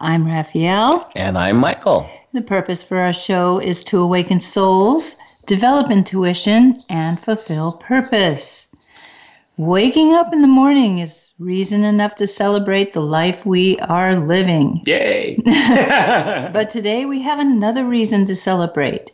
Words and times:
I'm 0.00 0.24
Raphaelle. 0.26 1.10
And 1.16 1.36
I'm 1.36 1.56
Michael. 1.56 2.08
The 2.32 2.40
purpose 2.40 2.84
for 2.84 2.98
our 2.98 3.12
show 3.12 3.58
is 3.58 3.82
to 3.84 3.98
awaken 3.98 4.38
souls, 4.38 5.16
develop 5.46 5.90
intuition, 5.90 6.80
and 6.88 7.18
fulfill 7.18 7.72
purpose. 7.72 8.68
Waking 9.56 10.14
up 10.14 10.32
in 10.32 10.40
the 10.40 10.46
morning 10.46 10.98
is 10.98 11.32
reason 11.40 11.82
enough 11.82 12.14
to 12.16 12.28
celebrate 12.28 12.92
the 12.92 13.00
life 13.00 13.44
we 13.44 13.76
are 13.80 14.14
living. 14.14 14.82
Yay! 14.86 15.36
but 16.52 16.70
today 16.70 17.04
we 17.04 17.20
have 17.22 17.40
another 17.40 17.84
reason 17.84 18.24
to 18.26 18.36
celebrate. 18.36 19.10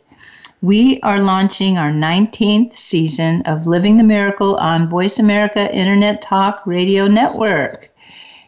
We 0.61 0.99
are 1.01 1.19
launching 1.19 1.79
our 1.79 1.91
19th 1.91 2.77
season 2.77 3.41
of 3.47 3.65
Living 3.65 3.97
the 3.97 4.03
Miracle 4.03 4.55
on 4.57 4.87
Voice 4.87 5.17
America 5.17 5.73
Internet 5.73 6.21
Talk 6.21 6.61
Radio 6.67 7.07
Network. 7.07 7.91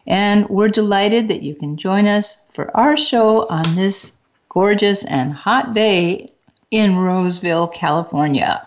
And 0.08 0.48
we're 0.48 0.70
delighted 0.70 1.28
that 1.28 1.42
you 1.42 1.54
can 1.54 1.76
join 1.76 2.06
us 2.06 2.42
for 2.48 2.74
our 2.74 2.96
show 2.96 3.46
on 3.48 3.74
this 3.74 4.16
gorgeous 4.48 5.04
and 5.04 5.34
hot 5.34 5.74
day 5.74 6.32
in 6.70 6.96
Roseville, 6.96 7.68
California. 7.68 8.66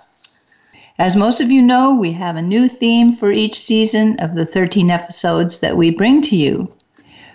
As 1.00 1.16
most 1.16 1.42
of 1.42 1.50
you 1.50 1.64
know, 1.64 1.96
we 1.96 2.12
have 2.12 2.36
a 2.36 2.44
new 2.44 2.68
theme 2.68 3.14
for 3.14 3.32
each 3.32 3.60
season 3.60 4.20
of 4.20 4.36
the 4.36 4.46
13 4.46 4.92
episodes 4.92 5.62
that 5.62 5.76
we 5.76 5.90
bring 5.90 6.22
to 6.22 6.36
you. 6.36 6.72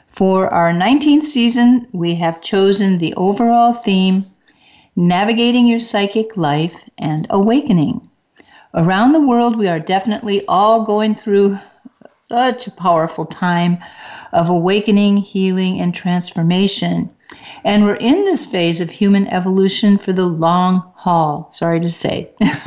For 0.07 0.55
our 0.55 0.73
19th 0.73 1.25
season, 1.25 1.89
we 1.91 2.15
have 2.15 2.41
chosen 2.41 2.99
the 2.99 3.13
overall 3.15 3.73
theme 3.73 4.25
Navigating 4.95 5.67
Your 5.67 5.81
Psychic 5.81 6.37
Life 6.37 6.89
and 6.97 7.27
Awakening. 7.29 8.09
Around 8.73 9.13
the 9.13 9.21
world, 9.21 9.59
we 9.59 9.67
are 9.67 9.81
definitely 9.81 10.47
all 10.47 10.85
going 10.85 11.17
through 11.17 11.59
such 12.29 12.67
a 12.67 12.73
powerful 12.73 13.25
time 13.25 13.79
of 14.33 14.51
awakening, 14.51 15.17
healing, 15.17 15.81
and 15.81 15.95
transformation. 15.95 17.09
And 17.63 17.85
we're 17.85 17.95
in 17.95 18.25
this 18.25 18.47
phase 18.47 18.81
of 18.81 18.91
human 18.91 19.29
evolution 19.29 19.97
for 19.97 20.13
the 20.13 20.27
long 20.27 20.93
haul, 20.97 21.49
sorry 21.53 21.79
to 21.79 21.89
say. 21.89 22.33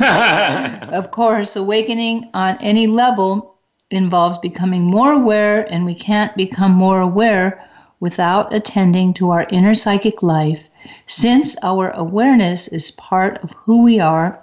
of 0.88 1.10
course, 1.10 1.56
awakening 1.56 2.30
on 2.32 2.56
any 2.62 2.86
level 2.86 3.58
involves 3.90 4.38
becoming 4.38 4.84
more 4.86 5.12
aware, 5.12 5.70
and 5.70 5.84
we 5.84 5.94
can't 5.94 6.34
become 6.38 6.72
more 6.72 7.02
aware 7.02 7.62
without 8.00 8.54
attending 8.54 9.12
to 9.12 9.28
our 9.28 9.46
inner 9.50 9.74
psychic 9.74 10.22
life, 10.22 10.70
since 11.06 11.54
our 11.62 11.90
awareness 11.90 12.66
is 12.66 12.92
part 12.92 13.36
of 13.44 13.52
who 13.52 13.84
we 13.84 14.00
are 14.00 14.42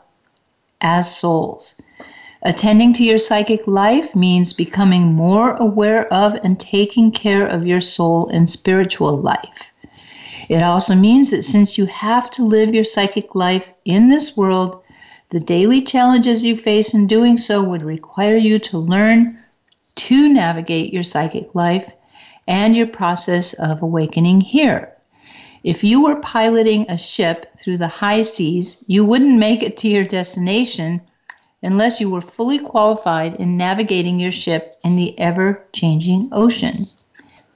as 0.79 1.17
souls. 1.17 1.73
Attending 2.47 2.93
to 2.93 3.03
your 3.03 3.17
psychic 3.17 3.67
life 3.67 4.15
means 4.15 4.53
becoming 4.53 5.13
more 5.13 5.57
aware 5.57 6.07
of 6.13 6.33
and 6.45 6.57
taking 6.57 7.11
care 7.11 7.45
of 7.45 7.67
your 7.67 7.81
soul 7.81 8.29
and 8.29 8.49
spiritual 8.49 9.17
life. 9.17 9.73
It 10.47 10.63
also 10.63 10.95
means 10.95 11.29
that 11.31 11.43
since 11.43 11.77
you 11.77 11.87
have 11.87 12.31
to 12.31 12.45
live 12.45 12.73
your 12.73 12.85
psychic 12.85 13.35
life 13.35 13.73
in 13.83 14.07
this 14.07 14.37
world, 14.37 14.81
the 15.29 15.41
daily 15.41 15.81
challenges 15.81 16.45
you 16.45 16.55
face 16.55 16.93
in 16.93 17.05
doing 17.05 17.35
so 17.35 17.61
would 17.61 17.83
require 17.83 18.37
you 18.37 18.59
to 18.59 18.77
learn 18.77 19.37
to 19.95 20.29
navigate 20.29 20.93
your 20.93 21.03
psychic 21.03 21.53
life 21.53 21.91
and 22.47 22.77
your 22.77 22.87
process 22.87 23.51
of 23.55 23.81
awakening 23.81 24.39
here. 24.39 24.93
If 25.65 25.83
you 25.83 26.01
were 26.01 26.21
piloting 26.21 26.85
a 26.87 26.97
ship 26.97 27.57
through 27.57 27.79
the 27.79 27.89
high 27.89 28.23
seas, 28.23 28.85
you 28.87 29.03
wouldn't 29.03 29.37
make 29.37 29.63
it 29.63 29.75
to 29.79 29.89
your 29.89 30.05
destination 30.05 31.01
unless 31.61 31.99
you 31.99 32.09
were 32.09 32.21
fully 32.21 32.59
qualified 32.59 33.35
in 33.35 33.57
navigating 33.57 34.19
your 34.19 34.31
ship 34.31 34.75
in 34.83 34.95
the 34.95 35.17
ever 35.19 35.65
changing 35.73 36.29
ocean. 36.31 36.85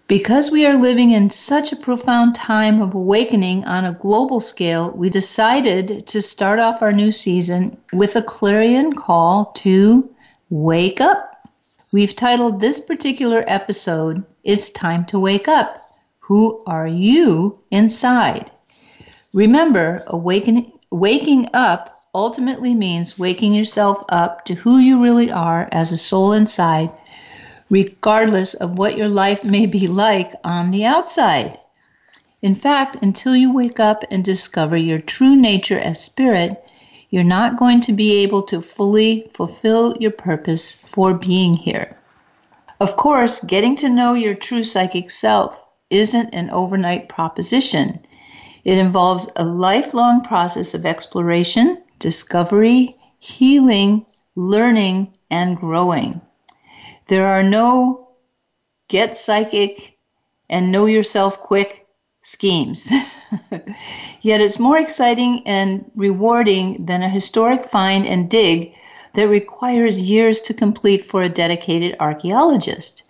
Because 0.07 0.51
we 0.51 0.65
are 0.65 0.75
living 0.75 1.11
in 1.11 1.29
such 1.29 1.71
a 1.71 1.77
profound 1.77 2.35
time 2.35 2.81
of 2.81 2.93
awakening 2.93 3.63
on 3.63 3.85
a 3.85 3.93
global 3.93 4.41
scale, 4.41 4.91
we 4.91 5.09
decided 5.09 6.05
to 6.07 6.21
start 6.21 6.59
off 6.59 6.81
our 6.81 6.91
new 6.91 7.11
season 7.11 7.77
with 7.93 8.15
a 8.15 8.21
clarion 8.21 8.93
call 8.93 9.45
to 9.53 10.13
wake 10.49 10.99
up. 10.99 11.47
We've 11.93 12.15
titled 12.15 12.59
this 12.59 12.79
particular 12.81 13.43
episode, 13.47 14.25
It's 14.43 14.69
Time 14.71 15.05
to 15.05 15.19
Wake 15.19 15.47
Up. 15.47 15.77
Who 16.19 16.61
are 16.65 16.87
you 16.87 17.59
inside? 17.71 18.51
Remember, 19.33 20.03
awakening, 20.07 20.73
waking 20.91 21.49
up 21.53 21.90
ultimately 22.13 22.73
means 22.73 23.17
waking 23.17 23.53
yourself 23.53 24.03
up 24.09 24.45
to 24.45 24.53
who 24.53 24.77
you 24.77 25.01
really 25.01 25.31
are 25.31 25.69
as 25.71 25.91
a 25.91 25.97
soul 25.97 26.33
inside 26.33 26.91
regardless 27.71 28.53
of 28.53 28.77
what 28.77 28.97
your 28.97 29.07
life 29.07 29.45
may 29.45 29.65
be 29.65 29.87
like 29.87 30.33
on 30.43 30.71
the 30.71 30.85
outside. 30.85 31.57
In 32.41 32.53
fact, 32.53 32.97
until 33.01 33.33
you 33.33 33.53
wake 33.53 33.79
up 33.79 34.03
and 34.11 34.25
discover 34.25 34.75
your 34.75 34.99
true 34.99 35.37
nature 35.37 35.79
as 35.79 36.03
spirit, 36.03 36.69
you're 37.09 37.23
not 37.23 37.57
going 37.57 37.79
to 37.81 37.93
be 37.93 38.23
able 38.23 38.43
to 38.43 38.61
fully 38.61 39.31
fulfill 39.33 39.95
your 40.01 40.11
purpose 40.11 40.69
for 40.69 41.13
being 41.13 41.53
here. 41.53 41.97
Of 42.81 42.97
course, 42.97 43.41
getting 43.43 43.77
to 43.77 43.89
know 43.89 44.15
your 44.15 44.35
true 44.35 44.63
psychic 44.63 45.09
self 45.09 45.65
isn't 45.89 46.33
an 46.33 46.49
overnight 46.49 47.07
proposition. 47.07 48.01
It 48.65 48.77
involves 48.77 49.29
a 49.37 49.45
lifelong 49.45 50.23
process 50.23 50.73
of 50.73 50.85
exploration, 50.85 51.81
discovery, 52.01 52.97
healing, 53.19 54.05
learning, 54.35 55.15
and 55.29 55.55
growing. 55.55 56.19
There 57.07 57.27
are 57.27 57.43
no 57.43 58.09
get 58.89 59.15
psychic 59.15 59.97
and 60.49 60.71
know 60.71 60.85
yourself 60.85 61.39
quick 61.39 61.87
schemes. 62.23 62.91
Yet 64.21 64.41
it's 64.41 64.59
more 64.59 64.77
exciting 64.77 65.43
and 65.45 65.89
rewarding 65.95 66.85
than 66.85 67.01
a 67.01 67.09
historic 67.09 67.65
find 67.65 68.05
and 68.05 68.29
dig 68.29 68.73
that 69.13 69.27
requires 69.27 69.99
years 69.99 70.41
to 70.41 70.53
complete 70.53 71.05
for 71.05 71.21
a 71.23 71.29
dedicated 71.29 71.95
archaeologist. 71.99 73.03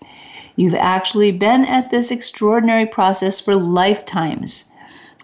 You've 0.55 0.75
actually 0.75 1.31
been 1.31 1.65
at 1.65 1.89
this 1.89 2.11
extraordinary 2.11 2.85
process 2.85 3.39
for 3.39 3.55
lifetimes, 3.55 4.70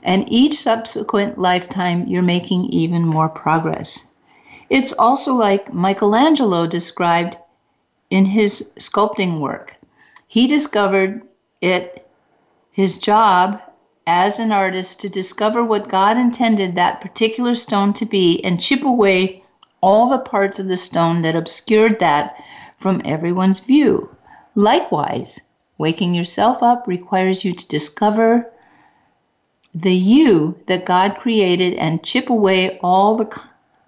and 0.07 0.31
each 0.31 0.57
subsequent 0.57 1.37
lifetime 1.37 2.07
you're 2.07 2.21
making 2.21 2.63
even 2.67 3.05
more 3.05 3.27
progress. 3.27 4.13
It's 4.69 4.93
also 4.93 5.33
like 5.33 5.73
Michelangelo 5.73 6.65
described 6.65 7.37
in 8.09 8.23
his 8.23 8.73
sculpting 8.79 9.41
work. 9.41 9.75
He 10.25 10.47
discovered 10.47 11.23
it 11.59 12.07
his 12.71 12.97
job 12.99 13.61
as 14.07 14.39
an 14.39 14.53
artist 14.53 15.01
to 15.01 15.09
discover 15.09 15.61
what 15.61 15.89
God 15.89 16.17
intended 16.17 16.75
that 16.75 17.01
particular 17.01 17.53
stone 17.53 17.91
to 17.93 18.05
be 18.05 18.41
and 18.45 18.61
chip 18.61 18.83
away 18.83 19.43
all 19.81 20.09
the 20.09 20.19
parts 20.19 20.57
of 20.57 20.69
the 20.69 20.77
stone 20.77 21.21
that 21.23 21.35
obscured 21.35 21.99
that 21.99 22.41
from 22.77 23.01
everyone's 23.03 23.59
view. 23.59 24.15
Likewise, 24.55 25.41
waking 25.77 26.15
yourself 26.15 26.63
up 26.63 26.87
requires 26.87 27.43
you 27.43 27.51
to 27.51 27.67
discover 27.67 28.53
the 29.81 29.93
you 29.93 30.57
that 30.65 30.85
God 30.85 31.17
created 31.17 31.75
and 31.75 32.03
chip 32.03 32.31
away 32.31 32.79
all 32.79 33.15
the 33.15 33.41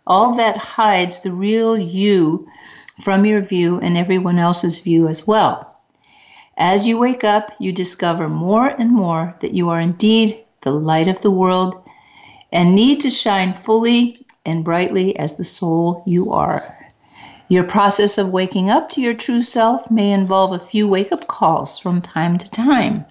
all 0.05 0.35
that 0.35 0.57
hides 0.57 1.21
the 1.21 1.31
real 1.31 1.77
you 1.77 2.47
from 3.01 3.25
your 3.25 3.41
view 3.41 3.79
and 3.79 3.97
everyone 3.97 4.37
else's 4.37 4.81
view 4.81 5.07
as 5.07 5.25
well. 5.25 5.77
As 6.57 6.87
you 6.87 6.99
wake 6.99 7.23
up, 7.23 7.51
you 7.59 7.71
discover 7.71 8.29
more 8.29 8.67
and 8.67 8.91
more 8.91 9.35
that 9.39 9.53
you 9.53 9.69
are 9.69 9.79
indeed 9.79 10.43
the 10.61 10.71
light 10.71 11.07
of 11.07 11.21
the 11.21 11.31
world 11.31 11.81
and 12.51 12.75
need 12.75 13.01
to 13.01 13.09
shine 13.09 13.53
fully 13.53 14.25
and 14.45 14.65
brightly 14.65 15.17
as 15.17 15.37
the 15.37 15.43
soul 15.43 16.03
you 16.05 16.33
are. 16.33 16.61
Your 17.47 17.63
process 17.63 18.19
of 18.19 18.31
waking 18.31 18.69
up 18.69 18.91
to 18.91 19.01
your 19.01 19.15
true 19.15 19.41
self 19.41 19.89
may 19.89 20.11
involve 20.11 20.51
a 20.51 20.59
few 20.59 20.87
wake 20.87 21.11
up 21.11 21.25
calls 21.27 21.79
from 21.79 22.01
time 22.01 22.37
to 22.37 22.51
time. 22.51 23.05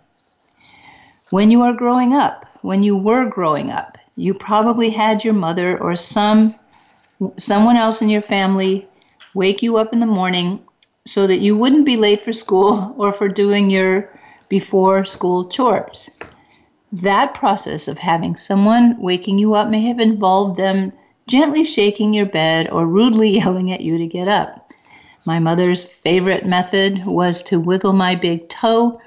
When 1.30 1.50
you 1.50 1.62
are 1.62 1.74
growing 1.74 2.14
up, 2.14 2.47
when 2.62 2.82
you 2.82 2.96
were 2.96 3.30
growing 3.30 3.70
up, 3.70 3.98
you 4.16 4.34
probably 4.34 4.90
had 4.90 5.24
your 5.24 5.34
mother 5.34 5.78
or 5.78 5.94
some 5.96 6.54
someone 7.36 7.76
else 7.76 8.00
in 8.00 8.08
your 8.08 8.22
family 8.22 8.86
wake 9.34 9.62
you 9.62 9.76
up 9.76 9.92
in 9.92 10.00
the 10.00 10.06
morning 10.06 10.60
so 11.04 11.26
that 11.26 11.40
you 11.40 11.56
wouldn't 11.56 11.86
be 11.86 11.96
late 11.96 12.20
for 12.20 12.32
school 12.32 12.94
or 12.98 13.12
for 13.12 13.28
doing 13.28 13.70
your 13.70 14.10
before 14.48 15.04
school 15.04 15.48
chores. 15.48 16.10
That 16.92 17.34
process 17.34 17.86
of 17.86 17.98
having 17.98 18.36
someone 18.36 19.00
waking 19.00 19.38
you 19.38 19.54
up 19.54 19.68
may 19.68 19.82
have 19.82 20.00
involved 20.00 20.58
them 20.58 20.92
gently 21.26 21.64
shaking 21.64 22.14
your 22.14 22.26
bed 22.26 22.70
or 22.70 22.86
rudely 22.86 23.30
yelling 23.38 23.72
at 23.72 23.80
you 23.80 23.98
to 23.98 24.06
get 24.06 24.28
up. 24.28 24.72
My 25.26 25.38
mother's 25.38 25.84
favorite 25.84 26.46
method 26.46 27.04
was 27.04 27.42
to 27.42 27.60
wiggle 27.60 27.92
my 27.92 28.14
big 28.14 28.48
toe 28.48 29.00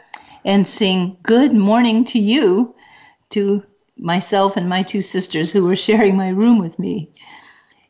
and 0.46 0.68
sing 0.68 1.18
Good 1.24 1.54
Morning 1.54 2.06
to 2.06 2.20
You 2.20 2.76
to 3.32 3.64
myself 3.98 4.58
and 4.58 4.68
my 4.68 4.84
two 4.84 5.02
sisters 5.02 5.52
who 5.52 5.66
were 5.66 5.76
sharing 5.76 6.16
my 6.16 6.30
room 6.30 6.58
with 6.58 6.80
me. 6.80 7.12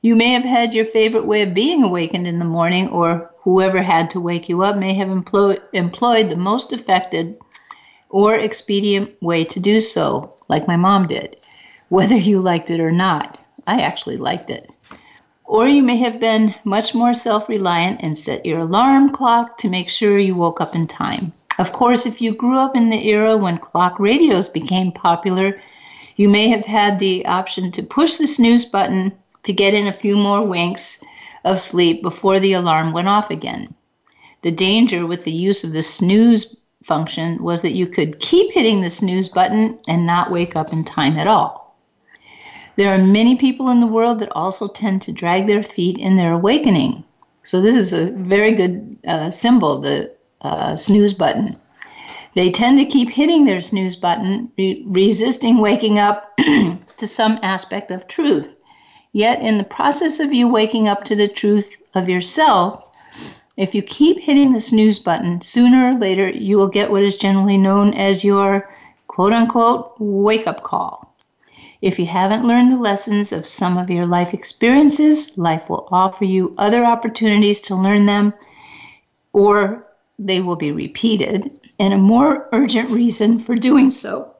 You 0.02 0.16
may 0.16 0.30
have 0.34 0.44
had 0.44 0.74
your 0.74 0.86
favorite 0.86 1.26
way 1.26 1.44
of 1.44 1.54
being 1.54 1.84
awakened 1.84 2.26
in 2.26 2.40
the 2.40 2.46
morning, 2.46 2.90
or 2.90 3.32
whoever 3.44 3.82
had 3.82 4.10
to 4.12 4.20
wake 4.20 4.50
you 4.50 4.64
up 4.64 4.76
may 4.76 4.94
have 4.96 5.10
employ- 5.10 5.60
employed 5.74 6.30
the 6.30 6.36
most 6.36 6.74
effective 6.74 7.36
or 8.10 8.36
expedient 8.36 9.12
way 9.22 9.44
to 9.46 9.60
do 9.60 9.80
so, 9.80 10.36
like 10.48 10.68
my 10.68 10.76
mom 10.76 11.08
did, 11.08 11.38
whether 11.90 12.16
you 12.18 12.40
liked 12.40 12.70
it 12.72 12.80
or 12.80 12.92
not. 12.92 13.38
I 13.68 13.82
actually 13.82 14.18
liked 14.18 14.50
it. 14.50 14.76
Or 15.46 15.68
you 15.68 15.84
may 15.84 15.98
have 15.98 16.20
been 16.20 16.56
much 16.64 16.96
more 16.96 17.14
self 17.14 17.48
reliant 17.48 18.02
and 18.02 18.18
set 18.18 18.46
your 18.46 18.62
alarm 18.62 19.10
clock 19.10 19.58
to 19.60 19.70
make 19.70 19.90
sure 19.90 20.18
you 20.18 20.34
woke 20.34 20.62
up 20.62 20.76
in 20.76 20.88
time. 20.88 21.34
Of 21.60 21.72
course, 21.72 22.06
if 22.06 22.22
you 22.22 22.34
grew 22.34 22.58
up 22.58 22.76
in 22.76 22.90
the 22.90 23.08
era 23.08 23.36
when 23.38 23.58
clock 23.58 24.00
radios 24.00 24.50
became 24.50 24.92
popular, 24.92 25.60
you 26.16 26.30
may 26.30 26.50
have 26.50 26.66
had 26.66 27.00
the 27.00 27.26
option 27.26 27.72
to 27.72 27.84
push 27.84 28.18
the 28.18 28.28
snooze 28.28 28.66
button 28.66 29.12
to 29.44 29.54
get 29.54 29.74
in 29.74 29.88
a 29.88 29.94
few 29.94 30.18
more 30.18 30.46
winks 30.46 31.04
of 31.44 31.60
sleep 31.60 32.02
before 32.02 32.40
the 32.40 32.54
alarm 32.54 32.94
went 32.94 33.08
off 33.08 33.30
again. 33.30 33.74
The 34.44 34.52
danger 34.52 35.06
with 35.06 35.24
the 35.24 35.32
use 35.32 35.64
of 35.64 35.72
the 35.72 35.82
snooze 35.82 36.58
function 36.84 37.42
was 37.44 37.62
that 37.62 37.74
you 37.74 37.88
could 37.88 38.20
keep 38.20 38.52
hitting 38.52 38.82
the 38.82 38.90
snooze 38.90 39.30
button 39.30 39.80
and 39.88 40.06
not 40.06 40.32
wake 40.32 40.56
up 40.56 40.74
in 40.74 40.84
time 40.84 41.18
at 41.18 41.28
all. 41.28 41.76
There 42.76 42.94
are 42.94 42.98
many 42.98 43.36
people 43.36 43.70
in 43.70 43.80
the 43.80 43.88
world 43.88 44.20
that 44.20 44.32
also 44.32 44.68
tend 44.68 45.02
to 45.04 45.12
drag 45.12 45.48
their 45.48 45.64
feet 45.64 45.98
in 45.98 46.16
their 46.16 46.34
awakening. 46.34 47.04
So, 47.44 47.62
this 47.62 47.76
is 47.76 47.94
a 47.94 48.12
very 48.12 48.54
good 48.54 48.98
uh, 49.06 49.32
symbol, 49.32 49.80
the 49.80 50.16
uh, 50.42 50.76
snooze 50.76 51.14
button. 51.14 51.56
They 52.34 52.50
tend 52.50 52.78
to 52.78 52.86
keep 52.86 53.10
hitting 53.10 53.46
their 53.46 53.62
snooze 53.62 53.96
button, 53.96 54.52
re- 54.58 54.84
resisting 54.88 55.58
waking 55.58 56.00
up 56.00 56.36
to 56.38 57.08
some 57.08 57.40
aspect 57.44 57.92
of 57.92 58.08
truth. 58.08 58.54
Yet, 59.12 59.42
in 59.42 59.58
the 59.58 59.66
process 59.66 60.20
of 60.20 60.34
you 60.34 60.48
waking 60.48 60.88
up 60.88 61.04
to 61.06 61.16
the 61.16 61.28
truth 61.28 61.76
of 61.94 62.08
yourself, 62.08 62.90
if 63.58 63.76
you 63.76 63.82
keep 63.82 64.20
hitting 64.20 64.54
the 64.54 64.62
snooze 64.62 65.00
button, 65.00 65.42
sooner 65.42 65.90
or 65.90 66.00
later 66.00 66.30
you 66.30 66.58
will 66.58 66.70
get 66.70 66.90
what 66.90 67.04
is 67.04 67.18
generally 67.18 67.58
known 67.58 67.94
as 67.94 68.24
your 68.24 68.70
quote 69.08 69.34
unquote 69.34 69.96
wake 70.00 70.48
up 70.48 70.64
call. 70.64 71.14
If 71.82 72.00
you 72.00 72.06
haven't 72.06 72.48
learned 72.48 72.72
the 72.72 72.78
lessons 72.78 73.34
of 73.34 73.46
some 73.46 73.78
of 73.78 73.90
your 73.90 74.06
life 74.06 74.34
experiences, 74.34 75.38
life 75.38 75.70
will 75.70 75.90
offer 75.92 76.24
you 76.24 76.56
other 76.58 76.86
opportunities 76.86 77.60
to 77.62 77.76
learn 77.76 78.06
them, 78.06 78.34
or 79.34 79.91
they 80.26 80.40
will 80.40 80.56
be 80.56 80.72
repeated, 80.72 81.60
and 81.80 81.94
a 81.94 81.98
more 81.98 82.48
urgent 82.52 82.90
reason 82.90 83.40
for 83.40 83.56
doing 83.56 83.92
so. 83.92 84.36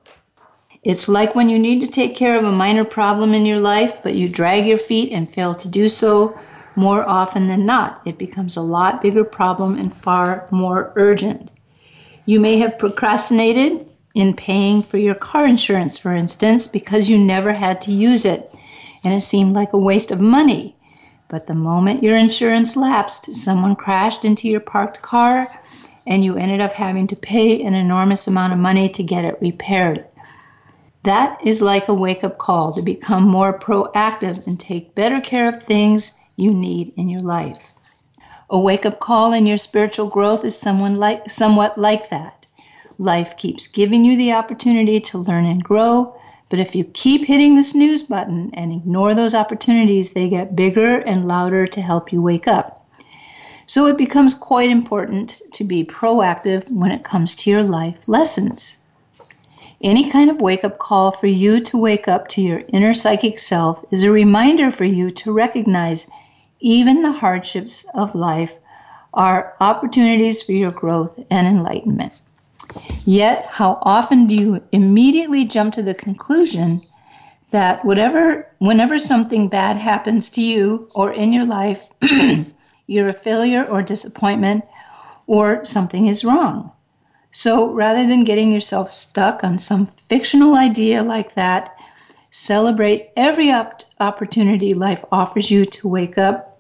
It's 0.84 1.10
like 1.10 1.36
when 1.36 1.50
you 1.50 1.60
need 1.60 1.82
to 1.82 1.88
take 1.88 2.16
care 2.16 2.38
of 2.38 2.46
a 2.46 2.52
minor 2.52 2.86
problem 2.86 3.34
in 3.34 3.46
your 3.46 3.60
life, 3.60 4.02
but 4.04 4.16
you 4.16 4.30
drag 4.30 4.66
your 4.66 4.78
feet 4.78 5.12
and 5.12 5.30
fail 5.30 5.54
to 5.56 5.68
do 5.68 5.90
so 5.90 6.40
more 6.76 7.08
often 7.08 7.48
than 7.48 7.66
not. 7.66 8.02
It 8.06 8.18
becomes 8.18 8.56
a 8.56 8.62
lot 8.62 9.02
bigger 9.02 9.24
problem 9.24 9.78
and 9.78 9.94
far 9.94 10.48
more 10.52 10.94
urgent. 10.96 11.52
You 12.26 12.40
may 12.40 12.58
have 12.60 12.80
procrastinated 12.80 13.90
in 14.16 14.36
paying 14.36 14.82
for 14.82 14.98
your 14.98 15.16
car 15.16 15.46
insurance, 15.46 15.98
for 15.98 16.14
instance, 16.14 16.68
because 16.68 17.10
you 17.10 17.18
never 17.18 17.54
had 17.54 17.82
to 17.82 17.92
use 17.92 18.26
it 18.26 18.54
and 19.04 19.14
it 19.14 19.22
seemed 19.22 19.54
like 19.54 19.74
a 19.74 19.78
waste 19.78 20.12
of 20.12 20.20
money. 20.20 20.76
But 21.32 21.48
the 21.48 21.56
moment 21.56 22.04
your 22.04 22.18
insurance 22.18 22.76
lapsed, 22.76 23.38
someone 23.38 23.78
crashed 23.78 24.26
into 24.26 24.50
your 24.50 24.60
parked 24.60 25.02
car 25.02 25.48
and 26.06 26.26
you 26.26 26.36
ended 26.36 26.60
up 26.60 26.74
having 26.74 27.08
to 27.08 27.16
pay 27.16 27.64
an 27.64 27.74
enormous 27.74 28.28
amount 28.28 28.52
of 28.52 28.60
money 28.60 28.90
to 28.90 29.02
get 29.02 29.24
it 29.24 29.38
repaired. 29.40 30.04
That 31.04 31.40
is 31.42 31.62
like 31.62 31.88
a 31.88 31.94
wake 31.94 32.26
up 32.26 32.38
call 32.38 32.74
to 32.74 32.82
become 32.82 33.24
more 33.24 33.58
proactive 33.58 34.46
and 34.46 34.60
take 34.60 34.94
better 34.94 35.22
care 35.22 35.48
of 35.48 35.64
things 35.64 36.20
you 36.36 36.54
need 36.54 36.92
in 36.98 37.08
your 37.08 37.22
life. 37.22 37.72
A 38.50 38.60
wake 38.60 38.86
up 38.86 39.00
call 39.00 39.32
in 39.32 39.46
your 39.46 39.56
spiritual 39.56 40.10
growth 40.10 40.44
is 40.44 40.60
someone 40.60 40.98
like, 40.98 41.30
somewhat 41.30 41.78
like 41.78 42.10
that. 42.10 42.46
Life 42.98 43.38
keeps 43.38 43.68
giving 43.68 44.04
you 44.04 44.18
the 44.18 44.34
opportunity 44.34 45.00
to 45.00 45.18
learn 45.20 45.46
and 45.46 45.64
grow, 45.64 46.14
but 46.52 46.60
if 46.60 46.76
you 46.76 46.84
keep 46.84 47.26
hitting 47.26 47.56
the 47.56 47.64
snooze 47.64 48.04
button 48.04 48.52
and 48.54 48.74
ignore 48.74 49.16
those 49.16 49.34
opportunities, 49.34 50.12
they 50.12 50.28
get 50.28 50.54
bigger 50.54 50.98
and 50.98 51.26
louder 51.26 51.66
to 51.66 51.82
help 51.82 52.12
you 52.12 52.22
wake 52.22 52.46
up. 52.46 52.86
So 53.68 53.88
it 53.88 53.98
becomes 53.98 54.34
quite 54.34 54.70
important 54.70 55.42
to 55.54 55.64
be 55.64 55.86
proactive 55.86 56.70
when 56.70 56.92
it 56.92 57.06
comes 57.06 57.36
to 57.36 57.50
your 57.50 57.64
life 57.64 58.06
lessons. 58.06 58.84
Any 59.82 60.10
kind 60.10 60.30
of 60.30 60.42
wake 60.42 60.66
up 60.66 60.78
call 60.78 61.12
for 61.12 61.28
you 61.28 61.62
to 61.62 61.78
wake 61.78 62.10
up 62.10 62.28
to 62.30 62.42
your 62.42 62.62
inner 62.68 62.94
psychic 62.94 63.40
self 63.40 63.86
is 63.90 64.04
a 64.04 64.12
reminder 64.12 64.72
for 64.72 64.84
you 64.84 65.10
to 65.10 65.32
recognize 65.32 66.06
even 66.60 67.02
the 67.02 67.14
hardships 67.14 67.86
of 67.94 68.14
life 68.14 68.58
are 69.14 69.56
opportunities 69.62 70.42
for 70.42 70.52
your 70.52 70.72
growth 70.72 71.18
and 71.32 71.48
enlightenment. 71.48 72.12
Yet, 73.06 73.46
how 73.46 73.80
often 73.82 74.28
do 74.28 74.36
you 74.36 74.62
immediately 74.72 75.46
jump 75.46 75.74
to 75.74 75.82
the 75.82 75.94
conclusion 75.94 76.82
that 77.52 77.84
whatever 77.84 78.48
whenever 78.60 78.98
something 78.98 79.50
bad 79.50 79.78
happens 79.78 80.30
to 80.32 80.42
you 80.42 80.88
or 80.96 81.12
in 81.12 81.34
your 81.34 81.46
life, 81.46 81.90
you're 82.88 83.10
a 83.10 83.14
failure 83.14 83.66
or 83.66 83.82
disappointment 83.82 84.64
or 85.28 85.66
something 85.66 86.08
is 86.08 86.24
wrong? 86.24 86.72
So 87.32 87.72
rather 87.72 88.06
than 88.06 88.24
getting 88.26 88.52
yourself 88.52 88.92
stuck 88.92 89.44
on 89.44 89.58
some 89.60 89.86
fictional 90.10 90.56
idea 90.56 91.02
like 91.02 91.34
that, 91.36 91.76
celebrate 92.32 93.10
every 93.16 93.52
op- 93.52 93.84
opportunity 94.00 94.74
life 94.74 95.04
offers 95.12 95.50
you 95.50 95.64
to 95.66 95.88
wake 95.88 96.18
up. 96.18 96.51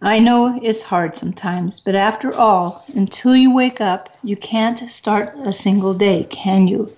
I 0.00 0.20
know 0.20 0.60
it's 0.62 0.84
hard 0.84 1.16
sometimes, 1.16 1.80
but 1.80 1.96
after 1.96 2.32
all, 2.36 2.84
until 2.94 3.34
you 3.34 3.52
wake 3.52 3.80
up, 3.80 4.16
you 4.22 4.36
can't 4.36 4.78
start 4.90 5.34
a 5.42 5.52
single 5.52 5.92
day, 5.92 6.24
can 6.30 6.68
you? 6.68 6.90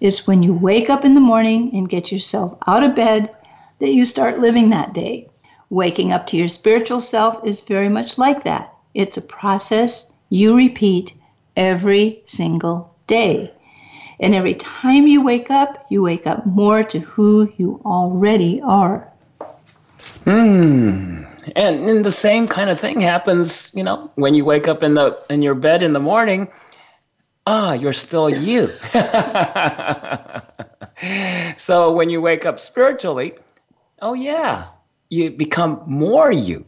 It's 0.00 0.26
when 0.26 0.42
you 0.42 0.52
wake 0.52 0.90
up 0.90 1.04
in 1.04 1.14
the 1.14 1.20
morning 1.20 1.70
and 1.72 1.88
get 1.88 2.10
yourself 2.10 2.58
out 2.66 2.82
of 2.82 2.96
bed 2.96 3.30
that 3.78 3.92
you 3.92 4.04
start 4.04 4.40
living 4.40 4.70
that 4.70 4.92
day. 4.92 5.28
Waking 5.70 6.12
up 6.12 6.26
to 6.28 6.36
your 6.36 6.48
spiritual 6.48 7.00
self 7.00 7.46
is 7.46 7.62
very 7.62 7.88
much 7.88 8.18
like 8.18 8.42
that. 8.42 8.74
It's 8.92 9.16
a 9.16 9.22
process 9.22 10.12
you 10.28 10.56
repeat 10.56 11.14
every 11.56 12.22
single 12.26 12.92
day. 13.06 13.52
And 14.18 14.34
every 14.34 14.54
time 14.54 15.06
you 15.06 15.22
wake 15.22 15.50
up, 15.50 15.86
you 15.90 16.02
wake 16.02 16.26
up 16.26 16.44
more 16.44 16.82
to 16.82 16.98
who 16.98 17.52
you 17.56 17.80
already 17.84 18.60
are. 18.60 19.08
Hmm. 20.24 21.22
And, 21.56 21.88
and 21.88 22.04
the 22.04 22.12
same 22.12 22.48
kind 22.48 22.70
of 22.70 22.78
thing 22.78 23.00
happens, 23.00 23.70
you 23.74 23.82
know, 23.82 24.10
when 24.14 24.34
you 24.34 24.44
wake 24.44 24.68
up 24.68 24.82
in 24.82 24.94
the 24.94 25.18
in 25.28 25.42
your 25.42 25.54
bed 25.54 25.82
in 25.82 25.92
the 25.92 26.00
morning. 26.00 26.48
Ah, 27.44 27.72
you're 27.72 27.92
still 27.92 28.30
you. 28.30 28.70
so 31.56 31.92
when 31.92 32.08
you 32.08 32.20
wake 32.20 32.46
up 32.46 32.60
spiritually, 32.60 33.34
oh 34.00 34.14
yeah, 34.14 34.66
you 35.10 35.30
become 35.30 35.82
more 35.86 36.30
you. 36.30 36.64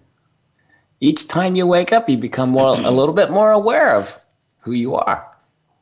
Each 1.01 1.29
time 1.29 1.55
you 1.55 1.67
wake 1.67 1.93
up, 1.93 2.09
you 2.09 2.17
become 2.17 2.51
more 2.51 2.75
a 2.75 2.91
little 2.91 3.15
bit 3.15 3.31
more 3.31 3.53
aware 3.53 3.95
of 3.95 4.25
who 4.61 4.73
you 4.73 4.97
are 4.97 5.31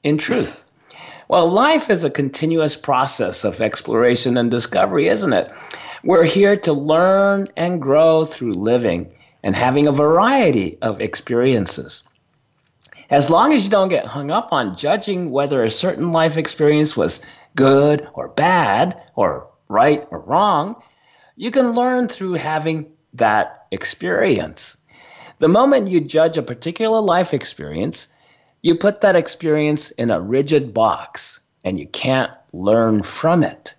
in 0.02 0.18
truth. 0.18 0.64
Well, 1.28 1.50
life 1.50 1.88
is 1.88 2.04
a 2.04 2.10
continuous 2.10 2.76
process 2.76 3.44
of 3.44 3.62
exploration 3.62 4.36
and 4.36 4.50
discovery, 4.50 5.08
isn't 5.08 5.32
it? 5.32 5.50
We're 6.04 6.24
here 6.24 6.56
to 6.56 6.72
learn 6.72 7.46
and 7.56 7.80
grow 7.80 8.24
through 8.24 8.54
living 8.54 9.12
and 9.44 9.54
having 9.54 9.86
a 9.86 9.92
variety 9.92 10.78
of 10.82 11.00
experiences. 11.00 12.02
As 13.08 13.30
long 13.30 13.52
as 13.52 13.62
you 13.62 13.70
don't 13.70 13.88
get 13.88 14.06
hung 14.06 14.32
up 14.32 14.52
on 14.52 14.76
judging 14.76 15.30
whether 15.30 15.62
a 15.62 15.70
certain 15.70 16.10
life 16.10 16.36
experience 16.36 16.96
was 16.96 17.22
good 17.54 18.08
or 18.14 18.28
bad, 18.28 19.00
or 19.14 19.48
right 19.68 20.04
or 20.10 20.18
wrong, 20.18 20.82
you 21.36 21.52
can 21.52 21.72
learn 21.72 22.08
through 22.08 22.34
having 22.34 22.90
that 23.14 23.66
experience. 23.70 24.76
The 25.38 25.48
moment 25.48 25.88
you 25.88 26.00
judge 26.00 26.36
a 26.36 26.42
particular 26.42 27.00
life 27.00 27.32
experience, 27.32 28.08
you 28.60 28.76
put 28.76 29.02
that 29.02 29.14
experience 29.14 29.92
in 29.92 30.10
a 30.10 30.20
rigid 30.20 30.74
box 30.74 31.38
and 31.64 31.78
you 31.78 31.86
can't 31.86 32.32
learn 32.52 33.02
from 33.02 33.44
it. 33.44 33.74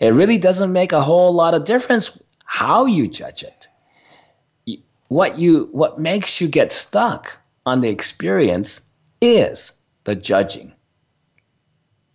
It 0.00 0.14
really 0.14 0.38
doesn't 0.38 0.72
make 0.72 0.92
a 0.92 1.02
whole 1.02 1.34
lot 1.34 1.52
of 1.52 1.66
difference 1.66 2.18
how 2.44 2.86
you 2.86 3.06
judge 3.06 3.44
it. 3.44 3.68
What 5.08 5.38
you 5.38 5.68
what 5.72 6.00
makes 6.00 6.40
you 6.40 6.48
get 6.48 6.72
stuck 6.72 7.36
on 7.66 7.80
the 7.80 7.90
experience 7.90 8.80
is 9.20 9.72
the 10.04 10.14
judging. 10.14 10.72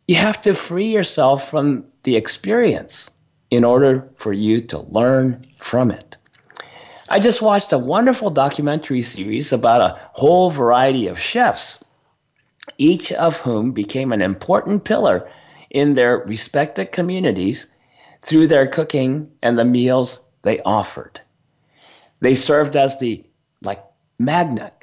You 0.08 0.16
have 0.16 0.42
to 0.42 0.54
free 0.54 0.88
yourself 0.88 1.50
from 1.50 1.86
the 2.04 2.16
experience 2.16 3.12
in 3.52 3.64
order 3.64 4.10
for 4.16 4.34
you 4.34 4.62
to 4.62 4.80
learn 4.80 5.46
from 5.58 5.92
it. 5.92 6.18
I 7.08 7.20
just 7.20 7.42
watched 7.42 7.72
a 7.72 7.78
wonderful 7.78 8.32
documentary 8.32 9.04
series 9.04 9.54
about 9.54 9.82
a 9.82 10.00
whole 10.14 10.50
variety 10.50 11.08
of 11.08 11.20
chefs, 11.20 11.84
each 12.80 13.12
of 13.12 13.38
whom 13.38 13.74
became 13.74 14.12
an 14.12 14.22
important 14.24 14.86
pillar 14.86 15.30
in 15.70 15.94
their 15.94 16.18
respective 16.18 16.92
communities 16.92 17.75
through 18.26 18.48
their 18.48 18.66
cooking 18.66 19.32
and 19.44 19.58
the 19.58 19.64
meals 19.64 20.26
they 20.42 20.60
offered. 20.62 21.22
They 22.22 22.34
served 22.34 22.76
as 22.76 22.98
the 22.98 23.24
like 23.62 23.84
magnet 24.18 24.74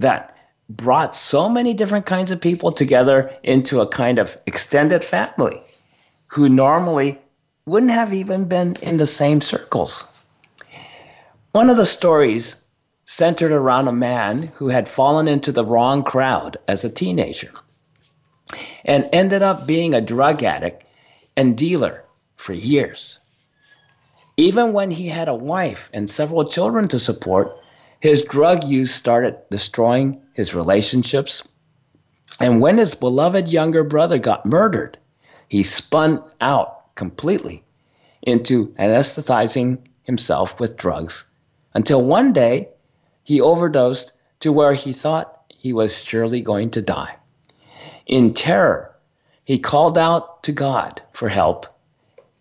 that 0.00 0.36
brought 0.68 1.14
so 1.14 1.48
many 1.48 1.74
different 1.74 2.06
kinds 2.06 2.32
of 2.32 2.40
people 2.40 2.72
together 2.72 3.32
into 3.44 3.80
a 3.80 3.86
kind 3.86 4.18
of 4.18 4.36
extended 4.46 5.04
family 5.04 5.62
who 6.26 6.48
normally 6.48 7.18
wouldn't 7.66 7.92
have 7.92 8.12
even 8.12 8.46
been 8.46 8.74
in 8.82 8.96
the 8.96 9.06
same 9.06 9.40
circles. 9.40 10.04
One 11.52 11.70
of 11.70 11.76
the 11.76 11.86
stories 11.86 12.64
centered 13.04 13.52
around 13.52 13.86
a 13.86 13.92
man 13.92 14.50
who 14.56 14.68
had 14.68 14.88
fallen 14.88 15.28
into 15.28 15.52
the 15.52 15.64
wrong 15.64 16.02
crowd 16.02 16.56
as 16.66 16.84
a 16.84 16.90
teenager 16.90 17.52
and 18.84 19.08
ended 19.12 19.42
up 19.42 19.68
being 19.68 19.94
a 19.94 20.00
drug 20.00 20.42
addict 20.42 20.84
and 21.36 21.56
dealer 21.56 22.04
for 22.38 22.54
years. 22.54 23.18
Even 24.38 24.72
when 24.72 24.90
he 24.90 25.08
had 25.08 25.28
a 25.28 25.34
wife 25.34 25.90
and 25.92 26.08
several 26.08 26.44
children 26.44 26.88
to 26.88 26.98
support, 26.98 27.58
his 28.00 28.22
drug 28.22 28.64
use 28.64 28.94
started 28.94 29.36
destroying 29.50 30.22
his 30.32 30.54
relationships. 30.54 31.46
And 32.40 32.60
when 32.60 32.78
his 32.78 32.94
beloved 32.94 33.48
younger 33.48 33.82
brother 33.82 34.18
got 34.18 34.46
murdered, 34.46 34.96
he 35.48 35.64
spun 35.64 36.22
out 36.40 36.94
completely 36.94 37.64
into 38.22 38.68
anesthetizing 38.78 39.80
himself 40.04 40.60
with 40.60 40.76
drugs 40.76 41.26
until 41.74 42.02
one 42.02 42.32
day 42.32 42.68
he 43.24 43.40
overdosed 43.40 44.12
to 44.40 44.52
where 44.52 44.74
he 44.74 44.92
thought 44.92 45.42
he 45.48 45.72
was 45.72 46.04
surely 46.04 46.40
going 46.40 46.70
to 46.70 46.82
die. 46.82 47.16
In 48.06 48.32
terror, 48.32 48.94
he 49.44 49.58
called 49.58 49.98
out 49.98 50.44
to 50.44 50.52
God 50.52 51.02
for 51.12 51.28
help 51.28 51.66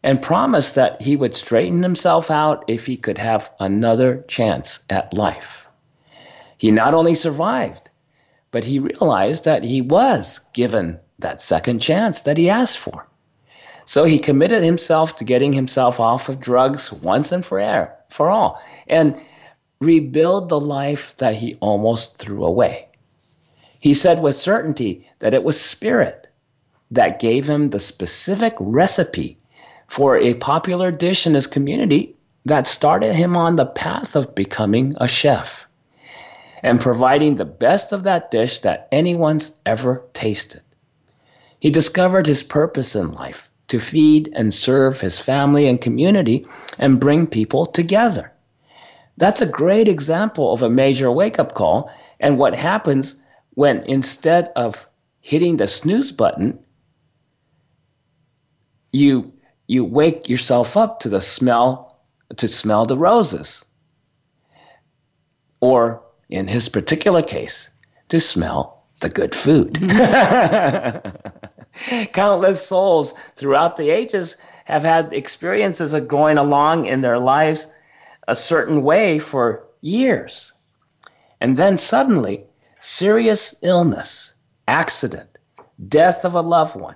and 0.07 0.21
promised 0.21 0.75
that 0.75 1.01
he 1.01 1.17
would 1.17 1.35
straighten 1.35 1.83
himself 1.83 2.31
out 2.31 2.63
if 2.69 2.85
he 2.85 2.95
could 2.95 3.17
have 3.17 3.51
another 3.59 4.23
chance 4.29 4.79
at 4.89 5.13
life. 5.13 5.67
He 6.57 6.71
not 6.71 6.93
only 6.93 7.13
survived, 7.13 7.89
but 8.49 8.63
he 8.63 8.79
realized 8.79 9.43
that 9.43 9.65
he 9.65 9.81
was 9.81 10.39
given 10.53 10.97
that 11.19 11.41
second 11.41 11.79
chance 11.79 12.21
that 12.21 12.37
he 12.37 12.49
asked 12.49 12.77
for. 12.77 13.05
So 13.83 14.05
he 14.05 14.17
committed 14.17 14.63
himself 14.63 15.17
to 15.17 15.25
getting 15.25 15.51
himself 15.51 15.99
off 15.99 16.29
of 16.29 16.39
drugs 16.39 16.89
once 16.89 17.33
and 17.33 17.45
for, 17.45 17.59
air, 17.59 17.93
for 18.09 18.29
all 18.29 18.61
and 18.87 19.19
rebuild 19.81 20.47
the 20.47 20.61
life 20.61 21.17
that 21.17 21.35
he 21.35 21.55
almost 21.55 22.15
threw 22.15 22.45
away. 22.45 22.87
He 23.81 23.93
said 23.93 24.21
with 24.21 24.37
certainty 24.37 25.05
that 25.19 25.33
it 25.33 25.43
was 25.43 25.59
spirit 25.59 26.29
that 26.91 27.19
gave 27.19 27.49
him 27.49 27.71
the 27.71 27.79
specific 27.79 28.53
recipe 28.57 29.37
for 29.88 30.17
a 30.17 30.34
popular 30.36 30.91
dish 30.91 31.25
in 31.25 31.34
his 31.34 31.48
community 31.48 32.15
that 32.46 32.67
started 32.67 33.13
him 33.13 33.36
on 33.36 33.56
the 33.56 33.65
path 33.65 34.15
of 34.15 34.36
becoming 34.36 34.96
a 35.00 35.08
chef 35.08 35.67
and 36.63 36.79
providing 36.79 37.36
the 37.36 37.46
best 37.46 37.91
of 37.91 38.03
that 38.03 38.32
dish 38.32 38.60
that 38.60 38.88
anyone's 38.91 39.58
ever 39.65 40.03
tasted. 40.13 40.62
He 41.60 41.70
discovered 41.70 42.27
his 42.27 42.44
purpose 42.44 42.96
in 42.96 43.12
life 43.12 43.50
to 43.67 43.79
feed 43.79 44.29
and 44.34 44.53
serve 44.53 45.01
his 45.01 45.20
family 45.20 45.67
and 45.67 45.79
community 45.79 46.46
and 46.79 47.00
bring 47.00 47.27
people 47.27 47.65
together. 47.65 48.32
That's 49.17 49.41
a 49.41 49.48
great 49.48 49.88
example 49.88 50.53
of 50.53 50.62
a 50.62 50.70
major 50.70 51.12
wake 51.12 51.39
up 51.39 51.53
call 51.53 51.91
and 52.20 52.38
what 52.38 52.56
happens 52.56 53.20
when 53.56 53.79
instead 53.84 54.51
of 54.56 54.88
hitting 55.20 55.58
the 55.58 55.67
snooze 55.67 56.12
button, 56.12 56.60
you 58.91 59.34
you 59.67 59.83
wake 59.83 60.29
yourself 60.29 60.77
up 60.77 61.01
to 61.01 61.09
the 61.09 61.21
smell 61.21 62.00
to 62.38 62.47
smell 62.47 62.86
the 62.86 62.97
roses. 62.97 63.65
Or 65.59 66.01
in 66.29 66.47
his 66.47 66.69
particular 66.69 67.21
case 67.21 67.69
to 68.09 68.19
smell 68.19 68.83
the 69.00 69.09
good 69.09 69.36
food. 69.36 69.77
Countless 72.13 72.65
souls 72.65 73.13
throughout 73.36 73.77
the 73.77 73.89
ages 73.89 74.38
have 74.65 74.83
had 74.83 75.13
experiences 75.13 75.93
of 75.93 76.07
going 76.07 76.38
along 76.38 76.86
in 76.86 77.01
their 77.01 77.19
lives 77.19 77.71
a 78.27 78.36
certain 78.36 78.83
way 78.83 79.19
for 79.19 79.65
years. 79.81 80.51
And 81.39 81.55
then 81.55 81.77
suddenly 81.77 82.45
serious 82.79 83.55
illness 83.63 84.33
accident 84.67 85.38
death 85.88 86.25
of 86.25 86.36
a 86.36 86.41
loved 86.41 86.75
one 86.75 86.95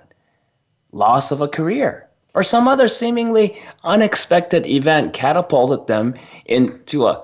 loss 0.92 1.30
of 1.30 1.40
a 1.40 1.48
career 1.48 2.08
or 2.34 2.42
some 2.42 2.68
other 2.68 2.88
seemingly 2.88 3.60
unexpected 3.84 4.66
event 4.66 5.12
catapulted 5.12 5.86
them 5.86 6.14
into 6.46 7.06
an 7.08 7.16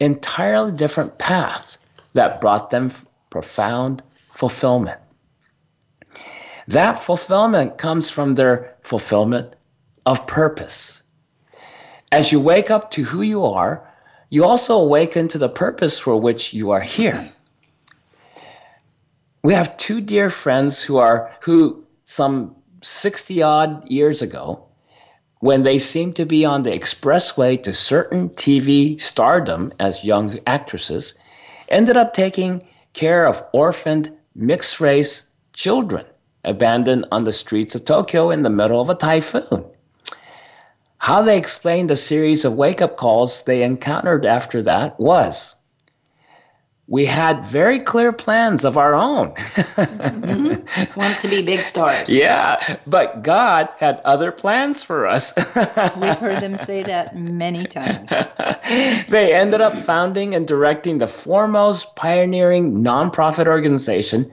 entirely 0.00 0.72
different 0.72 1.18
path 1.18 1.78
that 2.14 2.40
brought 2.40 2.70
them 2.70 2.90
profound 3.30 4.02
fulfillment. 4.32 5.00
That 6.68 7.02
fulfillment 7.02 7.78
comes 7.78 8.10
from 8.10 8.34
their 8.34 8.76
fulfillment 8.82 9.54
of 10.04 10.26
purpose. 10.26 11.02
As 12.10 12.32
you 12.32 12.40
wake 12.40 12.70
up 12.70 12.92
to 12.92 13.04
who 13.04 13.22
you 13.22 13.44
are, 13.46 13.88
you 14.30 14.44
also 14.44 14.78
awaken 14.78 15.28
to 15.28 15.38
the 15.38 15.48
purpose 15.48 15.98
for 15.98 16.20
which 16.20 16.52
you 16.52 16.72
are 16.72 16.80
here. 16.80 17.24
We 19.42 19.54
have 19.54 19.76
two 19.76 20.00
dear 20.00 20.28
friends 20.28 20.82
who 20.82 20.98
are 20.98 21.30
who 21.40 21.86
some 22.04 22.56
60 22.86 23.42
odd 23.42 23.90
years 23.90 24.22
ago, 24.22 24.66
when 25.40 25.62
they 25.62 25.78
seemed 25.78 26.16
to 26.16 26.24
be 26.24 26.44
on 26.44 26.62
the 26.62 26.70
expressway 26.70 27.60
to 27.64 27.72
certain 27.72 28.30
TV 28.30 29.00
stardom 29.00 29.72
as 29.80 30.04
young 30.04 30.38
actresses, 30.46 31.18
ended 31.68 31.96
up 31.96 32.14
taking 32.14 32.62
care 32.92 33.26
of 33.26 33.44
orphaned 33.52 34.12
mixed 34.36 34.80
race 34.80 35.28
children 35.52 36.06
abandoned 36.44 37.06
on 37.10 37.24
the 37.24 37.32
streets 37.32 37.74
of 37.74 37.84
Tokyo 37.84 38.30
in 38.30 38.44
the 38.44 38.50
middle 38.50 38.80
of 38.80 38.88
a 38.88 38.94
typhoon. 38.94 39.64
How 40.96 41.22
they 41.22 41.38
explained 41.38 41.90
the 41.90 41.96
series 41.96 42.44
of 42.44 42.54
wake 42.54 42.80
up 42.80 42.96
calls 42.96 43.42
they 43.42 43.64
encountered 43.64 44.24
after 44.24 44.62
that 44.62 44.98
was 45.00 45.55
we 46.88 47.04
had 47.04 47.44
very 47.44 47.80
clear 47.80 48.12
plans 48.12 48.64
of 48.64 48.76
our 48.76 48.94
own. 48.94 49.30
mm-hmm. 49.32 50.98
Want 51.00 51.20
to 51.20 51.28
be 51.28 51.42
big 51.42 51.62
stars. 51.62 52.08
Yeah, 52.08 52.78
but 52.86 53.24
God 53.24 53.68
had 53.78 54.00
other 54.04 54.30
plans 54.30 54.84
for 54.84 55.06
us. 55.06 55.34
We've 55.36 56.18
heard 56.18 56.42
them 56.42 56.56
say 56.58 56.84
that 56.84 57.16
many 57.16 57.66
times. 57.66 58.10
they 59.08 59.34
ended 59.34 59.60
up 59.60 59.76
founding 59.76 60.34
and 60.34 60.46
directing 60.46 60.98
the 60.98 61.08
foremost 61.08 61.96
pioneering 61.96 62.84
nonprofit 62.84 63.48
organization, 63.48 64.32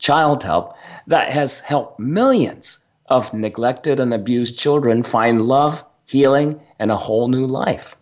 Childhelp, 0.00 0.74
that 1.06 1.32
has 1.32 1.60
helped 1.60 2.00
millions 2.00 2.78
of 3.06 3.34
neglected 3.34 4.00
and 4.00 4.14
abused 4.14 4.58
children 4.58 5.02
find 5.02 5.42
love, 5.42 5.84
healing, 6.06 6.60
and 6.78 6.90
a 6.90 6.96
whole 6.96 7.28
new 7.28 7.46
life. 7.46 7.96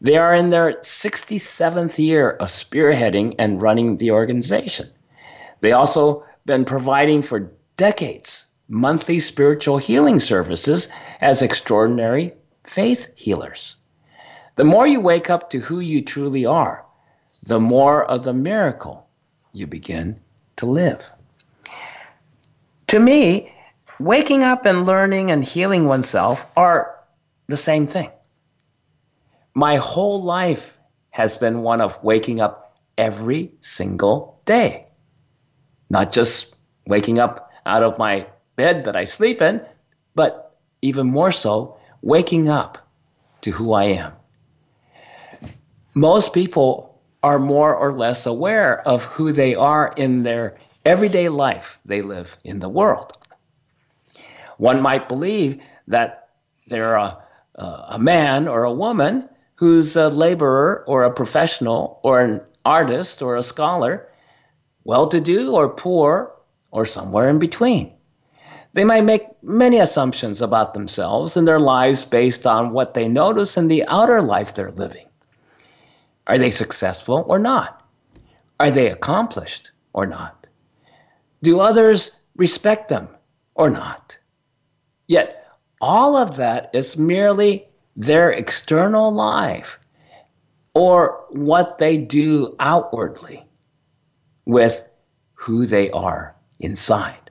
They 0.00 0.16
are 0.16 0.34
in 0.34 0.50
their 0.50 0.74
67th 0.74 1.98
year 1.98 2.30
of 2.32 2.48
spearheading 2.48 3.34
and 3.38 3.62
running 3.62 3.96
the 3.96 4.10
organization. 4.10 4.90
They 5.60 5.72
also 5.72 6.24
been 6.44 6.64
providing 6.64 7.22
for 7.22 7.50
decades 7.76 8.46
monthly 8.68 9.20
spiritual 9.20 9.78
healing 9.78 10.20
services 10.20 10.88
as 11.20 11.42
extraordinary 11.42 12.32
faith 12.64 13.08
healers. 13.14 13.76
The 14.56 14.64
more 14.64 14.86
you 14.86 15.00
wake 15.00 15.30
up 15.30 15.50
to 15.50 15.60
who 15.60 15.80
you 15.80 16.02
truly 16.02 16.44
are, 16.44 16.84
the 17.42 17.60
more 17.60 18.04
of 18.04 18.24
the 18.24 18.34
miracle 18.34 19.06
you 19.52 19.66
begin 19.66 20.20
to 20.56 20.66
live. 20.66 21.08
To 22.88 22.98
me, 22.98 23.52
waking 23.98 24.42
up 24.42 24.66
and 24.66 24.86
learning 24.86 25.30
and 25.30 25.44
healing 25.44 25.86
oneself 25.86 26.46
are 26.56 26.98
the 27.46 27.56
same 27.56 27.86
thing. 27.86 28.10
My 29.56 29.76
whole 29.76 30.22
life 30.22 30.76
has 31.08 31.38
been 31.38 31.62
one 31.62 31.80
of 31.80 32.04
waking 32.04 32.42
up 32.42 32.76
every 32.98 33.52
single 33.62 34.38
day. 34.44 34.84
Not 35.88 36.12
just 36.12 36.54
waking 36.86 37.18
up 37.18 37.50
out 37.64 37.82
of 37.82 37.96
my 37.96 38.26
bed 38.56 38.84
that 38.84 38.96
I 38.96 39.04
sleep 39.04 39.40
in, 39.40 39.64
but 40.14 40.58
even 40.82 41.06
more 41.06 41.32
so, 41.32 41.78
waking 42.02 42.50
up 42.50 42.86
to 43.40 43.50
who 43.50 43.72
I 43.72 43.84
am. 43.84 44.12
Most 45.94 46.34
people 46.34 47.00
are 47.22 47.38
more 47.38 47.74
or 47.74 47.94
less 47.94 48.26
aware 48.26 48.86
of 48.86 49.04
who 49.04 49.32
they 49.32 49.54
are 49.54 49.90
in 49.96 50.22
their 50.22 50.58
everyday 50.84 51.30
life 51.30 51.78
they 51.86 52.02
live 52.02 52.36
in 52.44 52.58
the 52.58 52.68
world. 52.68 53.16
One 54.58 54.82
might 54.82 55.08
believe 55.08 55.62
that 55.88 56.28
they're 56.66 56.96
a, 56.96 57.24
a 57.54 57.98
man 57.98 58.48
or 58.48 58.64
a 58.64 58.70
woman 58.74 59.30
who's 59.56 59.96
a 59.96 60.08
laborer 60.08 60.84
or 60.86 61.02
a 61.02 61.12
professional 61.12 62.00
or 62.02 62.20
an 62.20 62.40
artist 62.64 63.22
or 63.22 63.36
a 63.36 63.42
scholar, 63.42 64.08
well 64.84 65.08
to 65.08 65.20
do 65.20 65.54
or 65.54 65.68
poor 65.68 66.32
or 66.70 66.86
somewhere 66.86 67.28
in 67.28 67.38
between. 67.38 67.92
They 68.74 68.84
might 68.84 69.04
make 69.04 69.42
many 69.42 69.78
assumptions 69.78 70.42
about 70.42 70.74
themselves 70.74 71.36
and 71.36 71.48
their 71.48 71.58
lives 71.58 72.04
based 72.04 72.46
on 72.46 72.72
what 72.72 72.92
they 72.92 73.08
notice 73.08 73.56
in 73.56 73.68
the 73.68 73.86
outer 73.86 74.20
life 74.20 74.54
they're 74.54 74.70
living. 74.70 75.06
Are 76.26 76.36
they 76.36 76.50
successful 76.50 77.24
or 77.26 77.38
not? 77.38 77.82
Are 78.60 78.70
they 78.70 78.90
accomplished 78.90 79.70
or 79.94 80.06
not? 80.06 80.46
Do 81.42 81.60
others 81.60 82.20
respect 82.36 82.88
them 82.88 83.08
or 83.54 83.70
not? 83.70 84.16
Yet, 85.06 85.46
all 85.80 86.16
of 86.16 86.36
that 86.36 86.70
is 86.74 86.98
merely 86.98 87.65
their 87.96 88.30
external 88.30 89.12
life 89.12 89.78
or 90.74 91.24
what 91.30 91.78
they 91.78 91.96
do 91.96 92.54
outwardly 92.60 93.44
with 94.44 94.86
who 95.34 95.66
they 95.66 95.90
are 95.90 96.36
inside. 96.60 97.30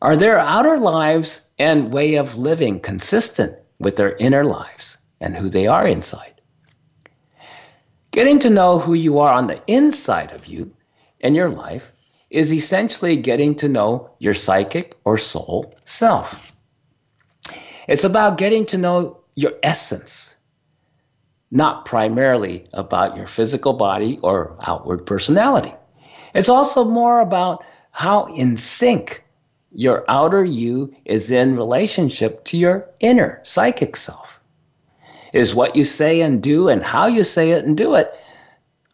Are 0.00 0.16
their 0.16 0.38
outer 0.38 0.78
lives 0.78 1.46
and 1.58 1.92
way 1.92 2.14
of 2.14 2.36
living 2.36 2.80
consistent 2.80 3.56
with 3.78 3.96
their 3.96 4.16
inner 4.16 4.44
lives 4.44 4.98
and 5.20 5.36
who 5.36 5.48
they 5.48 5.66
are 5.66 5.86
inside? 5.86 6.40
Getting 8.10 8.38
to 8.40 8.50
know 8.50 8.78
who 8.78 8.94
you 8.94 9.18
are 9.18 9.32
on 9.32 9.46
the 9.46 9.60
inside 9.66 10.32
of 10.32 10.46
you 10.46 10.74
and 11.20 11.34
your 11.34 11.50
life 11.50 11.92
is 12.30 12.52
essentially 12.52 13.16
getting 13.16 13.54
to 13.56 13.68
know 13.68 14.10
your 14.18 14.34
psychic 14.34 14.96
or 15.04 15.18
soul 15.18 15.74
self. 15.84 16.53
It's 17.88 18.04
about 18.04 18.38
getting 18.38 18.66
to 18.66 18.78
know 18.78 19.18
your 19.34 19.52
essence, 19.62 20.36
not 21.50 21.84
primarily 21.84 22.66
about 22.72 23.16
your 23.16 23.26
physical 23.26 23.74
body 23.74 24.18
or 24.22 24.56
outward 24.66 25.06
personality. 25.06 25.72
It's 26.34 26.48
also 26.48 26.84
more 26.84 27.20
about 27.20 27.64
how 27.90 28.26
in 28.34 28.56
sync 28.56 29.22
your 29.72 30.04
outer 30.08 30.44
you 30.44 30.94
is 31.04 31.30
in 31.30 31.56
relationship 31.56 32.44
to 32.44 32.56
your 32.56 32.88
inner 33.00 33.40
psychic 33.42 33.96
self. 33.96 34.38
Is 35.32 35.54
what 35.54 35.74
you 35.74 35.84
say 35.84 36.20
and 36.20 36.42
do 36.42 36.68
and 36.68 36.82
how 36.82 37.06
you 37.06 37.24
say 37.24 37.50
it 37.50 37.64
and 37.64 37.76
do 37.76 37.96
it 37.96 38.12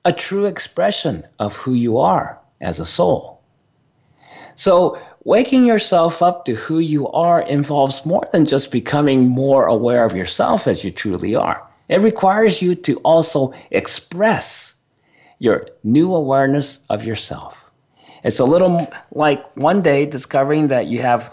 a 0.07 0.13
true 0.13 0.47
expression 0.47 1.27
of 1.39 1.55
who 1.57 1.75
you 1.75 1.99
are 1.99 2.39
as 2.63 2.81
a 2.81 2.87
soul? 2.87 3.43
So, 4.55 4.99
waking 5.25 5.67
yourself 5.67 6.23
up 6.23 6.45
to 6.47 6.55
who 6.55 6.79
you 6.79 7.09
are 7.09 7.43
involves 7.43 8.07
more 8.07 8.27
than 8.33 8.47
just 8.47 8.71
becoming 8.71 9.29
more 9.29 9.67
aware 9.67 10.05
of 10.05 10.17
yourself 10.17 10.67
as 10.67 10.83
you 10.83 10.91
truly 10.91 11.35
are. 11.35 11.63
It 11.89 12.01
requires 12.01 12.63
you 12.63 12.75
to 12.77 12.97
also 12.99 13.53
express 13.71 14.75
your 15.39 15.67
new 15.83 16.15
awareness 16.15 16.85
of 16.89 17.05
yourself. 17.05 17.57
It's 18.23 18.39
a 18.39 18.45
little 18.45 18.87
like 19.13 19.45
one 19.57 19.83
day 19.83 20.07
discovering 20.07 20.69
that 20.69 20.87
you 20.87 21.01
have 21.01 21.33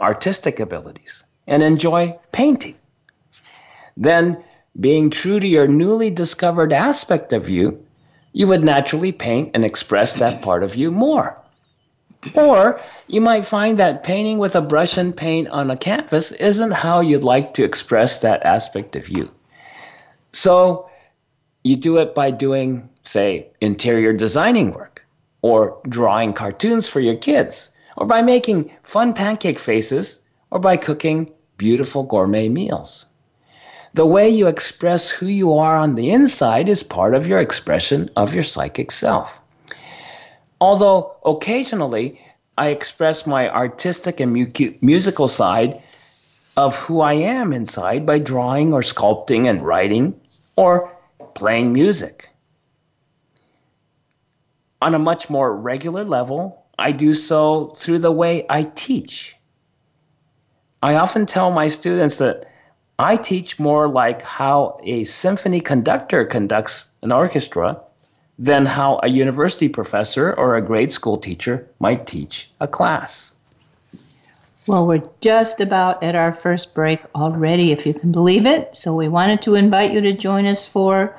artistic 0.00 0.60
abilities 0.60 1.24
and 1.46 1.62
enjoy 1.62 2.18
painting. 2.32 2.76
Then, 3.96 4.44
being 4.78 5.10
true 5.10 5.40
to 5.40 5.46
your 5.46 5.66
newly 5.66 6.10
discovered 6.10 6.72
aspect 6.72 7.32
of 7.32 7.48
you, 7.48 7.84
you 8.32 8.46
would 8.46 8.62
naturally 8.62 9.10
paint 9.10 9.50
and 9.54 9.64
express 9.64 10.14
that 10.14 10.42
part 10.42 10.62
of 10.62 10.76
you 10.76 10.90
more. 10.92 11.36
Or 12.34 12.80
you 13.06 13.20
might 13.20 13.46
find 13.46 13.78
that 13.78 14.02
painting 14.02 14.38
with 14.38 14.56
a 14.56 14.60
brush 14.60 14.96
and 14.96 15.16
paint 15.16 15.48
on 15.48 15.70
a 15.70 15.76
canvas 15.76 16.32
isn't 16.32 16.72
how 16.72 17.00
you'd 17.00 17.24
like 17.24 17.54
to 17.54 17.64
express 17.64 18.20
that 18.20 18.44
aspect 18.44 18.96
of 18.96 19.08
you. 19.08 19.30
So 20.32 20.88
you 21.64 21.76
do 21.76 21.98
it 21.98 22.14
by 22.14 22.30
doing, 22.30 22.88
say, 23.02 23.48
interior 23.60 24.12
designing 24.12 24.72
work, 24.72 25.04
or 25.42 25.80
drawing 25.88 26.32
cartoons 26.32 26.88
for 26.88 27.00
your 27.00 27.16
kids, 27.16 27.70
or 27.96 28.06
by 28.06 28.22
making 28.22 28.70
fun 28.82 29.14
pancake 29.14 29.58
faces, 29.58 30.22
or 30.50 30.58
by 30.58 30.76
cooking 30.76 31.32
beautiful 31.56 32.02
gourmet 32.04 32.48
meals. 32.48 33.06
The 33.94 34.06
way 34.06 34.28
you 34.28 34.46
express 34.46 35.10
who 35.10 35.26
you 35.26 35.54
are 35.54 35.76
on 35.76 35.94
the 35.94 36.10
inside 36.10 36.68
is 36.68 36.82
part 36.82 37.14
of 37.14 37.26
your 37.26 37.40
expression 37.40 38.10
of 38.16 38.34
your 38.34 38.44
psychic 38.44 38.90
self. 38.90 39.40
Although 40.60 41.16
occasionally 41.24 42.20
I 42.58 42.70
express 42.70 43.24
my 43.24 43.48
artistic 43.48 44.18
and 44.18 44.32
mu- 44.32 44.74
musical 44.80 45.28
side 45.28 45.80
of 46.56 46.76
who 46.76 47.00
I 47.00 47.12
am 47.12 47.52
inside 47.52 48.04
by 48.04 48.18
drawing 48.18 48.74
or 48.74 48.80
sculpting 48.80 49.48
and 49.48 49.64
writing 49.64 50.20
or 50.56 50.92
playing 51.34 51.72
music. 51.72 52.30
On 54.82 54.92
a 54.92 54.98
much 54.98 55.30
more 55.30 55.54
regular 55.54 56.04
level, 56.04 56.66
I 56.76 56.90
do 56.90 57.14
so 57.14 57.76
through 57.78 58.00
the 58.00 58.10
way 58.10 58.44
I 58.50 58.64
teach. 58.64 59.36
I 60.82 60.96
often 60.96 61.26
tell 61.26 61.52
my 61.52 61.68
students 61.68 62.18
that 62.18 62.44
I 62.98 63.14
teach 63.16 63.60
more 63.60 63.86
like 63.86 64.22
how 64.22 64.80
a 64.82 65.04
symphony 65.04 65.60
conductor 65.60 66.24
conducts 66.24 66.90
an 67.02 67.12
orchestra 67.12 67.80
than 68.38 68.66
how 68.66 69.00
a 69.02 69.08
university 69.08 69.68
professor 69.68 70.32
or 70.34 70.56
a 70.56 70.62
grade 70.62 70.92
school 70.92 71.18
teacher 71.18 71.66
might 71.80 72.06
teach 72.06 72.50
a 72.60 72.68
class. 72.68 73.32
Well, 74.68 74.86
we're 74.86 75.02
just 75.20 75.60
about 75.60 76.02
at 76.02 76.14
our 76.14 76.32
first 76.32 76.74
break 76.74 77.00
already, 77.14 77.72
if 77.72 77.86
you 77.86 77.94
can 77.94 78.12
believe 78.12 78.44
it. 78.44 78.76
So, 78.76 78.94
we 78.94 79.08
wanted 79.08 79.40
to 79.42 79.54
invite 79.54 79.92
you 79.92 80.02
to 80.02 80.12
join 80.12 80.44
us 80.44 80.68
for 80.68 81.18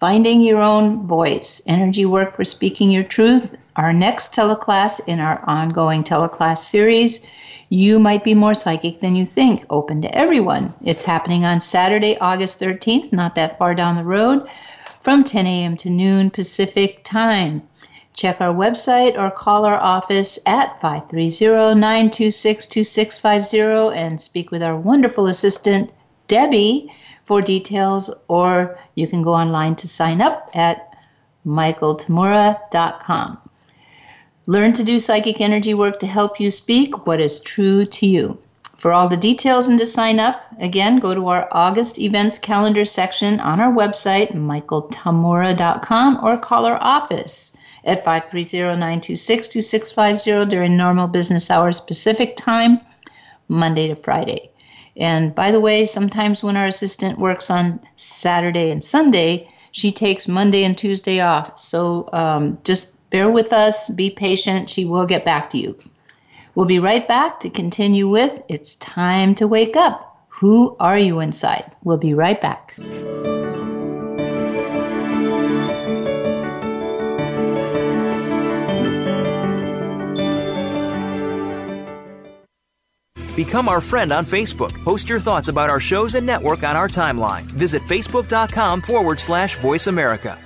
Finding 0.00 0.40
Your 0.40 0.62
Own 0.62 1.06
Voice 1.06 1.62
Energy 1.66 2.06
Work 2.06 2.36
for 2.36 2.44
Speaking 2.44 2.90
Your 2.90 3.04
Truth, 3.04 3.54
our 3.76 3.92
next 3.92 4.34
teleclass 4.34 5.00
in 5.06 5.20
our 5.20 5.42
ongoing 5.46 6.04
teleclass 6.04 6.58
series. 6.58 7.26
You 7.68 7.98
might 7.98 8.24
be 8.24 8.34
more 8.34 8.54
psychic 8.54 9.00
than 9.00 9.14
you 9.14 9.26
think, 9.26 9.66
open 9.68 10.00
to 10.02 10.14
everyone. 10.14 10.72
It's 10.82 11.02
happening 11.02 11.44
on 11.44 11.60
Saturday, 11.60 12.16
August 12.18 12.60
13th, 12.60 13.12
not 13.12 13.34
that 13.34 13.58
far 13.58 13.74
down 13.74 13.96
the 13.96 14.04
road, 14.04 14.48
from 15.06 15.22
10 15.22 15.46
a.m. 15.46 15.76
to 15.76 15.88
noon 15.88 16.30
Pacific 16.30 17.00
time. 17.04 17.62
Check 18.16 18.40
our 18.40 18.52
website 18.52 19.16
or 19.16 19.30
call 19.30 19.64
our 19.64 19.78
office 19.78 20.36
at 20.46 20.80
530 20.80 21.78
926 21.78 22.66
2650 22.66 23.96
and 23.96 24.20
speak 24.20 24.50
with 24.50 24.64
our 24.64 24.76
wonderful 24.76 25.28
assistant, 25.28 25.92
Debbie, 26.26 26.92
for 27.22 27.40
details, 27.40 28.10
or 28.26 28.80
you 28.96 29.06
can 29.06 29.22
go 29.22 29.32
online 29.32 29.76
to 29.76 29.86
sign 29.86 30.20
up 30.20 30.50
at 30.54 30.92
michaeltamura.com. 31.46 33.38
Learn 34.46 34.72
to 34.72 34.82
do 34.82 34.98
psychic 34.98 35.40
energy 35.40 35.74
work 35.74 36.00
to 36.00 36.08
help 36.08 36.40
you 36.40 36.50
speak 36.50 37.06
what 37.06 37.20
is 37.20 37.38
true 37.38 37.86
to 37.86 38.06
you. 38.08 38.38
For 38.76 38.92
all 38.92 39.08
the 39.08 39.16
details 39.16 39.68
and 39.68 39.78
to 39.78 39.86
sign 39.86 40.20
up, 40.20 40.42
again, 40.58 40.98
go 40.98 41.14
to 41.14 41.28
our 41.28 41.48
August 41.50 41.98
events 41.98 42.38
calendar 42.38 42.84
section 42.84 43.40
on 43.40 43.58
our 43.60 43.72
website, 43.72 44.34
michaeltamura.com, 44.34 46.20
or 46.22 46.36
call 46.36 46.66
our 46.66 46.78
office 46.80 47.56
at 47.84 48.04
530-926-2650 48.04 50.48
during 50.48 50.76
normal 50.76 51.08
business 51.08 51.50
hours 51.50 51.80
Pacific 51.80 52.36
time, 52.36 52.80
Monday 53.48 53.88
to 53.88 53.96
Friday. 53.96 54.50
And 54.96 55.34
by 55.34 55.50
the 55.52 55.60
way, 55.60 55.86
sometimes 55.86 56.44
when 56.44 56.56
our 56.56 56.66
assistant 56.66 57.18
works 57.18 57.50
on 57.50 57.80
Saturday 57.96 58.70
and 58.70 58.84
Sunday, 58.84 59.48
she 59.72 59.90
takes 59.92 60.28
Monday 60.28 60.64
and 60.64 60.76
Tuesday 60.76 61.20
off. 61.20 61.58
So 61.58 62.10
um, 62.12 62.58
just 62.64 62.96
Bear 63.10 63.30
with 63.30 63.52
us, 63.52 63.88
be 63.90 64.10
patient. 64.10 64.68
She 64.68 64.84
will 64.84 65.06
get 65.06 65.24
back 65.24 65.50
to 65.50 65.58
you. 65.58 65.76
We'll 66.56 66.66
be 66.66 66.78
right 66.78 67.06
back 67.06 67.40
to 67.40 67.50
continue 67.50 68.08
with 68.08 68.42
It's 68.48 68.76
Time 68.76 69.34
to 69.34 69.46
Wake 69.46 69.76
Up. 69.76 70.24
Who 70.28 70.74
are 70.80 70.98
you 70.98 71.20
inside? 71.20 71.70
We'll 71.84 71.98
be 71.98 72.14
right 72.14 72.40
back. 72.40 72.74
Become 83.36 83.68
our 83.68 83.82
friend 83.82 84.10
on 84.10 84.24
Facebook. 84.24 84.72
Post 84.82 85.10
your 85.10 85.20
thoughts 85.20 85.48
about 85.48 85.68
our 85.68 85.78
shows 85.78 86.14
and 86.14 86.24
network 86.24 86.62
on 86.62 86.74
our 86.74 86.88
timeline. 86.88 87.42
Visit 87.42 87.82
facebook.com 87.82 88.80
forward 88.80 89.20
slash 89.20 89.58
voice 89.58 89.88
America. 89.88 90.38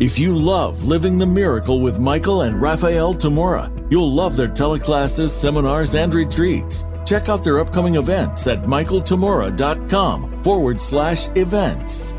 If 0.00 0.18
you 0.18 0.36
love 0.36 0.84
Living 0.84 1.16
the 1.16 1.26
Miracle 1.26 1.80
with 1.80 1.98
Michael 1.98 2.42
and 2.42 2.60
Raphaelle 2.60 3.14
Tamura, 3.14 3.77
you'll 3.90 4.12
love 4.12 4.36
their 4.36 4.48
teleclasses, 4.48 5.30
seminars, 5.30 5.94
and 5.94 6.14
retreats. 6.14 6.84
Check 7.04 7.28
out 7.28 7.42
their 7.42 7.58
upcoming 7.58 7.94
events 7.94 8.46
at 8.46 8.64
michaeltamura.com 8.64 10.42
forward 10.42 10.80
slash 10.80 11.28
events. 11.36 12.14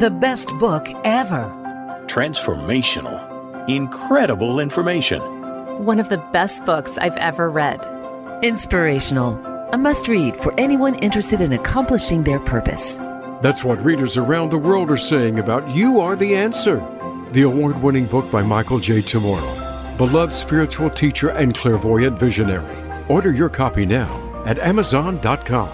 The 0.00 0.10
best 0.10 0.56
book 0.58 0.86
ever. 1.04 1.44
Transformational. 2.06 3.68
Incredible 3.68 4.58
information. 4.58 5.20
One 5.84 5.98
of 5.98 6.08
the 6.08 6.18
best 6.32 6.64
books 6.64 6.96
I've 6.96 7.16
ever 7.18 7.50
read. 7.50 7.84
Inspirational. 8.42 9.34
A 9.72 9.76
must 9.76 10.08
read 10.08 10.36
for 10.36 10.54
anyone 10.58 10.94
interested 10.96 11.40
in 11.40 11.52
accomplishing 11.52 12.24
their 12.24 12.40
purpose. 12.40 12.96
That's 13.42 13.62
what 13.62 13.84
readers 13.84 14.16
around 14.16 14.50
the 14.50 14.58
world 14.58 14.90
are 14.90 14.96
saying 14.96 15.38
about 15.38 15.68
You 15.70 16.00
Are 16.00 16.16
the 16.16 16.34
Answer, 16.34 16.80
the 17.32 17.42
award 17.42 17.80
winning 17.82 18.06
book 18.06 18.30
by 18.30 18.42
Michael 18.42 18.78
J. 18.78 19.00
Tamura, 19.00 19.96
beloved 19.96 20.34
spiritual 20.34 20.90
teacher 20.90 21.30
and 21.30 21.54
clairvoyant 21.54 22.18
visionary. 22.18 22.76
Order 23.08 23.32
your 23.32 23.48
copy 23.48 23.86
now 23.86 24.42
at 24.46 24.58
Amazon.com. 24.58 25.70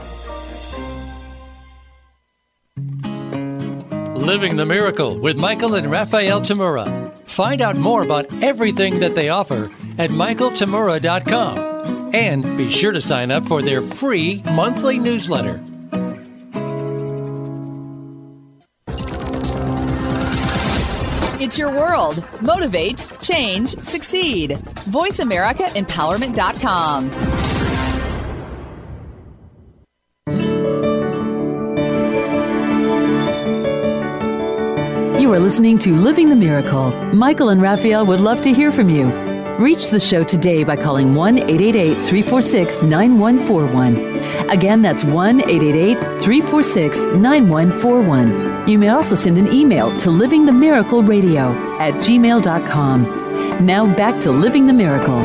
Living 4.14 4.56
the 4.56 4.66
Miracle 4.66 5.18
with 5.18 5.36
Michael 5.36 5.74
and 5.76 5.90
Raphaelle 5.90 6.40
Tamura. 6.40 7.16
Find 7.28 7.62
out 7.62 7.76
more 7.76 8.02
about 8.02 8.26
everything 8.42 8.98
that 9.00 9.14
they 9.14 9.28
offer 9.28 9.70
at 9.98 10.10
michaeltamura.com 10.10 12.14
and 12.14 12.56
be 12.56 12.70
sure 12.70 12.92
to 12.92 13.00
sign 13.00 13.30
up 13.30 13.46
for 13.46 13.62
their 13.62 13.82
free 13.82 14.42
monthly 14.46 14.98
newsletter. 14.98 15.60
Your 21.58 21.70
world. 21.70 22.24
Motivate, 22.42 23.08
change, 23.20 23.76
succeed. 23.78 24.50
VoiceAmericaEmpowerment.com. 24.90 27.10
You 35.20 35.32
are 35.32 35.40
listening 35.40 35.78
to 35.80 35.92
Living 35.92 36.28
the 36.28 36.36
Miracle. 36.36 36.90
Michael 37.12 37.48
and 37.48 37.60
Raphaelle 37.62 38.06
would 38.06 38.20
love 38.20 38.40
to 38.42 38.52
hear 38.52 38.70
from 38.70 38.88
you. 38.90 39.35
Reach 39.58 39.88
the 39.88 39.98
show 39.98 40.22
today 40.22 40.64
by 40.64 40.76
calling 40.76 41.14
1 41.14 41.38
888 41.38 41.94
346 42.06 42.82
9141. 42.82 44.50
Again, 44.50 44.82
that's 44.82 45.02
1 45.02 45.40
888 45.40 45.96
346 46.20 47.06
9141. 47.06 48.68
You 48.68 48.78
may 48.78 48.90
also 48.90 49.14
send 49.14 49.38
an 49.38 49.50
email 49.50 49.96
to 49.96 50.10
livingthemiracleradio 50.10 51.56
at 51.80 51.94
gmail.com. 51.94 53.64
Now 53.64 53.86
back 53.96 54.20
to 54.20 54.30
Living 54.30 54.66
the 54.66 54.74
Miracle. 54.74 55.22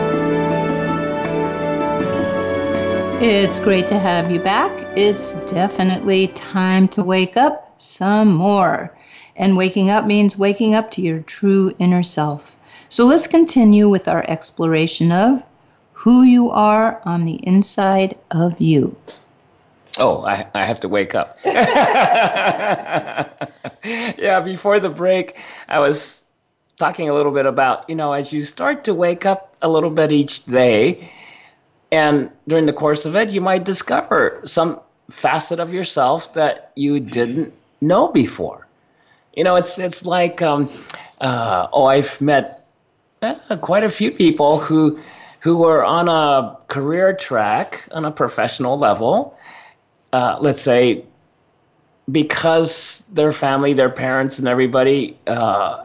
It's 3.22 3.60
great 3.60 3.86
to 3.88 4.00
have 4.00 4.32
you 4.32 4.39
back. 4.39 4.72
It's 4.98 5.34
definitely 5.52 6.30
time 6.30 6.88
to 6.89 7.04
wake 7.04 7.36
up 7.36 7.74
some 7.82 8.34
more. 8.34 8.96
And 9.36 9.58
waking 9.58 9.89
up 9.89 10.06
means 10.06 10.38
waking 10.38 10.74
up 10.74 10.89
to 10.91 11.02
your 11.02 11.20
true 11.20 11.74
inner 11.80 12.04
self. 12.04 12.56
So 12.91 13.06
let's 13.06 13.25
continue 13.25 13.88
with 13.88 14.10
our 14.10 14.25
exploration 14.27 15.13
of 15.13 15.45
who 15.93 16.23
you 16.23 16.49
are 16.49 17.01
on 17.06 17.23
the 17.23 17.36
inside 17.47 18.17
of 18.32 18.60
you. 18.60 18.93
Oh, 19.97 20.25
I, 20.25 20.45
I 20.54 20.65
have 20.65 20.82
to 20.82 20.89
wake 20.89 21.15
up. 21.15 21.38
yeah, 21.45 23.30
before 24.43 24.82
the 24.82 24.89
break, 24.89 25.38
I 25.69 25.80
was 25.80 26.23
talking 26.75 27.08
a 27.08 27.13
little 27.13 27.32
bit 27.32 27.45
about, 27.45 27.89
you 27.89 27.95
know, 27.95 28.12
as 28.12 28.34
you 28.34 28.43
start 28.43 28.84
to 28.84 28.93
wake 28.93 29.25
up 29.25 29.56
a 29.62 29.69
little 29.69 29.89
bit 29.89 30.12
each 30.12 30.43
day, 30.43 31.10
and 31.93 32.30
during 32.49 32.65
the 32.65 32.73
course 32.73 33.06
of 33.06 33.15
it, 33.15 33.30
you 33.30 33.39
might 33.39 33.63
discover 33.63 34.41
some 34.43 34.82
facet 35.10 35.62
of 35.62 35.73
yourself 35.73 36.34
that 36.34 36.73
you 36.75 36.99
didn't 36.99 37.54
know 37.80 38.10
before. 38.10 38.67
You 39.34 39.45
know, 39.45 39.56
it's 39.56 39.80
it's 39.80 40.06
like, 40.06 40.41
um, 40.41 40.69
uh, 41.21 41.69
oh, 41.71 41.86
I've 41.86 42.19
met 42.19 42.61
uh, 43.21 43.57
quite 43.57 43.84
a 43.84 43.89
few 43.89 44.12
people 44.12 44.60
who 44.60 44.99
who 45.41 45.57
were 45.57 45.84
on 45.84 46.07
a 46.07 46.57
career 46.67 47.13
track 47.15 47.88
on 47.91 48.05
a 48.05 48.12
professional 48.12 48.77
level. 48.77 49.38
Uh, 50.13 50.38
let's 50.39 50.62
say 50.62 51.03
because 52.12 53.05
their 53.12 53.31
family, 53.31 53.73
their 53.73 53.89
parents, 53.89 54.39
and 54.39 54.47
everybody 54.47 55.17
uh, 55.27 55.84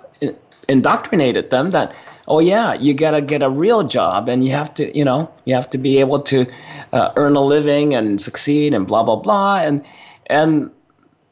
indoctrinated 0.68 1.51
them 1.51 1.70
that 1.70 1.94
oh 2.29 2.40
yeah, 2.40 2.75
you 2.75 2.92
gotta 2.92 3.20
get 3.20 3.42
a 3.42 3.51
real 3.51 3.85
job 3.85 4.29
and 4.29 4.44
you 4.44 4.51
have 4.51 4.72
to 4.75 4.96
you 4.96 5.05
know 5.05 5.31
you 5.44 5.55
have 5.55 5.68
to 5.70 5.79
be 5.79 5.99
able 5.99 6.20
to 6.20 6.46
uh, 6.92 7.12
earn 7.16 7.37
a 7.37 7.42
living 7.42 7.94
and 7.94 8.20
succeed 8.20 8.75
and 8.75 8.87
blah 8.87 9.03
blah 9.03 9.16
blah 9.16 9.59
and 9.59 9.85
and 10.27 10.70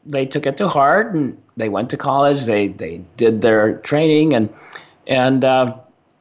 they 0.05 0.25
took 0.25 0.45
it 0.45 0.55
to 0.57 0.67
heart 0.67 1.13
and 1.15 1.41
they 1.57 1.67
went 1.67 1.89
to 1.89 1.97
college. 1.97 2.45
They 2.45 2.67
they 2.67 3.01
did 3.17 3.41
their 3.41 3.77
training 3.79 4.33
and 4.35 4.53
and 5.07 5.43
uh, 5.43 5.75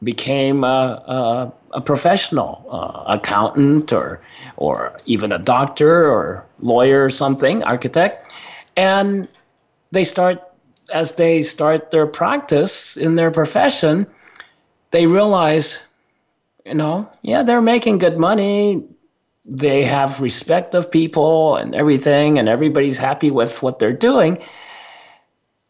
became 0.04 0.64
a, 0.64 1.02
a, 1.06 1.52
a 1.72 1.80
professional 1.80 2.64
uh, 2.70 3.14
accountant 3.14 3.92
or 3.92 4.20
or 4.56 4.96
even 5.06 5.32
a 5.32 5.38
doctor 5.38 6.10
or 6.10 6.46
lawyer 6.60 7.04
or 7.04 7.10
something, 7.10 7.62
architect, 7.64 8.32
and 8.76 9.28
they 9.90 10.04
start 10.04 10.42
as 10.92 11.14
they 11.16 11.42
start 11.42 11.90
their 11.90 12.06
practice 12.06 12.96
in 12.96 13.16
their 13.16 13.30
profession, 13.30 14.06
they 14.90 15.06
realize, 15.06 15.80
you 16.66 16.74
know, 16.74 17.08
yeah, 17.22 17.42
they're 17.42 17.62
making 17.62 17.98
good 17.98 18.18
money. 18.18 18.84
They 19.46 19.82
have 19.84 20.20
respect 20.20 20.74
of 20.74 20.90
people 20.90 21.56
and 21.56 21.74
everything, 21.74 22.38
and 22.38 22.48
everybody's 22.48 22.98
happy 22.98 23.30
with 23.30 23.62
what 23.62 23.78
they're 23.78 23.92
doing 23.92 24.38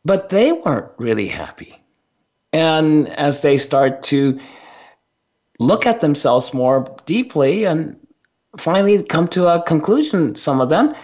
but 0.05 0.29
they 0.29 0.53
weren't 0.53 0.91
really 0.99 1.29
happy. 1.29 1.77
And 2.55 3.09
as 3.09 3.41
they 3.41 3.57
start 3.57 4.05
to 4.05 4.39
look 5.59 5.87
at 5.87 6.01
themselves 6.01 6.55
more 6.55 6.87
deeply 7.05 7.65
and 7.65 7.99
finally 8.57 9.03
come 9.03 9.27
to 9.29 9.49
a 9.49 9.61
conclusion, 9.65 10.37
some 10.37 10.61
of 10.61 10.69
them, 10.69 10.95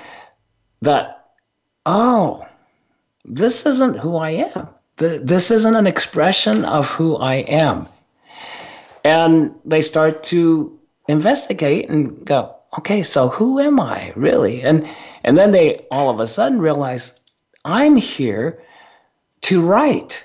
that, 0.82 1.32
oh, 1.84 2.46
this 3.24 3.66
isn't 3.66 3.98
who 3.98 4.16
I 4.16 4.30
am. 4.54 4.68
This 4.98 5.50
isn't 5.50 5.74
an 5.74 5.88
expression 5.88 6.64
of 6.64 6.88
who 6.88 7.16
I 7.16 7.36
am. 7.64 7.88
And 9.02 9.56
they 9.64 9.80
start 9.80 10.22
to 10.24 10.78
investigate 11.08 11.90
and 11.90 12.24
go, 12.24 12.54
okay, 12.78 13.02
so 13.02 13.26
who 13.26 13.58
am 13.58 13.80
I 13.80 14.12
really? 14.14 14.62
And 14.62 14.88
and 15.24 15.36
then 15.36 15.50
they 15.50 15.84
all 15.90 16.10
of 16.10 16.20
a 16.20 16.28
sudden 16.28 16.60
realize 16.60 17.18
I'm 17.64 17.96
here 17.96 18.62
to 19.42 19.60
write 19.62 20.22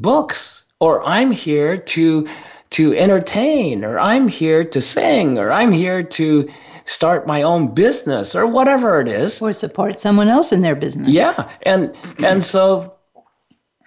books 0.00 0.64
or 0.80 1.02
I'm 1.06 1.30
here 1.30 1.76
to 1.76 2.28
to 2.70 2.96
entertain 2.96 3.84
or 3.84 3.98
I'm 3.98 4.28
here 4.28 4.64
to 4.64 4.80
sing 4.80 5.38
or 5.38 5.50
I'm 5.52 5.72
here 5.72 6.02
to 6.02 6.48
start 6.84 7.26
my 7.26 7.42
own 7.42 7.74
business 7.74 8.34
or 8.34 8.46
whatever 8.46 9.00
it 9.00 9.08
is 9.08 9.40
or 9.42 9.52
support 9.52 9.98
someone 9.98 10.28
else 10.28 10.52
in 10.52 10.62
their 10.62 10.74
business. 10.74 11.10
Yeah. 11.10 11.52
And 11.62 11.94
and 12.18 12.44
so 12.44 12.94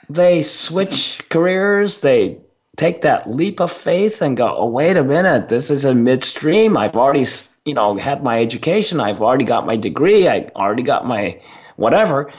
they 0.10 0.44
switch 0.44 1.22
careers, 1.30 2.02
they 2.02 2.38
take 2.76 3.02
that 3.02 3.30
leap 3.30 3.60
of 3.60 3.72
faith 3.72 4.22
and 4.22 4.36
go, 4.38 4.56
"Oh, 4.58 4.68
wait 4.68 4.98
a 4.98 5.04
minute, 5.04 5.50
this 5.50 5.70
is 5.70 5.86
a 5.86 5.94
midstream. 5.94 6.78
I've 6.78 6.98
already, 6.98 7.26
you 7.66 7.74
know, 7.74 7.98
had 7.98 8.24
my 8.24 8.42
education, 8.42 9.00
I've 9.00 9.22
already 9.22 9.46
got 9.46 9.66
my 9.66 9.78
degree, 9.78 10.28
I 10.28 10.50
already 10.56 10.84
got 10.84 11.06
my 11.06 11.40
whatever." 11.78 12.32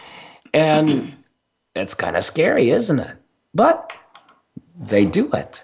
And 0.52 1.14
it's 1.74 1.94
kind 1.94 2.16
of 2.16 2.24
scary, 2.24 2.70
isn't 2.70 3.00
it? 3.00 3.16
But 3.54 3.92
they 4.78 5.04
do 5.04 5.30
it. 5.32 5.62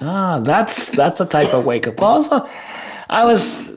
Ah, 0.00 0.40
that's 0.40 0.90
that's 0.92 1.20
a 1.20 1.26
type 1.26 1.52
of 1.52 1.64
wake 1.66 1.86
up 1.86 1.96
call. 1.96 2.22
So 2.22 2.48
I 3.10 3.24
was 3.24 3.68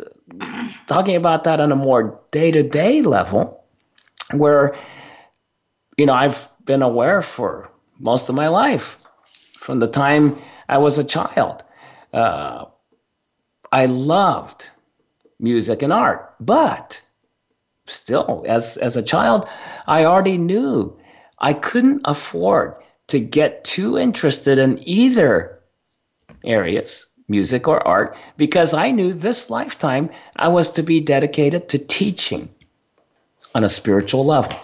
talking 0.87 1.15
about 1.15 1.43
that 1.43 1.59
on 1.59 1.71
a 1.71 1.75
more 1.75 2.19
day 2.31 2.51
to 2.51 2.63
day 2.63 3.01
level, 3.01 3.63
where 4.31 4.75
you 5.97 6.05
know 6.05 6.13
I've 6.13 6.47
been 6.65 6.81
aware 6.81 7.21
for 7.21 7.69
most 7.99 8.29
of 8.29 8.35
my 8.35 8.47
life, 8.47 9.03
from 9.57 9.79
the 9.79 9.87
time 9.87 10.37
I 10.69 10.77
was 10.77 10.97
a 10.97 11.03
child. 11.03 11.63
Uh, 12.13 12.65
I 13.71 13.85
loved 13.85 14.69
music 15.39 15.81
and 15.81 15.91
art, 15.91 16.35
but 16.39 17.01
still, 17.87 18.45
as 18.47 18.77
as 18.77 18.95
a 18.95 19.03
child, 19.03 19.47
I 19.87 20.05
already 20.05 20.37
knew 20.37 20.97
I 21.39 21.53
couldn't 21.53 22.01
afford 22.05 22.75
to 23.12 23.19
get 23.19 23.65
too 23.65 23.97
interested 23.97 24.58
in 24.58 24.80
either 24.88 25.60
areas, 26.45 27.08
music 27.28 27.67
or 27.67 27.86
art, 27.86 28.15
because 28.38 28.74
I 28.74 28.91
knew 28.91 29.12
this 29.12 29.50
lifetime 29.50 30.12
I 30.36 30.47
was 30.47 30.69
to 30.71 30.84
be 30.84 31.02
dedicated 31.02 31.67
to 31.69 31.78
teaching 31.78 32.47
on 33.54 33.65
a 33.65 33.69
spiritual 33.69 34.26
level. 34.26 34.58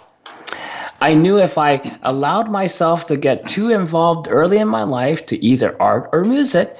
I 1.01 1.13
knew 1.13 1.37
if 1.39 1.57
I 1.57 1.99
allowed 2.01 2.49
myself 2.49 3.07
to 3.07 3.17
get 3.17 3.49
too 3.49 3.69
involved 3.69 4.27
early 4.29 4.59
in 4.59 4.69
my 4.69 4.83
life 4.83 5.25
to 5.27 5.45
either 5.45 5.79
art 5.81 6.09
or 6.13 6.23
music, 6.23 6.75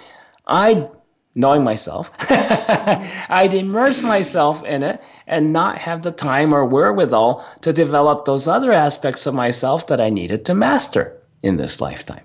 I'd 0.48 0.90
knowing 1.36 1.66
myself, 1.66 2.10
I'd 2.30 3.54
immerse 3.54 4.02
myself 4.02 4.64
in 4.64 4.84
it 4.84 5.02
and 5.28 5.52
not 5.52 5.78
have 5.80 6.02
the 6.02 6.12
time 6.12 6.54
or 6.54 6.66
wherewithal 6.66 7.46
to 7.62 7.74
develop 7.74 8.24
those 8.24 8.48
other 8.48 8.72
aspects 8.72 9.26
of 9.26 9.36
myself 9.36 9.88
that 9.88 10.00
I 10.00 10.10
needed 10.10 10.46
to 10.46 10.56
master 10.56 11.17
in 11.48 11.58
this 11.58 11.82
lifetime. 11.82 12.24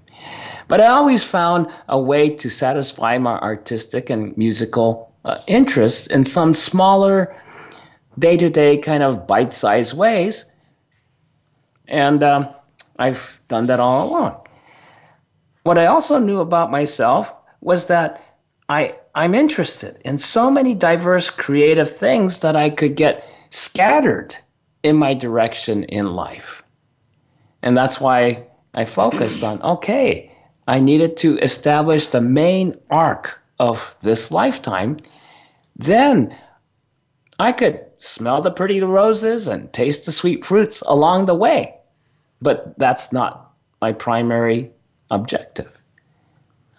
But 0.68 0.80
I 0.80 0.86
always 0.86 1.22
found 1.22 1.68
a 1.88 2.00
way 2.00 2.30
to 2.30 2.48
satisfy 2.48 3.18
my 3.18 3.38
artistic 3.38 4.10
and 4.10 4.36
musical 4.36 5.12
uh, 5.24 5.38
interests 5.46 6.06
in 6.06 6.24
some 6.24 6.54
smaller, 6.54 7.34
day 8.18 8.36
to 8.36 8.48
day 8.48 8.78
kind 8.78 9.02
of 9.02 9.26
bite 9.26 9.52
sized 9.52 9.96
ways. 9.96 10.46
And 11.88 12.22
um, 12.22 12.48
I've 12.98 13.40
done 13.48 13.66
that 13.66 13.80
all 13.80 14.08
along. 14.08 14.46
What 15.64 15.78
I 15.78 15.86
also 15.86 16.18
knew 16.18 16.40
about 16.40 16.70
myself 16.70 17.32
was 17.60 17.86
that 17.86 18.22
I, 18.68 18.96
I'm 19.14 19.34
interested 19.34 20.00
in 20.04 20.18
so 20.18 20.50
many 20.50 20.74
diverse 20.74 21.30
creative 21.30 21.90
things 21.90 22.40
that 22.40 22.56
I 22.56 22.70
could 22.70 22.96
get 22.96 23.24
scattered 23.50 24.34
in 24.82 24.96
my 24.96 25.14
direction 25.14 25.84
in 25.84 26.14
life. 26.14 26.62
And 27.62 27.76
that's 27.76 28.00
why 28.00 28.46
I 28.74 28.84
focused 28.84 29.42
on 29.44 29.62
okay, 29.62 30.30
I 30.66 30.80
needed 30.80 31.16
to 31.18 31.38
establish 31.38 32.06
the 32.06 32.20
main 32.20 32.78
arc 32.90 33.38
of 33.58 33.94
this 34.02 34.30
lifetime. 34.30 34.98
Then 35.76 36.36
I 37.38 37.52
could 37.52 37.84
smell 37.98 38.42
the 38.42 38.50
pretty 38.50 38.80
roses 38.80 39.48
and 39.48 39.72
taste 39.72 40.06
the 40.06 40.12
sweet 40.12 40.46
fruits 40.46 40.82
along 40.82 41.26
the 41.26 41.34
way. 41.34 41.76
But 42.40 42.78
that's 42.78 43.12
not 43.12 43.52
my 43.80 43.92
primary 43.92 44.70
objective. 45.10 45.70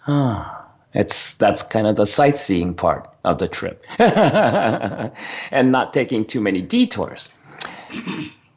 Ah. 0.06 0.64
It's 0.94 1.34
that's 1.34 1.62
kind 1.64 1.88
of 1.88 1.96
the 1.96 2.06
sightseeing 2.06 2.74
part 2.74 3.08
of 3.24 3.38
the 3.38 3.48
trip, 3.48 3.84
and 3.98 5.72
not 5.72 5.92
taking 5.92 6.24
too 6.24 6.40
many 6.40 6.62
detours. 6.62 7.32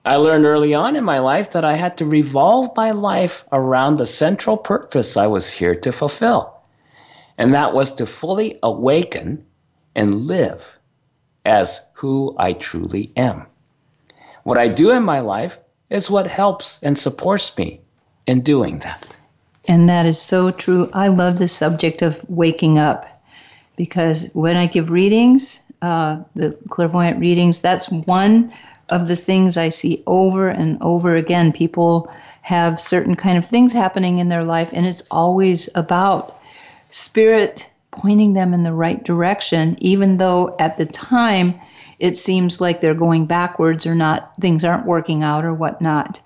I 0.08 0.16
learned 0.16 0.46
early 0.46 0.74
on 0.74 0.96
in 0.96 1.04
my 1.04 1.20
life 1.20 1.52
that 1.52 1.66
I 1.66 1.76
had 1.76 1.98
to 1.98 2.06
revolve 2.06 2.72
my 2.78 2.92
life 2.92 3.44
around 3.52 3.96
the 3.96 4.06
central 4.06 4.56
purpose 4.56 5.18
I 5.18 5.28
was 5.28 5.52
here 5.52 5.76
to 5.76 5.92
fulfill. 5.92 6.62
And 7.38 7.54
that 7.54 7.74
was 7.74 7.94
to 7.96 8.06
fully 8.06 8.58
awaken 8.64 9.46
and 9.96 10.26
live 10.26 10.80
as 11.44 11.86
who 11.94 12.34
I 12.40 12.54
truly 12.54 13.12
am. 13.18 13.48
What 14.44 14.58
I 14.58 14.70
do 14.70 14.92
in 14.92 15.04
my 15.04 15.20
life 15.20 15.58
is 15.90 16.10
what 16.10 16.28
helps 16.28 16.82
and 16.82 16.98
supports 16.98 17.58
me 17.58 17.82
in 18.26 18.44
doing 18.44 18.80
that. 18.80 19.14
And 19.68 19.90
that 19.90 20.06
is 20.06 20.22
so 20.22 20.52
true. 20.52 20.90
I 20.94 21.10
love 21.10 21.38
the 21.38 21.50
subject 21.50 22.02
of 22.02 22.24
waking 22.30 22.80
up 22.80 23.06
because 23.76 24.30
when 24.32 24.56
I 24.56 24.68
give 24.68 24.90
readings, 24.90 25.60
uh, 25.82 26.22
the 26.34 26.58
clairvoyant 26.70 27.20
readings, 27.20 27.60
that's 27.60 27.92
one 27.92 28.54
of 28.90 29.08
the 29.08 29.16
things 29.16 29.58
I 29.58 29.70
see 29.70 30.04
over 30.08 30.48
and 30.48 30.78
over 30.82 31.16
again. 31.16 31.52
People 31.52 32.12
have 32.42 32.80
certain 32.80 33.16
kind 33.16 33.38
of 33.38 33.46
things 33.46 33.74
happening 33.74 34.20
in 34.20 34.30
their 34.30 34.44
life, 34.44 34.70
and 34.74 34.86
it's 34.86 35.04
always 35.12 35.70
about 35.76 36.40
spirit 36.92 37.70
pointing 37.92 38.34
them 38.34 38.54
in 38.54 38.64
the 38.64 38.74
right 38.74 39.04
direction, 39.04 39.78
even 39.82 40.18
though 40.18 40.56
at 40.60 40.78
the 40.78 40.86
time 40.86 41.60
it 42.00 42.16
seems 42.16 42.62
like 42.62 42.80
they're 42.80 42.94
going 42.94 43.26
backwards 43.26 43.86
or 43.86 43.96
not, 43.96 44.34
things 44.40 44.64
aren't 44.64 44.86
working 44.86 45.24
out 45.24 45.44
or 45.44 45.54
whatnot. 45.54 46.20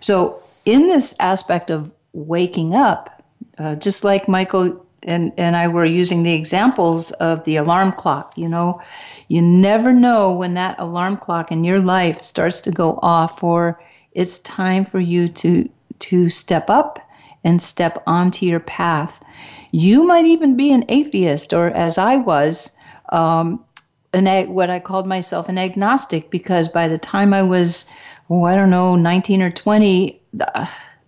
So, 0.00 0.42
in 0.64 0.88
this 0.88 1.14
aspect 1.20 1.70
of 1.70 1.92
waking 2.14 2.74
up, 2.74 3.22
uh, 3.58 3.76
just 3.76 4.02
like 4.02 4.28
Michael 4.28 4.83
and, 5.04 5.32
and 5.36 5.56
I 5.56 5.68
were 5.68 5.84
using 5.84 6.22
the 6.22 6.34
examples 6.34 7.10
of 7.12 7.44
the 7.44 7.56
alarm 7.56 7.92
clock, 7.92 8.32
you 8.36 8.48
know, 8.48 8.80
you 9.28 9.42
never 9.42 9.92
know 9.92 10.32
when 10.32 10.54
that 10.54 10.78
alarm 10.78 11.16
clock 11.16 11.52
in 11.52 11.64
your 11.64 11.80
life 11.80 12.22
starts 12.22 12.60
to 12.62 12.70
go 12.70 12.98
off 13.02 13.42
or 13.42 13.80
it's 14.12 14.38
time 14.40 14.84
for 14.84 15.00
you 15.00 15.28
to 15.28 15.68
to 16.00 16.28
step 16.28 16.68
up 16.68 16.98
and 17.44 17.62
step 17.62 18.02
onto 18.06 18.46
your 18.46 18.60
path. 18.60 19.22
You 19.70 20.04
might 20.04 20.24
even 20.24 20.56
be 20.56 20.72
an 20.72 20.84
atheist, 20.88 21.52
or 21.52 21.68
as 21.68 21.98
I 21.98 22.16
was, 22.16 22.76
um, 23.10 23.64
an 24.12 24.26
ag- 24.26 24.48
what 24.48 24.70
I 24.70 24.80
called 24.80 25.06
myself 25.06 25.48
an 25.48 25.58
agnostic, 25.58 26.30
because 26.30 26.68
by 26.68 26.88
the 26.88 26.98
time 26.98 27.34
I 27.34 27.42
was, 27.42 27.86
oh, 28.30 28.44
I 28.44 28.56
don't 28.56 28.70
know, 28.70 28.96
19 28.96 29.42
or 29.42 29.50
20, 29.50 30.20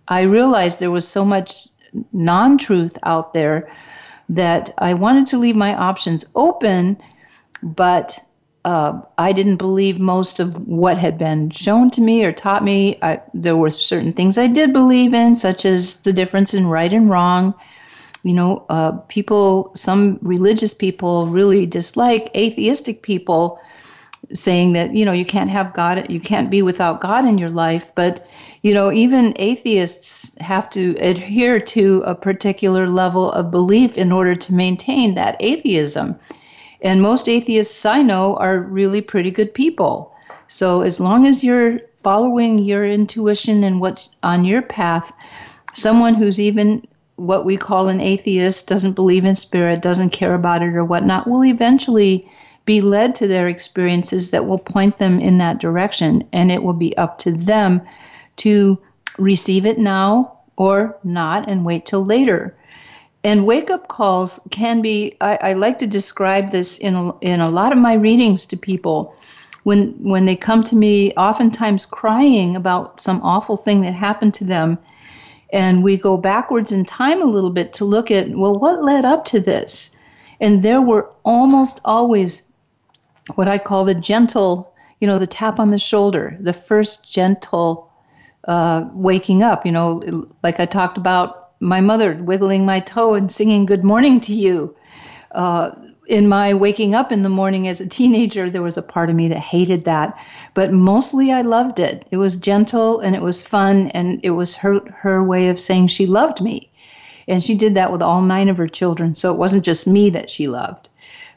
I 0.07 0.21
realized 0.21 0.79
there 0.79 0.91
was 0.91 1.07
so 1.07 1.25
much 1.25 1.67
non 2.13 2.57
truth 2.57 2.97
out 3.03 3.33
there 3.33 3.69
that 4.29 4.73
I 4.77 4.93
wanted 4.93 5.27
to 5.27 5.37
leave 5.37 5.55
my 5.55 5.73
options 5.75 6.25
open, 6.35 6.97
but 7.63 8.19
uh, 8.65 8.99
I 9.17 9.31
didn't 9.31 9.57
believe 9.57 9.99
most 9.99 10.39
of 10.41 10.67
what 10.67 10.97
had 10.97 11.17
been 11.17 11.49
shown 11.49 11.89
to 11.91 12.01
me 12.01 12.25
or 12.25 12.33
taught 12.33 12.63
me. 12.63 12.99
I, 13.01 13.21
there 13.33 13.55
were 13.55 13.69
certain 13.69 14.11
things 14.11 14.37
I 14.37 14.47
did 14.47 14.73
believe 14.73 15.13
in, 15.13 15.35
such 15.35 15.65
as 15.65 16.01
the 16.01 16.11
difference 16.11 16.53
in 16.53 16.67
right 16.67 16.91
and 16.91 17.09
wrong. 17.09 17.53
You 18.23 18.33
know, 18.33 18.65
uh, 18.69 18.91
people, 19.07 19.71
some 19.75 20.19
religious 20.21 20.73
people 20.73 21.27
really 21.27 21.65
dislike 21.65 22.29
atheistic 22.35 23.03
people 23.03 23.61
saying 24.33 24.73
that, 24.73 24.93
you 24.93 25.05
know, 25.05 25.13
you 25.13 25.25
can't 25.25 25.49
have 25.49 25.73
God, 25.73 26.09
you 26.09 26.19
can't 26.19 26.49
be 26.49 26.61
without 26.61 26.99
God 26.99 27.25
in 27.25 27.37
your 27.37 27.49
life. 27.49 27.93
But 27.95 28.27
you 28.61 28.73
know, 28.73 28.91
even 28.91 29.33
atheists 29.37 30.37
have 30.41 30.69
to 30.71 30.95
adhere 30.99 31.59
to 31.59 32.03
a 32.05 32.15
particular 32.15 32.87
level 32.87 33.31
of 33.31 33.51
belief 33.51 33.97
in 33.97 34.11
order 34.11 34.35
to 34.35 34.53
maintain 34.53 35.15
that 35.15 35.37
atheism. 35.39 36.15
And 36.81 37.01
most 37.01 37.27
atheists 37.27 37.85
I 37.85 38.01
know 38.01 38.35
are 38.37 38.59
really 38.59 39.01
pretty 39.01 39.31
good 39.31 39.53
people. 39.53 40.13
So 40.47 40.81
as 40.81 40.99
long 40.99 41.25
as 41.25 41.43
you're 41.43 41.79
following 41.95 42.59
your 42.59 42.85
intuition 42.85 43.63
and 43.63 43.81
what's 43.81 44.15
on 44.23 44.45
your 44.45 44.61
path, 44.61 45.11
someone 45.73 46.13
who's 46.13 46.39
even 46.39 46.87
what 47.17 47.45
we 47.45 47.57
call 47.57 47.89
an 47.89 47.99
atheist, 47.99 48.67
doesn't 48.67 48.93
believe 48.93 49.25
in 49.25 49.35
spirit, 49.35 49.81
doesn't 49.81 50.11
care 50.11 50.35
about 50.35 50.61
it 50.61 50.75
or 50.75 50.85
whatnot, 50.85 51.27
will 51.27 51.43
eventually 51.43 52.29
be 52.65 52.79
led 52.79 53.15
to 53.15 53.27
their 53.27 53.47
experiences 53.47 54.29
that 54.29 54.45
will 54.45 54.59
point 54.59 54.99
them 54.99 55.19
in 55.19 55.39
that 55.39 55.59
direction. 55.59 56.23
And 56.31 56.51
it 56.51 56.61
will 56.61 56.77
be 56.77 56.95
up 56.97 57.17
to 57.19 57.31
them 57.31 57.81
to 58.37 58.81
receive 59.17 59.65
it 59.65 59.77
now 59.77 60.39
or 60.55 60.97
not 61.03 61.47
and 61.47 61.65
wait 61.65 61.85
till 61.85 62.03
later. 62.03 62.55
And 63.23 63.45
wake 63.45 63.69
up 63.69 63.87
calls 63.87 64.39
can 64.51 64.81
be, 64.81 65.17
I, 65.21 65.37
I, 65.37 65.53
like 65.53 65.79
to 65.79 65.87
describe 65.87 66.51
this 66.51 66.77
in 66.77 66.95
a, 66.95 67.17
in 67.19 67.41
a 67.41 67.49
lot 67.49 67.71
of 67.71 67.77
my 67.77 67.93
readings 67.93 68.45
to 68.47 68.57
people. 68.57 69.15
When, 69.63 69.91
when 70.01 70.25
they 70.25 70.35
come 70.35 70.63
to 70.65 70.75
me, 70.75 71.13
oftentimes 71.13 71.85
crying 71.85 72.55
about 72.55 73.01
some 73.01 73.21
awful 73.21 73.57
thing 73.57 73.81
that 73.81 73.93
happened 73.93 74.33
to 74.35 74.45
them, 74.45 74.77
and 75.51 75.83
we 75.83 75.97
go 75.97 76.15
backwards 76.17 76.71
in 76.71 76.85
time 76.85 77.21
a 77.21 77.25
little 77.25 77.49
bit 77.49 77.73
to 77.73 77.85
look 77.85 78.11
at, 78.11 78.29
well, 78.29 78.57
what 78.57 78.83
led 78.83 79.03
up 79.03 79.25
to 79.25 79.39
this? 79.39 79.97
And 80.39 80.61
there 80.61 80.81
were 80.81 81.11
almost 81.23 81.81
always 81.83 82.43
what 83.35 83.47
I 83.47 83.57
call 83.57 83.83
the 83.83 83.95
gentle, 83.95 84.73
you 84.99 85.07
know, 85.07 85.19
the 85.19 85.27
tap 85.27 85.59
on 85.59 85.71
the 85.71 85.79
shoulder, 85.79 86.37
the 86.39 86.53
first 86.53 87.11
gentle 87.11 87.86
uh, 88.47 88.85
waking 88.93 89.43
up. 89.43 89.65
You 89.65 89.71
know, 89.71 90.27
like 90.43 90.59
I 90.59 90.65
talked 90.65 90.97
about 90.97 91.51
my 91.59 91.81
mother 91.81 92.15
wiggling 92.15 92.65
my 92.65 92.79
toe 92.79 93.13
and 93.13 93.31
singing 93.31 93.65
"Good 93.65 93.83
morning" 93.83 94.19
to 94.21 94.33
you. 94.33 94.75
Uh, 95.31 95.71
in 96.07 96.29
my 96.29 96.53
waking 96.53 96.95
up 96.95 97.11
in 97.11 97.21
the 97.21 97.29
morning 97.29 97.67
as 97.67 97.81
a 97.81 97.87
teenager, 97.87 98.49
there 98.49 98.61
was 98.61 98.77
a 98.77 98.81
part 98.81 99.09
of 99.09 99.15
me 99.15 99.27
that 99.27 99.39
hated 99.39 99.83
that, 99.83 100.17
but 100.53 100.71
mostly 100.71 101.33
I 101.33 101.41
loved 101.41 101.79
it. 101.79 102.07
It 102.11 102.17
was 102.17 102.37
gentle 102.37 103.01
and 103.01 103.13
it 103.13 103.21
was 103.21 103.45
fun, 103.45 103.89
and 103.89 104.19
it 104.23 104.31
was 104.31 104.55
her 104.55 104.79
her 104.91 105.23
way 105.23 105.49
of 105.49 105.59
saying 105.59 105.87
she 105.87 106.05
loved 106.05 106.41
me, 106.41 106.71
and 107.27 107.43
she 107.43 107.55
did 107.55 107.73
that 107.75 107.91
with 107.91 108.01
all 108.01 108.21
nine 108.21 108.47
of 108.47 108.57
her 108.57 108.67
children. 108.67 109.15
So 109.15 109.33
it 109.33 109.37
wasn't 109.37 109.65
just 109.65 109.85
me 109.85 110.09
that 110.11 110.29
she 110.29 110.47
loved, 110.47 110.89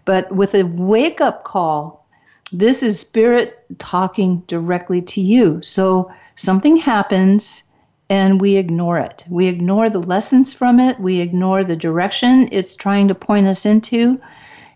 but 0.04 0.30
with 0.30 0.54
a 0.54 0.62
wake 0.62 1.20
up 1.20 1.42
call, 1.42 2.06
this 2.52 2.82
is 2.82 3.00
spirit 3.00 3.64
talking 3.78 4.42
directly 4.46 5.02
to 5.02 5.20
you. 5.20 5.60
So 5.62 6.10
something 6.40 6.76
happens 6.76 7.64
and 8.08 8.40
we 8.40 8.56
ignore 8.56 8.98
it. 8.98 9.24
We 9.28 9.46
ignore 9.46 9.90
the 9.90 10.00
lessons 10.00 10.52
from 10.52 10.80
it, 10.80 10.98
we 10.98 11.20
ignore 11.20 11.62
the 11.62 11.76
direction 11.76 12.48
it's 12.50 12.74
trying 12.74 13.08
to 13.08 13.14
point 13.14 13.46
us 13.46 13.66
into, 13.66 14.20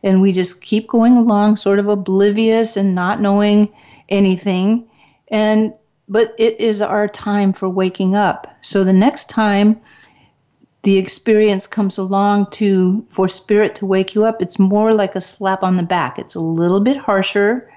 and 0.02 0.20
we 0.20 0.32
just 0.32 0.62
keep 0.62 0.86
going 0.86 1.16
along 1.16 1.56
sort 1.56 1.78
of 1.78 1.88
oblivious 1.88 2.76
and 2.76 2.94
not 2.94 3.20
knowing 3.20 3.72
anything. 4.08 4.88
And 5.28 5.74
but 6.06 6.34
it 6.38 6.60
is 6.60 6.82
our 6.82 7.08
time 7.08 7.54
for 7.54 7.68
waking 7.68 8.14
up. 8.14 8.46
So 8.60 8.84
the 8.84 8.92
next 8.92 9.30
time 9.30 9.80
the 10.82 10.98
experience 10.98 11.66
comes 11.66 11.96
along 11.96 12.50
to 12.50 13.06
for 13.08 13.26
spirit 13.26 13.74
to 13.76 13.86
wake 13.86 14.14
you 14.14 14.24
up, 14.24 14.42
it's 14.42 14.58
more 14.58 14.92
like 14.92 15.16
a 15.16 15.20
slap 15.20 15.62
on 15.62 15.76
the 15.76 15.82
back. 15.82 16.18
It's 16.18 16.34
a 16.34 16.40
little 16.40 16.80
bit 16.80 16.98
harsher 16.98 17.70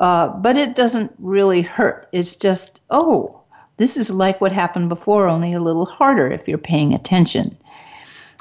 uh, 0.00 0.28
but 0.28 0.56
it 0.56 0.74
doesn't 0.74 1.12
really 1.18 1.62
hurt. 1.62 2.08
It's 2.10 2.34
just, 2.34 2.82
oh, 2.90 3.38
this 3.76 3.96
is 3.96 4.10
like 4.10 4.40
what 4.40 4.50
happened 4.50 4.88
before, 4.88 5.28
only 5.28 5.52
a 5.52 5.60
little 5.60 5.86
harder 5.86 6.30
if 6.30 6.48
you're 6.48 6.58
paying 6.58 6.94
attention. 6.94 7.56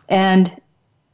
And 0.08 0.60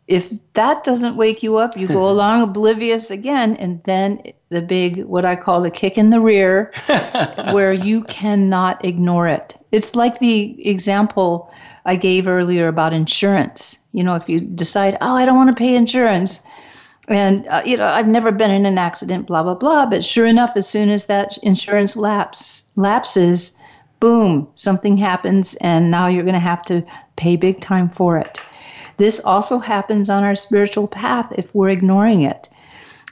if 0.08 0.32
that 0.54 0.84
doesn't 0.84 1.16
wake 1.16 1.42
you 1.42 1.58
up, 1.58 1.76
you 1.76 1.88
go 1.88 2.08
along 2.12 2.44
oblivious 2.44 3.10
again, 3.10 3.56
and 3.58 3.82
then 3.86 4.22
the 4.50 4.62
big, 4.62 5.04
what 5.06 5.26
I 5.26 5.36
call 5.36 5.62
the 5.62 5.72
kick 5.72 5.98
in 5.98 6.12
the 6.12 6.22
rear, 6.22 6.72
where 7.52 7.74
you 7.74 8.04
cannot 8.04 8.86
ignore 8.86 9.28
it. 9.28 9.58
It's 9.72 9.96
like 9.96 10.20
the 10.20 10.68
example 10.68 11.52
I 11.86 11.96
gave 11.96 12.28
earlier 12.28 12.68
about 12.68 12.94
insurance. 12.94 13.80
You 13.94 14.04
know, 14.04 14.14
if 14.14 14.30
you 14.30 14.42
decide, 14.42 14.96
oh, 15.02 15.16
I 15.16 15.26
don't 15.26 15.38
want 15.38 15.50
to 15.50 15.60
pay 15.60 15.76
insurance, 15.76 16.46
and 17.08 17.48
uh, 17.48 17.62
you 17.66 17.78
know, 17.78 17.88
I've 17.88 18.08
never 18.08 18.32
been 18.32 18.52
in 18.52 18.66
an 18.66 18.78
accident, 18.78 19.28
blah 19.28 19.44
blah 19.44 19.56
blah. 19.56 19.86
But 19.86 20.04
sure 20.04 20.26
enough, 20.26 20.54
as 20.56 20.68
soon 20.68 20.90
as 20.90 21.06
that 21.06 21.38
insurance 21.40 21.96
lapse 21.96 22.72
lapses, 22.76 23.58
boom, 24.00 24.48
something 24.56 24.98
happens, 24.98 25.56
and 25.56 25.92
now 25.92 26.08
you're 26.08 26.24
going 26.24 26.34
to 26.34 26.40
have 26.40 26.64
to 26.64 26.84
pay 27.16 27.36
big 27.36 27.62
time 27.62 27.90
for 27.90 28.18
it. 28.18 28.42
This 28.98 29.20
also 29.20 29.60
happens 29.60 30.10
on 30.10 30.24
our 30.24 30.36
spiritual 30.36 30.88
path 30.88 31.34
if 31.38 31.54
we're 31.54 31.70
ignoring 31.70 32.22
it. 32.22 32.50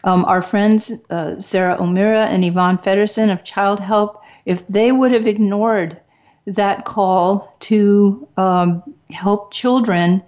Um, 0.05 0.25
our 0.25 0.41
friends 0.41 0.91
uh, 1.09 1.39
Sara 1.39 1.81
O'Meara 1.81 2.25
and 2.25 2.43
Yvonne 2.43 2.77
Fedderson 2.77 3.29
of 3.29 3.43
Childhelp, 3.43 4.19
if 4.45 4.67
they 4.67 4.91
would 4.91 5.11
have 5.11 5.27
ignored 5.27 5.99
that 6.45 6.83
call 6.83 7.55
to 7.61 8.27
um, 8.35 8.83
help 9.11 9.53
children, 9.53 10.21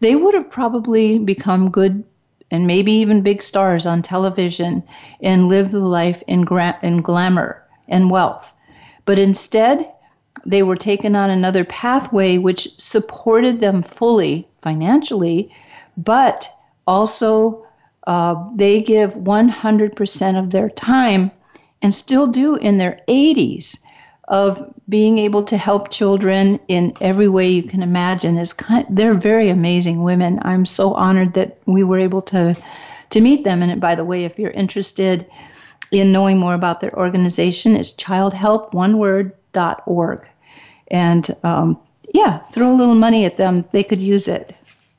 they 0.00 0.16
would 0.16 0.34
have 0.34 0.50
probably 0.50 1.18
become 1.18 1.70
good 1.70 2.02
and 2.50 2.66
maybe 2.66 2.92
even 2.92 3.22
big 3.22 3.42
stars 3.42 3.86
on 3.86 4.02
television 4.02 4.82
and 5.22 5.48
live 5.48 5.70
the 5.70 5.80
life 5.80 6.22
in, 6.26 6.42
gra- 6.42 6.78
in 6.82 7.00
glamour 7.00 7.62
and 7.88 8.10
wealth. 8.10 8.52
But 9.04 9.18
instead, 9.18 9.90
they 10.46 10.62
were 10.62 10.76
taken 10.76 11.16
on 11.16 11.30
another 11.30 11.64
pathway 11.64 12.38
which 12.38 12.68
supported 12.78 13.60
them 13.60 13.82
fully 13.82 14.48
financially, 14.62 15.50
but 15.96 16.48
also 16.86 17.66
uh, 18.06 18.34
they 18.54 18.80
give 18.80 19.14
100% 19.14 20.38
of 20.38 20.50
their 20.50 20.70
time 20.70 21.30
and 21.82 21.94
still 21.94 22.26
do 22.26 22.56
in 22.56 22.78
their 22.78 23.00
80s 23.08 23.78
of 24.30 24.72
being 24.88 25.18
able 25.18 25.44
to 25.44 25.58
help 25.58 25.90
children 25.90 26.58
in 26.68 26.94
every 27.00 27.28
way 27.28 27.50
you 27.50 27.64
can 27.64 27.82
imagine 27.82 28.38
is 28.38 28.52
kind 28.52 28.86
they're 28.88 29.14
very 29.14 29.48
amazing 29.50 30.04
women. 30.04 30.38
I'm 30.42 30.64
so 30.64 30.94
honored 30.94 31.34
that 31.34 31.58
we 31.66 31.82
were 31.82 31.98
able 31.98 32.22
to 32.22 32.54
to 33.10 33.20
meet 33.20 33.42
them. 33.42 33.60
And 33.62 33.80
by 33.80 33.96
the 33.96 34.04
way 34.04 34.24
if 34.24 34.38
you're 34.38 34.52
interested 34.52 35.26
in 35.90 36.12
knowing 36.12 36.38
more 36.38 36.54
about 36.54 36.80
their 36.80 36.96
organization 36.96 37.74
it's 37.74 37.90
childhelponeword.org 37.92 40.28
and 40.92 41.36
um, 41.42 41.80
yeah 42.14 42.38
throw 42.38 42.72
a 42.72 42.78
little 42.78 42.94
money 42.94 43.24
at 43.24 43.36
them. 43.36 43.64
They 43.72 43.82
could 43.82 44.00
use 44.00 44.28
it 44.28 44.54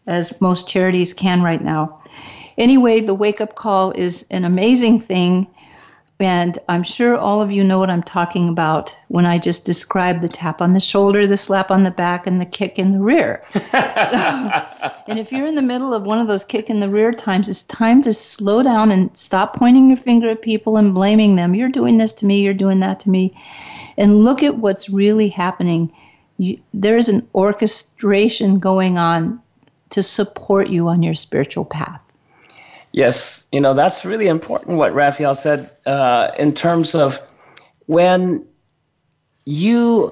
as 0.07 0.41
most 0.41 0.67
charities 0.67 1.13
can 1.13 1.41
right 1.41 1.63
now. 1.63 2.01
Anyway 2.57 2.99
the 2.99 3.13
wake 3.13 3.39
up 3.39 3.55
call 3.55 3.91
is 3.91 4.25
an 4.29 4.43
amazing 4.43 4.99
thing 4.99 5.47
and 6.21 6.59
I'm 6.69 6.83
sure 6.83 7.17
all 7.17 7.41
of 7.41 7.51
you 7.51 7.63
know 7.63 7.79
what 7.79 7.89
I'm 7.89 8.03
talking 8.03 8.47
about 8.47 8.95
when 9.07 9.25
I 9.25 9.39
just 9.39 9.65
describe 9.65 10.21
the 10.21 10.27
tap 10.27 10.61
on 10.61 10.73
the 10.73 10.79
shoulder, 10.79 11.25
the 11.25 11.37
slap 11.37 11.71
on 11.71 11.83
the 11.83 11.91
back, 11.91 12.27
and 12.27 12.39
the 12.39 12.45
kick 12.45 12.77
in 12.77 12.91
the 12.91 12.99
rear. 12.99 13.43
so, 13.53 13.59
and 15.07 15.17
if 15.19 15.31
you're 15.31 15.47
in 15.47 15.55
the 15.55 15.61
middle 15.61 15.93
of 15.93 16.05
one 16.05 16.19
of 16.19 16.27
those 16.27 16.43
kick 16.43 16.69
in 16.69 16.79
the 16.79 16.89
rear 16.89 17.11
times, 17.11 17.49
it's 17.49 17.63
time 17.63 18.01
to 18.03 18.13
slow 18.13 18.61
down 18.61 18.91
and 18.91 19.09
stop 19.17 19.55
pointing 19.55 19.87
your 19.87 19.97
finger 19.97 20.29
at 20.29 20.41
people 20.41 20.77
and 20.77 20.93
blaming 20.93 21.35
them. 21.35 21.55
You're 21.55 21.69
doing 21.69 21.97
this 21.97 22.11
to 22.13 22.25
me, 22.25 22.41
you're 22.41 22.53
doing 22.53 22.79
that 22.81 22.99
to 23.01 23.09
me. 23.09 23.35
And 23.97 24.23
look 24.23 24.43
at 24.43 24.57
what's 24.57 24.89
really 24.89 25.29
happening. 25.29 25.91
You, 26.37 26.59
there's 26.73 27.09
an 27.09 27.27
orchestration 27.35 28.59
going 28.59 28.97
on 28.97 29.41
to 29.91 30.03
support 30.03 30.69
you 30.69 30.87
on 30.87 31.03
your 31.03 31.15
spiritual 31.15 31.65
path. 31.65 32.01
Yes, 32.93 33.47
you 33.51 33.61
know, 33.61 33.73
that's 33.73 34.03
really 34.03 34.27
important 34.27 34.77
what 34.77 34.93
Raphaelle 34.93 35.35
said 35.35 35.69
uh, 35.85 36.31
in 36.37 36.53
terms 36.53 36.93
of 36.93 37.19
when 37.85 38.45
you 39.45 40.11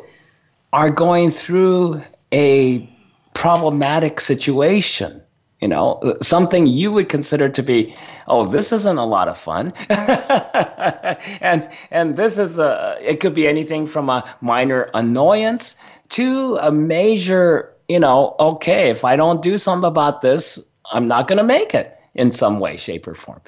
are 0.72 0.90
going 0.90 1.30
through 1.30 2.02
a 2.32 2.90
problematic 3.34 4.22
situation, 4.22 5.22
you 5.60 5.68
know, 5.68 6.18
something 6.22 6.68
you 6.68 6.92
would 6.94 7.10
consider 7.10 7.50
to 7.50 7.62
be, 7.62 7.94
oh, 8.28 8.46
this 8.46 8.72
isn't 8.72 8.98
a 8.98 9.06
lot 9.06 9.28
of 9.28 9.38
fun. 9.38 9.74
and 9.90 11.70
and 11.92 12.16
this 12.16 12.38
is 12.38 12.60
a 12.60 12.98
it 13.02 13.20
could 13.20 13.34
be 13.34 13.46
anything 13.46 13.88
from 13.88 14.10
a 14.10 14.24
minor 14.40 14.90
annoyance 14.94 15.76
to 16.10 16.58
a 16.62 16.72
major, 16.72 17.74
you 17.90 18.00
know, 18.00 18.36
okay, 18.40 18.90
if 18.90 19.04
I 19.04 19.18
don't 19.18 19.42
do 19.42 19.58
something 19.58 19.88
about 19.88 20.22
this, 20.22 20.60
I'm 20.92 21.10
not 21.10 21.28
going 21.28 21.40
to 21.40 21.44
make 21.44 21.76
it 21.76 21.99
in 22.16 22.32
some 22.32 22.60
way, 22.60 22.78
shape, 22.78 23.08
or 23.08 23.16
form. 23.16 23.42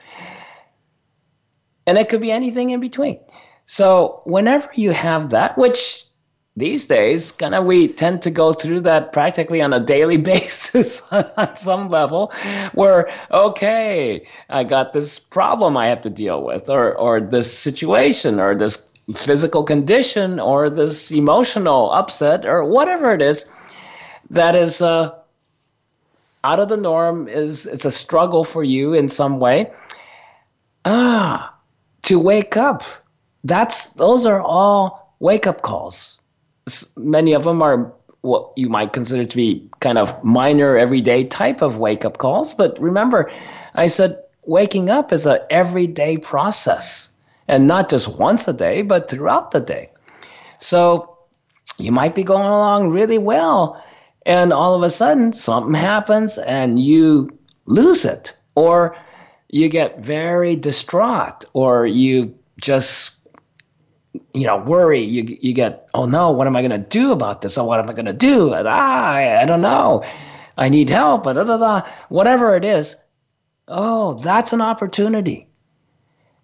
And 1.85 1.97
it 1.97 2.09
could 2.09 2.21
be 2.21 2.31
anything 2.31 2.69
in 2.69 2.79
between. 2.79 3.19
So 3.65 4.21
whenever 4.25 4.69
you 4.75 4.91
have 4.91 5.31
that, 5.31 5.57
which 5.57 6.05
these 6.57 6.85
days, 6.85 7.31
kind 7.31 7.55
of 7.55 7.65
we 7.65 7.87
tend 7.87 8.21
to 8.23 8.31
go 8.31 8.51
through 8.51 8.81
that 8.81 9.13
practically 9.13 9.61
on 9.61 9.71
a 9.73 9.79
daily 9.79 10.17
basis 10.33 11.01
on 11.11 11.55
some 11.55 11.89
level, 11.89 12.33
where 12.73 13.11
okay, 13.31 14.27
I 14.49 14.63
got 14.63 14.93
this 14.93 15.17
problem 15.17 15.77
I 15.77 15.87
have 15.87 16.01
to 16.01 16.09
deal 16.09 16.43
with, 16.43 16.69
or 16.69 16.97
or 16.97 17.21
this 17.21 17.57
situation, 17.57 18.39
or 18.39 18.55
this 18.55 18.87
physical 19.15 19.63
condition, 19.63 20.39
or 20.39 20.69
this 20.69 21.11
emotional 21.11 21.91
upset, 21.91 22.45
or 22.45 22.65
whatever 22.65 23.13
it 23.13 23.21
is 23.21 23.45
that 24.29 24.55
is 24.55 24.81
uh, 24.81 25.13
out 26.43 26.59
of 26.59 26.69
the 26.69 26.77
norm 26.77 27.27
is 27.27 27.65
it's 27.65 27.85
a 27.85 27.91
struggle 27.91 28.43
for 28.43 28.63
you 28.63 28.93
in 28.93 29.09
some 29.09 29.39
way. 29.39 29.71
Ah 30.85 31.55
to 32.03 32.19
wake 32.19 32.57
up. 32.57 32.83
That's 33.43 33.93
those 33.93 34.25
are 34.25 34.41
all 34.41 35.15
wake 35.19 35.45
up 35.47 35.61
calls 35.61 36.17
many 36.97 37.33
of 37.33 37.43
them 37.43 37.61
are 37.61 37.91
what 38.21 38.51
you 38.55 38.69
might 38.69 38.93
consider 38.93 39.25
to 39.25 39.35
be 39.35 39.67
kind 39.79 39.97
of 39.97 40.23
minor 40.23 40.77
everyday 40.77 41.23
type 41.23 41.61
of 41.61 41.79
wake 41.79 42.05
up 42.05 42.17
calls. 42.17 42.53
But 42.53 42.79
remember 42.79 43.31
i 43.75 43.87
said 43.87 44.21
waking 44.45 44.89
up 44.89 45.11
is 45.11 45.25
a 45.25 45.45
everyday 45.51 46.17
process 46.17 47.09
and 47.47 47.67
not 47.67 47.89
just 47.89 48.07
once 48.07 48.47
a 48.47 48.53
day 48.53 48.81
but 48.81 49.09
throughout 49.09 49.51
the 49.51 49.59
day. 49.59 49.89
So 50.59 51.17
you 51.77 51.91
might 51.91 52.13
be 52.13 52.23
going 52.23 52.45
along 52.45 52.89
really 52.89 53.17
well 53.17 53.81
and 54.25 54.53
all 54.53 54.75
of 54.75 54.83
a 54.83 54.89
sudden 54.89 55.33
something 55.33 55.73
happens 55.73 56.37
and 56.37 56.79
you 56.79 57.29
lose 57.65 58.05
it 58.05 58.37
or 58.55 58.95
you 59.49 59.69
get 59.69 59.99
very 59.99 60.55
distraught 60.55 61.45
or 61.53 61.85
you 61.85 62.37
just 62.59 63.17
you 64.33 64.45
know 64.45 64.57
worry. 64.57 65.01
You 65.01 65.37
you 65.41 65.53
get 65.53 65.87
oh 65.93 66.05
no 66.05 66.31
what 66.31 66.47
am 66.47 66.55
i 66.55 66.61
going 66.61 66.71
to 66.71 66.77
do 66.77 67.11
about 67.11 67.41
this? 67.41 67.57
Oh 67.57 67.65
what 67.65 67.79
am 67.79 67.89
i 67.89 67.93
going 67.93 68.05
to 68.05 68.13
do 68.13 68.53
ah, 68.53 69.11
I, 69.13 69.41
I 69.41 69.45
don't 69.45 69.61
know. 69.61 70.03
I 70.57 70.69
need 70.69 70.89
help 70.89 71.23
da, 71.23 71.33
da, 71.33 71.57
da. 71.57 71.89
whatever 72.09 72.55
it 72.55 72.65
is. 72.65 72.95
Oh 73.67 74.15
that's 74.15 74.53
an 74.53 74.61
opportunity. 74.61 75.47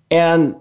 And 0.09 0.55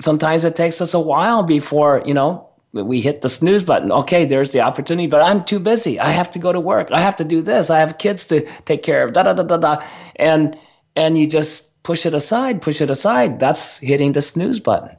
sometimes 0.00 0.44
it 0.44 0.56
takes 0.56 0.80
us 0.80 0.94
a 0.94 1.00
while 1.00 1.42
before 1.42 2.02
you 2.04 2.14
know 2.14 2.47
we 2.72 3.00
hit 3.00 3.22
the 3.22 3.28
snooze 3.28 3.62
button. 3.62 3.90
Okay, 3.90 4.24
there's 4.24 4.50
the 4.50 4.60
opportunity, 4.60 5.06
but 5.06 5.22
I'm 5.22 5.42
too 5.42 5.58
busy. 5.58 5.98
I 5.98 6.10
have 6.10 6.30
to 6.32 6.38
go 6.38 6.52
to 6.52 6.60
work. 6.60 6.90
I 6.92 7.00
have 7.00 7.16
to 7.16 7.24
do 7.24 7.42
this. 7.42 7.70
I 7.70 7.80
have 7.80 7.98
kids 7.98 8.26
to 8.26 8.42
take 8.64 8.82
care 8.82 9.04
of. 9.04 9.14
Da 9.14 9.22
da 9.22 9.32
da 9.32 9.42
da 9.42 9.56
da. 9.56 9.86
And 10.16 10.58
and 10.94 11.16
you 11.16 11.26
just 11.26 11.82
push 11.82 12.04
it 12.04 12.14
aside, 12.14 12.60
push 12.60 12.80
it 12.80 12.90
aside. 12.90 13.40
That's 13.40 13.78
hitting 13.78 14.12
the 14.12 14.22
snooze 14.22 14.60
button. 14.60 14.96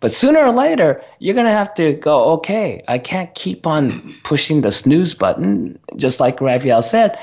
But 0.00 0.12
sooner 0.12 0.40
or 0.40 0.50
later, 0.50 1.00
you're 1.20 1.34
to 1.34 1.48
have 1.48 1.74
to 1.74 1.92
go, 1.92 2.30
okay, 2.32 2.82
I 2.88 2.98
can't 2.98 3.32
keep 3.34 3.68
on 3.68 4.14
pushing 4.24 4.62
the 4.62 4.72
snooze 4.72 5.14
button, 5.14 5.78
just 5.96 6.18
like 6.18 6.40
Raphaelle 6.40 6.82
said. 6.82 7.18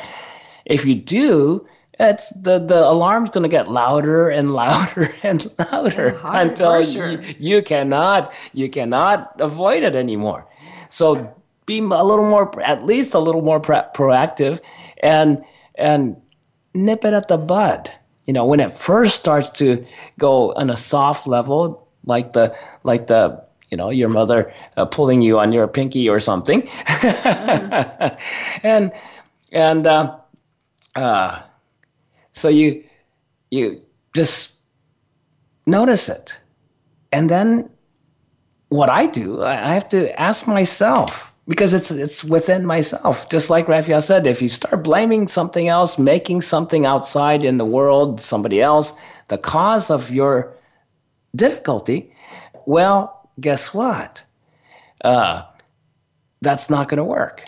If 0.65 0.85
you 0.85 0.95
do, 0.95 1.67
it's 1.99 2.29
the 2.29 2.59
the 2.59 2.87
alarm's 2.89 3.29
going 3.29 3.43
to 3.43 3.49
get 3.49 3.69
louder 3.69 4.29
and 4.29 4.53
louder 4.53 5.09
and 5.23 5.51
louder 5.59 6.19
until 6.23 6.81
you, 6.81 7.35
you 7.37 7.61
cannot 7.61 8.31
you 8.53 8.69
cannot 8.69 9.39
avoid 9.39 9.83
it 9.83 9.95
anymore. 9.95 10.47
So 10.89 11.35
be 11.69 11.79
a 11.79 12.03
little 12.03 12.27
more, 12.27 12.59
at 12.61 12.83
least 12.83 13.13
a 13.13 13.19
little 13.19 13.43
more 13.43 13.59
pro- 13.59 13.85
proactive, 13.93 14.59
and 15.03 15.43
and 15.75 16.17
nip 16.73 17.05
it 17.05 17.13
at 17.13 17.27
the 17.27 17.37
bud. 17.37 17.91
You 18.25 18.33
know, 18.33 18.45
when 18.45 18.59
it 18.59 18.75
first 18.75 19.15
starts 19.15 19.51
to 19.61 19.85
go 20.17 20.53
on 20.53 20.71
a 20.71 20.77
soft 20.77 21.27
level, 21.27 21.87
like 22.05 22.33
the 22.33 22.55
like 22.83 23.05
the 23.05 23.43
you 23.69 23.77
know 23.77 23.91
your 23.91 24.09
mother 24.09 24.51
uh, 24.77 24.85
pulling 24.85 25.21
you 25.21 25.37
on 25.37 25.51
your 25.51 25.67
pinky 25.67 26.09
or 26.09 26.19
something, 26.19 26.63
mm. 26.63 28.17
and 28.63 28.91
and 29.51 29.85
uh, 29.85 30.17
uh, 30.95 31.41
so 32.33 32.49
you 32.49 32.83
you 33.51 33.81
just 34.15 34.57
notice 35.65 36.09
it. 36.09 36.37
And 37.11 37.29
then 37.29 37.69
what 38.69 38.89
I 38.89 39.07
do, 39.07 39.41
I 39.43 39.73
have 39.73 39.89
to 39.89 40.19
ask 40.19 40.47
myself, 40.47 41.31
because 41.47 41.73
it's 41.73 41.89
it's 41.89 42.23
within 42.23 42.65
myself. 42.65 43.29
Just 43.29 43.49
like 43.49 43.67
Raphaelle 43.67 44.01
said, 44.01 44.27
if 44.27 44.41
you 44.41 44.49
start 44.49 44.83
blaming 44.83 45.27
something 45.27 45.67
else, 45.67 45.97
making 45.97 46.41
something 46.41 46.85
outside 46.85 47.43
in 47.43 47.57
the 47.57 47.65
world, 47.65 48.21
somebody 48.21 48.61
else, 48.61 48.93
the 49.27 49.37
cause 49.37 49.89
of 49.89 50.11
your 50.11 50.53
difficulty, 51.35 52.13
well, 52.65 53.29
guess 53.39 53.73
what? 53.73 54.23
Uh, 55.03 55.43
that's 56.41 56.69
not 56.69 56.87
going 56.89 56.97
to 56.97 57.03
work. 57.03 57.45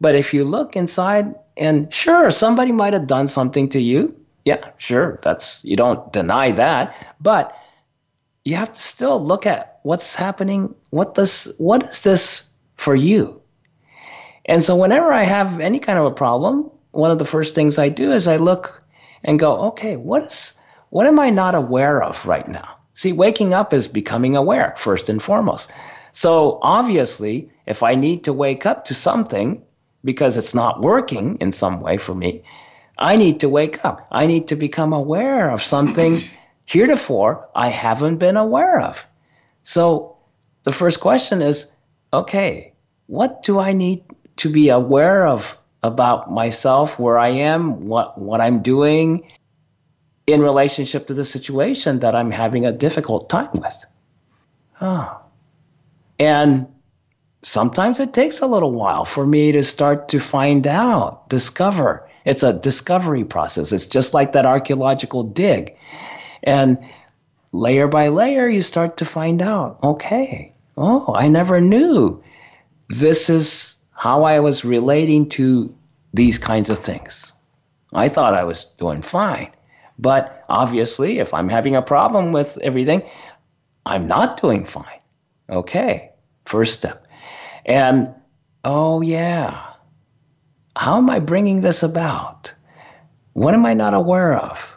But 0.00 0.14
if 0.14 0.34
you 0.34 0.44
look 0.44 0.76
inside, 0.76 1.34
and 1.56 1.92
sure, 1.92 2.30
somebody 2.30 2.72
might 2.72 2.92
have 2.92 3.06
done 3.06 3.28
something 3.28 3.68
to 3.70 3.80
you. 3.80 4.14
Yeah, 4.44 4.70
sure, 4.76 5.20
that's 5.22 5.64
you 5.64 5.76
don't 5.76 6.12
deny 6.12 6.52
that, 6.52 7.14
but 7.20 7.56
you 8.44 8.54
have 8.56 8.72
to 8.72 8.80
still 8.80 9.22
look 9.22 9.46
at 9.46 9.80
what's 9.82 10.14
happening. 10.14 10.74
What 10.90 11.14
this? 11.14 11.52
What 11.58 11.82
is 11.82 12.02
this 12.02 12.52
for 12.76 12.94
you. 12.94 13.40
And 14.44 14.64
so 14.64 14.76
whenever 14.76 15.12
I 15.12 15.24
have 15.24 15.60
any 15.60 15.78
kind 15.78 15.98
of 15.98 16.04
a 16.04 16.10
problem, 16.12 16.70
one 16.92 17.10
of 17.10 17.18
the 17.18 17.24
first 17.24 17.54
things 17.54 17.78
I 17.78 17.88
do 17.88 18.12
is 18.12 18.28
I 18.28 18.36
look 18.36 18.82
and 19.24 19.38
go, 19.38 19.56
okay, 19.68 19.96
what 19.96 20.24
is 20.24 20.54
what 20.90 21.06
am 21.06 21.18
I 21.18 21.30
not 21.30 21.54
aware 21.54 22.02
of 22.02 22.24
right 22.26 22.46
now? 22.46 22.76
See, 22.94 23.12
waking 23.12 23.52
up 23.52 23.74
is 23.74 23.88
becoming 23.88 24.36
aware 24.36 24.74
first 24.78 25.08
and 25.08 25.22
foremost. 25.22 25.72
So 26.12 26.58
obviously, 26.62 27.50
if 27.66 27.82
I 27.82 27.96
need 27.96 28.24
to 28.24 28.32
wake 28.32 28.64
up 28.64 28.84
to 28.86 28.94
something 28.94 29.62
because 30.06 30.38
it's 30.38 30.54
not 30.54 30.80
working 30.80 31.36
in 31.40 31.52
some 31.52 31.80
way 31.80 31.98
for 31.98 32.14
me, 32.14 32.42
I 32.96 33.16
need 33.16 33.40
to 33.40 33.48
wake 33.50 33.84
up. 33.84 34.06
I 34.10 34.26
need 34.26 34.48
to 34.48 34.56
become 34.56 34.94
aware 34.94 35.50
of 35.50 35.62
something 35.62 36.22
heretofore 36.64 37.48
I 37.54 37.68
haven't 37.68 38.16
been 38.16 38.38
aware 38.38 38.80
of. 38.80 39.04
So 39.64 40.16
the 40.62 40.72
first 40.72 41.00
question 41.00 41.42
is 41.42 41.70
okay, 42.12 42.72
what 43.08 43.42
do 43.42 43.58
I 43.58 43.72
need 43.72 44.04
to 44.36 44.48
be 44.48 44.70
aware 44.70 45.26
of 45.26 45.58
about 45.82 46.30
myself, 46.30 46.98
where 46.98 47.18
I 47.18 47.28
am, 47.28 47.86
what, 47.86 48.16
what 48.18 48.40
I'm 48.40 48.62
doing 48.62 49.30
in 50.26 50.40
relationship 50.40 51.08
to 51.08 51.14
the 51.14 51.24
situation 51.24 52.00
that 52.00 52.14
I'm 52.14 52.30
having 52.30 52.64
a 52.64 52.72
difficult 52.72 53.28
time 53.28 53.50
with? 53.52 53.84
Oh. 54.80 55.20
And 56.18 56.68
sometimes 57.46 58.00
it 58.00 58.12
takes 58.12 58.40
a 58.40 58.46
little 58.46 58.72
while 58.72 59.04
for 59.04 59.24
me 59.24 59.52
to 59.52 59.62
start 59.62 60.08
to 60.08 60.18
find 60.18 60.66
out, 60.66 61.28
discover. 61.28 62.08
It's 62.24 62.42
a 62.42 62.52
discovery 62.52 63.24
process. 63.24 63.70
It's 63.70 63.86
just 63.86 64.14
like 64.14 64.32
that 64.32 64.46
archaeological 64.46 65.22
dig. 65.22 65.76
And 66.42 66.76
layer 67.52 67.86
by 67.86 68.08
layer, 68.08 68.48
you 68.48 68.62
start 68.62 68.96
to 68.96 69.04
find 69.04 69.40
out 69.40 69.78
okay, 69.84 70.52
oh, 70.76 71.14
I 71.16 71.28
never 71.28 71.60
knew 71.60 72.20
this 72.88 73.30
is 73.30 73.78
how 73.92 74.24
I 74.24 74.40
was 74.40 74.64
relating 74.64 75.28
to 75.30 75.72
these 76.12 76.38
kinds 76.38 76.68
of 76.68 76.80
things. 76.80 77.32
I 77.94 78.08
thought 78.08 78.34
I 78.34 78.42
was 78.42 78.64
doing 78.64 79.02
fine. 79.02 79.52
But 80.00 80.44
obviously, 80.48 81.20
if 81.20 81.32
I'm 81.32 81.48
having 81.48 81.76
a 81.76 81.80
problem 81.80 82.32
with 82.32 82.58
everything, 82.58 83.08
I'm 83.86 84.08
not 84.08 84.40
doing 84.42 84.64
fine. 84.64 85.00
Okay, 85.48 86.10
first 86.44 86.74
step. 86.74 87.05
And 87.66 88.14
oh, 88.64 89.00
yeah, 89.00 89.60
how 90.76 90.96
am 90.98 91.10
I 91.10 91.18
bringing 91.18 91.60
this 91.60 91.82
about? 91.82 92.54
What 93.32 93.54
am 93.54 93.66
I 93.66 93.74
not 93.74 93.92
aware 93.92 94.34
of 94.34 94.76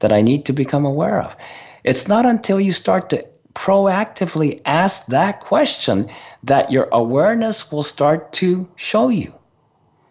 that 0.00 0.12
I 0.12 0.22
need 0.22 0.44
to 0.46 0.52
become 0.52 0.84
aware 0.84 1.22
of? 1.22 1.36
It's 1.84 2.08
not 2.08 2.26
until 2.26 2.60
you 2.60 2.72
start 2.72 3.10
to 3.10 3.24
proactively 3.54 4.60
ask 4.66 5.06
that 5.06 5.40
question 5.40 6.10
that 6.42 6.70
your 6.70 6.88
awareness 6.92 7.70
will 7.70 7.84
start 7.84 8.32
to 8.34 8.68
show 8.76 9.08
you. 9.08 9.32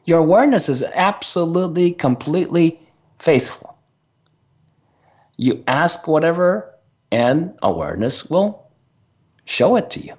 Your 0.05 0.19
awareness 0.19 0.69
is 0.69 0.83
absolutely, 0.83 1.91
completely 1.91 2.79
faithful. 3.19 3.77
You 5.37 5.63
ask 5.67 6.07
whatever, 6.07 6.73
and 7.11 7.53
awareness 7.61 8.29
will 8.29 8.71
show 9.43 9.75
it 9.75 9.89
to 9.91 9.99
you. 9.99 10.13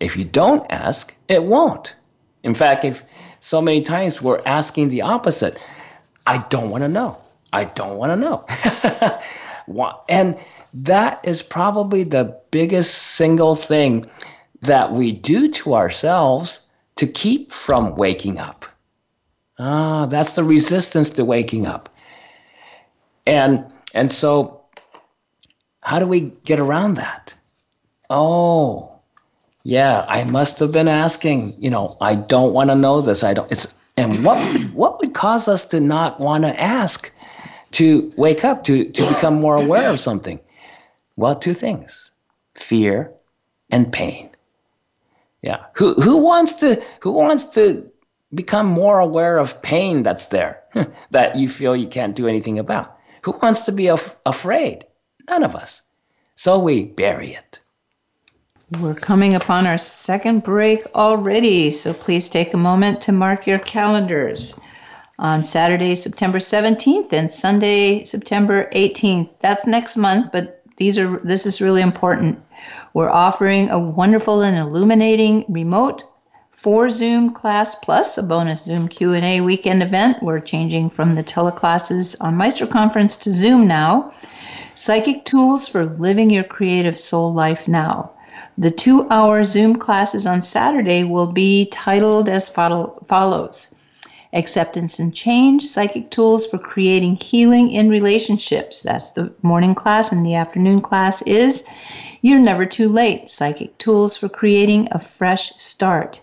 If 0.00 0.16
you 0.16 0.24
don't 0.24 0.66
ask, 0.70 1.14
it 1.28 1.42
won't. 1.42 1.94
In 2.42 2.54
fact, 2.54 2.84
if 2.84 3.02
so 3.40 3.60
many 3.60 3.80
times 3.80 4.20
we're 4.20 4.42
asking 4.44 4.88
the 4.88 5.02
opposite, 5.02 5.58
I 6.26 6.38
don't 6.48 6.70
want 6.70 6.82
to 6.82 6.88
know. 6.88 7.18
I 7.52 7.64
don't 7.64 7.96
want 7.96 8.12
to 8.12 8.16
know. 8.16 9.20
and 10.08 10.36
that 10.74 11.20
is 11.24 11.42
probably 11.42 12.02
the 12.02 12.36
biggest 12.50 12.94
single 12.94 13.54
thing 13.54 14.06
that 14.62 14.92
we 14.92 15.12
do 15.12 15.48
to 15.48 15.74
ourselves 15.74 16.68
to 16.96 17.06
keep 17.06 17.52
from 17.52 17.96
waking 17.96 18.38
up. 18.38 18.64
Ah, 19.58 20.06
that's 20.06 20.34
the 20.34 20.44
resistance 20.44 21.10
to 21.10 21.24
waking 21.24 21.66
up. 21.66 21.88
And 23.26 23.64
and 23.94 24.10
so 24.10 24.62
how 25.80 25.98
do 25.98 26.06
we 26.06 26.32
get 26.44 26.58
around 26.58 26.94
that? 26.94 27.34
Oh, 28.10 28.93
yeah, 29.64 30.04
I 30.06 30.24
must 30.24 30.58
have 30.58 30.72
been 30.72 30.88
asking, 30.88 31.54
you 31.58 31.70
know, 31.70 31.96
I 31.98 32.14
don't 32.14 32.52
want 32.52 32.68
to 32.68 32.76
know 32.76 33.00
this. 33.00 33.24
I 33.24 33.32
don't 33.32 33.50
it's 33.50 33.74
and 33.96 34.22
what 34.24 34.38
what 34.72 34.98
would 34.98 35.14
cause 35.14 35.48
us 35.48 35.66
to 35.68 35.80
not 35.80 36.20
want 36.20 36.44
to 36.44 36.60
ask 36.60 37.10
to 37.72 38.12
wake 38.16 38.44
up 38.44 38.64
to 38.64 38.90
to 38.90 39.08
become 39.08 39.40
more 39.40 39.56
aware 39.56 39.88
of 39.88 39.98
something? 39.98 40.38
Well, 41.16 41.34
two 41.34 41.54
things 41.54 42.10
fear 42.54 43.10
and 43.70 43.90
pain. 43.90 44.30
Yeah. 45.40 45.64
Who, 45.74 45.94
who 45.94 46.18
wants 46.18 46.54
to 46.56 46.82
who 47.00 47.12
wants 47.12 47.44
to 47.56 47.90
become 48.34 48.66
more 48.66 48.98
aware 48.98 49.38
of 49.38 49.62
pain 49.62 50.02
that's 50.02 50.26
there 50.26 50.62
that 51.10 51.36
you 51.36 51.48
feel 51.48 51.74
you 51.74 51.88
can't 51.88 52.16
do 52.16 52.28
anything 52.28 52.58
about? 52.58 52.98
Who 53.22 53.32
wants 53.32 53.62
to 53.62 53.72
be 53.72 53.86
af- 53.86 54.16
afraid? 54.26 54.84
None 55.28 55.42
of 55.42 55.56
us. 55.56 55.82
So 56.34 56.58
we 56.58 56.84
bury 56.84 57.32
it. 57.32 57.60
We're 58.80 58.94
coming 58.94 59.34
upon 59.34 59.66
our 59.66 59.78
second 59.78 60.42
break 60.42 60.84
already, 60.94 61.70
so 61.70 61.92
please 61.92 62.28
take 62.28 62.54
a 62.54 62.56
moment 62.56 63.00
to 63.02 63.12
mark 63.12 63.46
your 63.46 63.58
calendars 63.58 64.58
on 65.18 65.44
Saturday, 65.44 65.94
September 65.94 66.38
17th 66.38 67.12
and 67.12 67.32
Sunday, 67.32 68.04
September 68.04 68.68
18th. 68.72 69.30
That's 69.40 69.66
next 69.66 69.96
month, 69.96 70.32
but 70.32 70.62
these 70.76 70.98
are 70.98 71.18
this 71.20 71.46
is 71.46 71.60
really 71.60 71.82
important. 71.82 72.42
We're 72.94 73.10
offering 73.10 73.70
a 73.70 73.78
wonderful 73.78 74.42
and 74.42 74.56
illuminating 74.56 75.44
remote 75.48 76.02
for 76.50 76.90
Zoom 76.90 77.34
class 77.34 77.74
plus 77.76 78.18
a 78.18 78.22
bonus 78.22 78.64
Zoom 78.64 78.88
Q&A 78.88 79.40
weekend 79.40 79.82
event. 79.82 80.22
We're 80.22 80.40
changing 80.40 80.90
from 80.90 81.14
the 81.14 81.22
teleclasses 81.22 82.16
on 82.20 82.36
Maestro 82.36 82.66
Conference 82.66 83.16
to 83.18 83.32
Zoom 83.32 83.68
now. 83.68 84.12
Psychic 84.74 85.24
tools 85.24 85.68
for 85.68 85.84
living 85.84 86.30
your 86.30 86.44
creative 86.44 86.98
soul 86.98 87.32
life 87.32 87.68
now. 87.68 88.13
The 88.56 88.70
two 88.70 89.08
hour 89.10 89.42
Zoom 89.42 89.74
classes 89.74 90.26
on 90.26 90.40
Saturday 90.40 91.02
will 91.02 91.32
be 91.32 91.66
titled 91.66 92.28
as 92.28 92.48
follows 92.48 93.74
Acceptance 94.32 95.00
and 95.00 95.12
Change 95.12 95.64
Psychic 95.64 96.08
Tools 96.10 96.46
for 96.46 96.58
Creating 96.58 97.16
Healing 97.16 97.72
in 97.72 97.90
Relationships. 97.90 98.82
That's 98.82 99.10
the 99.10 99.32
morning 99.42 99.74
class, 99.74 100.12
and 100.12 100.24
the 100.24 100.36
afternoon 100.36 100.80
class 100.82 101.20
is 101.22 101.64
You're 102.22 102.38
Never 102.38 102.64
Too 102.64 102.88
Late 102.88 103.28
Psychic 103.28 103.76
Tools 103.78 104.16
for 104.16 104.28
Creating 104.28 104.86
a 104.92 105.00
Fresh 105.00 105.56
Start. 105.56 106.20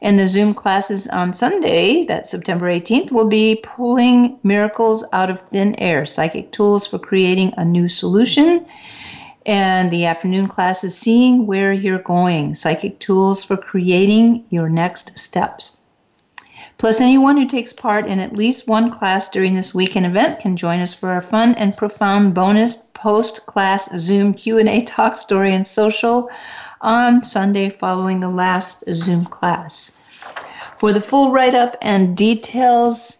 And 0.00 0.20
the 0.20 0.28
Zoom 0.28 0.54
classes 0.54 1.08
on 1.08 1.32
Sunday, 1.32 2.04
that's 2.04 2.30
September 2.30 2.66
18th, 2.66 3.10
will 3.10 3.28
be 3.28 3.60
Pulling 3.64 4.38
Miracles 4.44 5.04
Out 5.12 5.30
of 5.30 5.40
Thin 5.40 5.74
Air 5.80 6.06
Psychic 6.06 6.52
Tools 6.52 6.86
for 6.86 7.00
Creating 7.00 7.54
a 7.56 7.64
New 7.64 7.88
Solution. 7.88 8.66
And 9.44 9.90
the 9.90 10.06
afternoon 10.06 10.46
class 10.46 10.84
is 10.84 10.96
Seeing 10.96 11.46
Where 11.46 11.72
You're 11.72 11.98
Going 11.98 12.54
Psychic 12.54 13.00
Tools 13.00 13.42
for 13.42 13.56
Creating 13.56 14.44
Your 14.50 14.68
Next 14.68 15.18
Steps. 15.18 15.78
Plus, 16.78 17.00
anyone 17.00 17.36
who 17.36 17.46
takes 17.46 17.72
part 17.72 18.06
in 18.06 18.20
at 18.20 18.36
least 18.36 18.68
one 18.68 18.90
class 18.90 19.28
during 19.28 19.54
this 19.54 19.74
weekend 19.74 20.06
event 20.06 20.38
can 20.38 20.56
join 20.56 20.78
us 20.78 20.94
for 20.94 21.08
our 21.10 21.22
fun 21.22 21.54
and 21.56 21.76
profound 21.76 22.34
bonus 22.34 22.88
post-class 22.94 23.90
Zoom 23.98 24.32
Q&A 24.32 24.82
talk 24.82 25.16
story 25.16 25.54
and 25.54 25.66
social 25.66 26.30
on 26.80 27.24
Sunday 27.24 27.68
following 27.68 28.20
the 28.20 28.30
last 28.30 28.84
Zoom 28.92 29.24
class. 29.24 29.96
For 30.76 30.92
the 30.92 31.00
full 31.00 31.32
write-up 31.32 31.76
and 31.82 32.16
details 32.16 33.18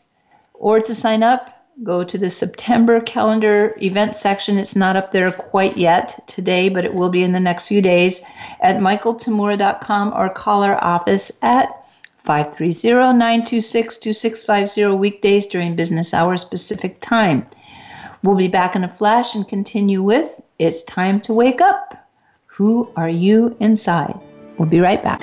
or 0.55 0.81
to 0.81 0.95
sign 0.95 1.25
up, 1.25 1.52
go 1.83 2.05
to 2.05 2.19
the 2.19 2.29
September 2.29 3.01
calendar 3.01 3.77
event 3.81 4.15
section. 4.15 4.59
It's 4.59 4.77
not 4.77 4.97
up 4.97 5.11
there 5.11 5.33
quite 5.33 5.77
yet 5.77 6.19
today, 6.27 6.69
but 6.69 6.85
it 6.85 6.95
will 6.95 7.09
be 7.09 7.23
in 7.23 7.33
the 7.33 7.41
next 7.41 7.67
few 7.67 7.83
days 7.83 8.21
at 8.61 8.81
michaeltamura.com 8.81 10.13
or 10.15 10.31
call 10.31 10.63
our 10.63 10.83
office 10.83 11.33
at 11.43 11.69
530-926-2650 12.25 14.99
weekdays 14.99 15.47
during 15.47 15.75
business 15.75 16.15
hours 16.15 16.45
Pacific 16.45 16.99
time. 17.01 17.47
We'll 18.23 18.37
be 18.37 18.49
back 18.49 18.77
in 18.77 18.85
a 18.85 18.89
flash 18.89 19.35
and 19.35 19.49
continue 19.49 20.03
with 20.03 20.41
It's 20.59 20.85
Time 20.85 21.21
to 21.23 21.33
Wake 21.33 21.61
Up. 21.61 22.09
Who 22.47 22.89
are 22.95 23.09
you 23.09 23.57
inside? 23.59 24.15
We'll 24.59 24.69
be 24.69 24.79
right 24.79 25.03
back. 25.03 25.23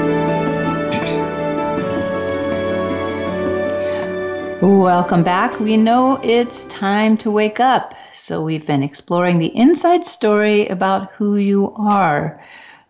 Welcome 4.61 5.23
back. 5.23 5.59
We 5.59 5.75
know 5.75 6.19
it's 6.21 6.65
time 6.65 7.17
to 7.17 7.31
wake 7.31 7.59
up. 7.59 7.95
So, 8.13 8.43
we've 8.43 8.67
been 8.67 8.83
exploring 8.83 9.39
the 9.39 9.57
inside 9.57 10.05
story 10.05 10.67
about 10.67 11.11
who 11.13 11.37
you 11.37 11.73
are. 11.75 12.39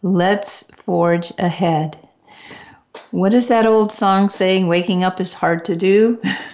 Let's 0.02 0.64
forge 0.64 1.32
ahead. 1.38 1.98
What 3.12 3.34
is 3.34 3.48
that 3.48 3.66
old 3.66 3.92
song 3.92 4.30
saying? 4.30 4.68
Waking 4.68 5.04
up 5.04 5.20
is 5.22 5.34
hard 5.34 5.66
to 5.66 5.76
do. 5.76 6.16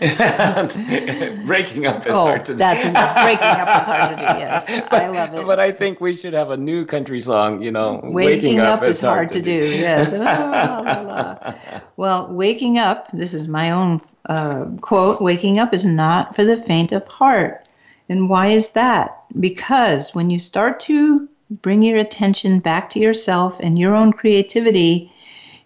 breaking 1.45 1.85
up 1.85 2.05
is 2.05 2.13
oh, 2.13 2.25
hard 2.25 2.45
to 2.45 2.53
do. 2.53 2.57
that's 2.57 2.83
breaking 3.23 3.43
up 3.43 3.81
is 3.81 3.87
hard 3.87 4.09
to 4.09 4.15
do. 4.15 4.23
Yes, 4.23 4.65
I 4.91 5.07
love 5.07 5.33
it. 5.35 5.45
But 5.45 5.59
I 5.59 5.71
think 5.71 6.01
we 6.01 6.15
should 6.15 6.33
have 6.33 6.49
a 6.49 6.57
new 6.57 6.85
country 6.85 7.21
song. 7.21 7.61
You 7.61 7.71
know, 7.71 8.01
waking, 8.03 8.13
waking 8.13 8.59
up, 8.59 8.81
up, 8.81 8.87
is 8.87 9.01
hard, 9.01 9.17
hard 9.17 9.29
to, 9.29 9.41
do. 9.41 9.67
do. 9.67 9.77
Yes. 9.77 10.13
la, 10.13 10.81
la, 10.81 11.01
la. 11.01 11.53
Well, 11.95 12.33
waking 12.33 12.77
up. 12.79 13.09
This 13.13 13.33
is 13.33 13.47
my 13.47 13.71
own 13.71 14.01
uh, 14.27 14.65
quote. 14.81 15.21
Waking 15.21 15.59
up 15.59 15.73
is 15.73 15.85
not 15.85 16.35
for 16.35 16.43
the 16.43 16.57
faint 16.57 16.91
of 16.91 17.07
heart. 17.07 17.65
And 18.09 18.29
why 18.29 18.47
is 18.47 18.71
that? 18.71 19.23
Because 19.39 20.15
when 20.15 20.29
you 20.29 20.39
start 20.39 20.79
to 20.81 21.27
bring 21.49 21.81
your 21.81 21.97
attention 21.97 22.59
back 22.59 22.89
to 22.91 22.99
yourself 22.99 23.59
and 23.59 23.77
your 23.77 23.95
own 23.95 24.11
creativity, 24.11 25.11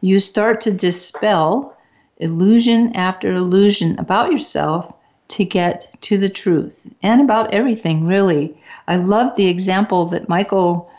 you 0.02 0.20
start 0.20 0.62
to 0.62 0.72
dispel 0.72 1.76
illusion 2.18 2.94
after 2.94 3.34
illusion 3.34 3.98
about 4.00 4.32
yourself 4.32 4.94
to 5.30 5.46
get 5.46 5.90
to 6.02 6.18
the 6.18 6.30
truth 6.30 6.92
and 7.02 7.22
about 7.22 7.54
everything, 7.54 8.06
really. 8.06 8.56
I 8.88 8.98
love 8.98 9.36
the 9.36 9.48
example 9.48 10.06
that 10.08 10.28
Michael 10.28 10.92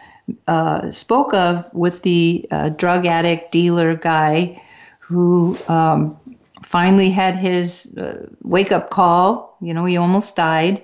uh, 0.48 0.90
spoke 0.90 1.34
of 1.34 1.72
with 1.74 2.02
the 2.02 2.46
uh, 2.50 2.70
drug 2.70 3.06
addict 3.06 3.52
dealer 3.52 3.94
guy 3.94 4.60
who 5.00 5.58
um, 5.68 6.18
finally 6.62 7.10
had 7.10 7.36
his 7.36 7.94
uh, 7.98 8.26
wake 8.42 8.72
up 8.72 8.90
call. 8.90 9.56
You 9.60 9.74
know, 9.74 9.84
he 9.84 9.96
almost 9.96 10.34
died. 10.36 10.82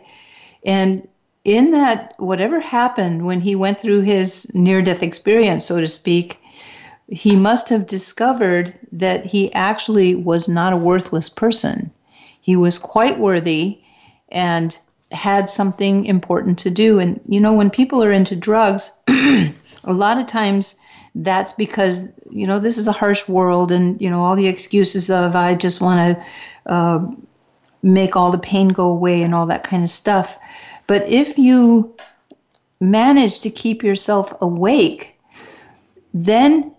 And 0.64 1.08
in 1.44 1.70
that, 1.70 2.14
whatever 2.18 2.60
happened 2.60 3.24
when 3.24 3.40
he 3.40 3.54
went 3.54 3.80
through 3.80 4.00
his 4.00 4.52
near 4.54 4.82
death 4.82 5.02
experience, 5.02 5.64
so 5.64 5.80
to 5.80 5.88
speak, 5.88 6.38
he 7.08 7.36
must 7.36 7.68
have 7.70 7.86
discovered 7.86 8.74
that 8.92 9.24
he 9.24 9.52
actually 9.54 10.14
was 10.14 10.46
not 10.46 10.72
a 10.72 10.76
worthless 10.76 11.30
person. 11.30 11.90
He 12.40 12.54
was 12.54 12.78
quite 12.78 13.18
worthy 13.18 13.80
and 14.28 14.76
had 15.10 15.48
something 15.48 16.04
important 16.04 16.58
to 16.60 16.70
do. 16.70 16.98
And, 16.98 17.18
you 17.26 17.40
know, 17.40 17.54
when 17.54 17.70
people 17.70 18.04
are 18.04 18.12
into 18.12 18.36
drugs, 18.36 19.00
a 19.08 19.52
lot 19.86 20.18
of 20.18 20.26
times 20.26 20.78
that's 21.14 21.54
because, 21.54 22.12
you 22.30 22.46
know, 22.46 22.58
this 22.58 22.76
is 22.76 22.88
a 22.88 22.92
harsh 22.92 23.26
world 23.26 23.72
and, 23.72 23.98
you 24.00 24.10
know, 24.10 24.22
all 24.22 24.36
the 24.36 24.46
excuses 24.46 25.08
of, 25.08 25.34
I 25.34 25.54
just 25.54 25.80
want 25.80 26.18
to 26.18 26.70
uh, 26.72 27.06
make 27.82 28.16
all 28.16 28.30
the 28.30 28.38
pain 28.38 28.68
go 28.68 28.86
away 28.88 29.22
and 29.22 29.34
all 29.34 29.46
that 29.46 29.64
kind 29.64 29.82
of 29.82 29.88
stuff. 29.88 30.38
But 30.86 31.08
if 31.08 31.38
you 31.38 31.96
manage 32.80 33.40
to 33.40 33.50
keep 33.50 33.82
yourself 33.82 34.34
awake, 34.42 35.18
then 36.12 36.74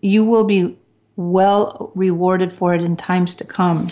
you 0.00 0.24
will 0.24 0.44
be 0.44 0.76
well 1.16 1.90
rewarded 1.94 2.52
for 2.52 2.74
it 2.74 2.82
in 2.82 2.96
times 2.96 3.34
to 3.34 3.44
come. 3.44 3.88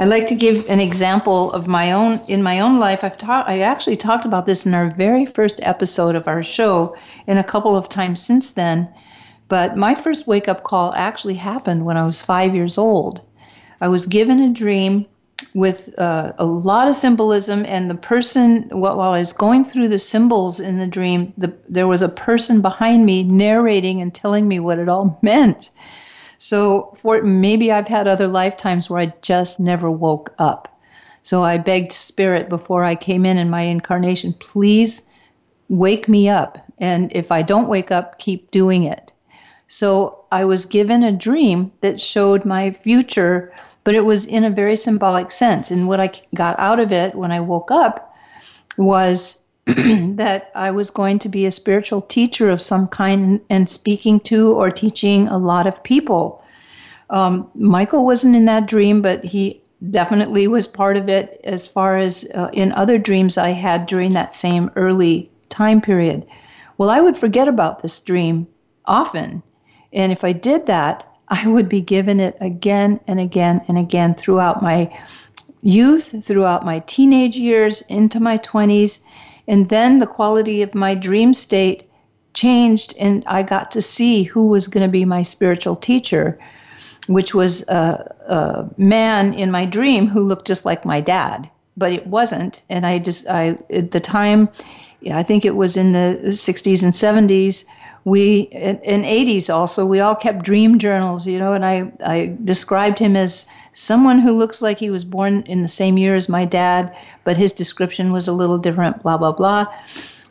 I'd 0.00 0.08
like 0.08 0.26
to 0.26 0.34
give 0.34 0.68
an 0.68 0.80
example 0.80 1.52
of 1.52 1.68
my 1.68 1.92
own 1.92 2.20
in 2.26 2.42
my 2.42 2.58
own 2.58 2.80
life. 2.80 3.04
I've 3.04 3.16
talked 3.16 3.48
I 3.48 3.60
actually 3.60 3.96
talked 3.96 4.24
about 4.24 4.44
this 4.44 4.66
in 4.66 4.74
our 4.74 4.90
very 4.90 5.24
first 5.24 5.60
episode 5.62 6.16
of 6.16 6.26
our 6.26 6.42
show 6.42 6.96
and 7.28 7.38
a 7.38 7.44
couple 7.44 7.76
of 7.76 7.88
times 7.88 8.20
since 8.20 8.52
then. 8.52 8.92
But 9.46 9.76
my 9.76 9.94
first 9.94 10.26
wake 10.26 10.48
up 10.48 10.64
call 10.64 10.92
actually 10.96 11.34
happened 11.34 11.84
when 11.84 11.96
I 11.96 12.04
was 12.04 12.22
5 12.22 12.56
years 12.56 12.76
old. 12.76 13.20
I 13.80 13.86
was 13.86 14.06
given 14.06 14.40
a 14.40 14.52
dream 14.52 15.06
with 15.54 15.96
uh, 15.98 16.32
a 16.38 16.44
lot 16.44 16.88
of 16.88 16.94
symbolism 16.94 17.64
and 17.66 17.90
the 17.90 17.94
person 17.94 18.68
while 18.70 19.00
i 19.00 19.18
was 19.18 19.32
going 19.32 19.64
through 19.64 19.88
the 19.88 19.98
symbols 19.98 20.60
in 20.60 20.78
the 20.78 20.86
dream 20.86 21.32
the, 21.36 21.52
there 21.68 21.88
was 21.88 22.02
a 22.02 22.08
person 22.08 22.60
behind 22.60 23.04
me 23.04 23.22
narrating 23.22 24.00
and 24.00 24.14
telling 24.14 24.46
me 24.46 24.60
what 24.60 24.78
it 24.78 24.88
all 24.88 25.18
meant. 25.22 25.70
So 26.38 26.94
for 26.96 27.22
maybe 27.22 27.72
i've 27.72 27.88
had 27.88 28.06
other 28.06 28.28
lifetimes 28.28 28.88
where 28.88 29.00
i 29.00 29.14
just 29.22 29.58
never 29.58 29.90
woke 29.90 30.34
up. 30.38 30.68
So 31.22 31.42
i 31.42 31.58
begged 31.58 31.92
spirit 31.92 32.48
before 32.48 32.84
i 32.84 32.94
came 32.94 33.26
in 33.26 33.36
in 33.36 33.50
my 33.50 33.62
incarnation 33.62 34.34
please 34.34 35.02
wake 35.68 36.08
me 36.08 36.28
up 36.28 36.58
and 36.78 37.10
if 37.12 37.32
i 37.32 37.42
don't 37.42 37.68
wake 37.68 37.90
up 37.90 38.18
keep 38.18 38.50
doing 38.52 38.84
it. 38.84 39.12
So 39.66 40.24
i 40.30 40.44
was 40.44 40.64
given 40.64 41.02
a 41.02 41.10
dream 41.10 41.72
that 41.80 42.00
showed 42.00 42.44
my 42.44 42.70
future 42.70 43.52
but 43.84 43.94
it 43.94 44.04
was 44.04 44.26
in 44.26 44.44
a 44.44 44.50
very 44.50 44.76
symbolic 44.76 45.30
sense. 45.30 45.70
And 45.70 45.86
what 45.86 46.00
I 46.00 46.10
got 46.34 46.58
out 46.58 46.80
of 46.80 46.92
it 46.92 47.14
when 47.14 47.30
I 47.30 47.40
woke 47.40 47.70
up 47.70 48.16
was 48.76 49.44
that 49.66 50.50
I 50.54 50.70
was 50.70 50.90
going 50.90 51.18
to 51.20 51.28
be 51.28 51.46
a 51.46 51.50
spiritual 51.50 52.00
teacher 52.00 52.50
of 52.50 52.60
some 52.60 52.88
kind 52.88 53.40
and 53.48 53.68
speaking 53.68 54.20
to 54.20 54.52
or 54.52 54.70
teaching 54.70 55.28
a 55.28 55.38
lot 55.38 55.66
of 55.66 55.82
people. 55.82 56.42
Um, 57.10 57.48
Michael 57.54 58.04
wasn't 58.04 58.36
in 58.36 58.46
that 58.46 58.66
dream, 58.66 59.02
but 59.02 59.24
he 59.24 59.62
definitely 59.90 60.48
was 60.48 60.66
part 60.66 60.96
of 60.96 61.08
it 61.08 61.40
as 61.44 61.66
far 61.66 61.98
as 61.98 62.28
uh, 62.34 62.48
in 62.52 62.72
other 62.72 62.98
dreams 62.98 63.36
I 63.36 63.50
had 63.50 63.86
during 63.86 64.12
that 64.14 64.34
same 64.34 64.70
early 64.76 65.30
time 65.50 65.80
period. 65.80 66.26
Well, 66.78 66.90
I 66.90 67.00
would 67.00 67.16
forget 67.16 67.48
about 67.48 67.82
this 67.82 68.00
dream 68.00 68.46
often. 68.86 69.42
And 69.92 70.10
if 70.10 70.24
I 70.24 70.32
did 70.32 70.66
that, 70.66 71.06
I 71.28 71.46
would 71.46 71.68
be 71.68 71.80
given 71.80 72.20
it 72.20 72.36
again 72.40 73.00
and 73.06 73.18
again 73.18 73.62
and 73.68 73.78
again 73.78 74.14
throughout 74.14 74.62
my 74.62 74.96
youth, 75.62 76.14
throughout 76.24 76.64
my 76.64 76.80
teenage 76.80 77.36
years, 77.36 77.82
into 77.82 78.20
my 78.20 78.38
20s. 78.38 79.02
And 79.48 79.68
then 79.68 79.98
the 79.98 80.06
quality 80.06 80.62
of 80.62 80.74
my 80.74 80.94
dream 80.94 81.34
state 81.34 81.90
changed 82.34 82.94
and 82.98 83.22
I 83.26 83.42
got 83.42 83.70
to 83.72 83.82
see 83.82 84.24
who 84.24 84.48
was 84.48 84.66
going 84.66 84.84
to 84.86 84.90
be 84.90 85.04
my 85.04 85.22
spiritual 85.22 85.76
teacher, 85.76 86.38
which 87.06 87.34
was 87.34 87.66
a, 87.68 88.14
a 88.28 88.68
man 88.76 89.32
in 89.34 89.50
my 89.50 89.64
dream 89.64 90.06
who 90.06 90.22
looked 90.22 90.46
just 90.46 90.64
like 90.64 90.84
my 90.84 91.00
dad, 91.00 91.48
but 91.76 91.92
it 91.92 92.06
wasn't. 92.06 92.62
And 92.68 92.86
I 92.86 92.98
just, 92.98 93.28
I, 93.28 93.56
at 93.70 93.92
the 93.92 94.00
time, 94.00 94.48
I 95.10 95.22
think 95.22 95.44
it 95.44 95.56
was 95.56 95.76
in 95.76 95.92
the 95.92 96.20
60s 96.24 96.82
and 96.82 96.92
70s, 96.92 97.64
we, 98.04 98.40
in, 98.52 98.78
in 98.80 99.02
80s 99.02 99.52
also, 99.52 99.86
we 99.86 100.00
all 100.00 100.14
kept 100.14 100.44
dream 100.44 100.78
journals, 100.78 101.26
you 101.26 101.38
know, 101.38 101.54
and 101.54 101.64
I, 101.64 101.90
I 102.04 102.36
described 102.44 102.98
him 102.98 103.16
as 103.16 103.46
someone 103.72 104.18
who 104.18 104.32
looks 104.32 104.60
like 104.60 104.78
he 104.78 104.90
was 104.90 105.04
born 105.04 105.42
in 105.46 105.62
the 105.62 105.68
same 105.68 105.96
year 105.96 106.14
as 106.14 106.28
my 106.28 106.44
dad, 106.44 106.94
but 107.24 107.36
his 107.36 107.52
description 107.52 108.12
was 108.12 108.28
a 108.28 108.32
little 108.32 108.58
different, 108.58 109.02
blah, 109.02 109.16
blah, 109.16 109.32
blah. 109.32 109.66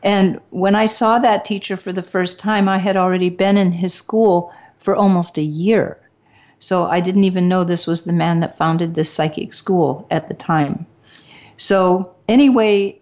And 0.03 0.39
when 0.51 0.75
I 0.75 0.85
saw 0.85 1.17
that 1.19 1.45
teacher 1.45 1.75
for 1.75 1.91
the 1.91 2.03
first 2.03 2.39
time, 2.39 2.69
I 2.69 2.77
had 2.77 2.95
already 2.97 3.29
been 3.29 3.57
in 3.57 3.71
his 3.71 3.93
school 3.93 4.53
for 4.77 4.95
almost 4.95 5.37
a 5.37 5.41
year. 5.41 5.97
So 6.59 6.85
I 6.85 6.99
didn't 6.99 7.23
even 7.23 7.49
know 7.49 7.63
this 7.63 7.87
was 7.87 8.03
the 8.03 8.13
man 8.13 8.39
that 8.39 8.57
founded 8.57 8.95
this 8.95 9.11
psychic 9.11 9.53
school 9.53 10.05
at 10.11 10.27
the 10.27 10.33
time. 10.33 10.85
So, 11.57 12.11
anyway, 12.27 12.99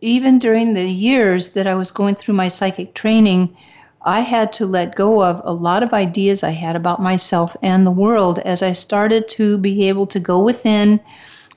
even 0.00 0.38
during 0.38 0.74
the 0.74 0.88
years 0.88 1.50
that 1.50 1.66
I 1.66 1.74
was 1.74 1.90
going 1.90 2.14
through 2.14 2.34
my 2.34 2.48
psychic 2.48 2.94
training, 2.94 3.56
I 4.02 4.20
had 4.20 4.52
to 4.54 4.66
let 4.66 4.94
go 4.94 5.22
of 5.24 5.40
a 5.44 5.52
lot 5.52 5.82
of 5.82 5.92
ideas 5.92 6.42
I 6.42 6.50
had 6.50 6.76
about 6.76 7.02
myself 7.02 7.56
and 7.62 7.86
the 7.86 7.90
world 7.90 8.38
as 8.40 8.62
I 8.62 8.72
started 8.72 9.28
to 9.30 9.58
be 9.58 9.88
able 9.88 10.06
to 10.08 10.20
go 10.20 10.40
within 10.42 11.00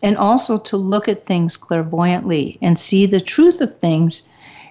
and 0.02 0.18
also 0.18 0.58
to 0.58 0.78
look 0.78 1.08
at 1.08 1.26
things 1.26 1.56
clairvoyantly 1.58 2.58
and 2.62 2.80
see 2.80 3.06
the 3.06 3.20
truth 3.20 3.62
of 3.62 3.78
things 3.78 4.24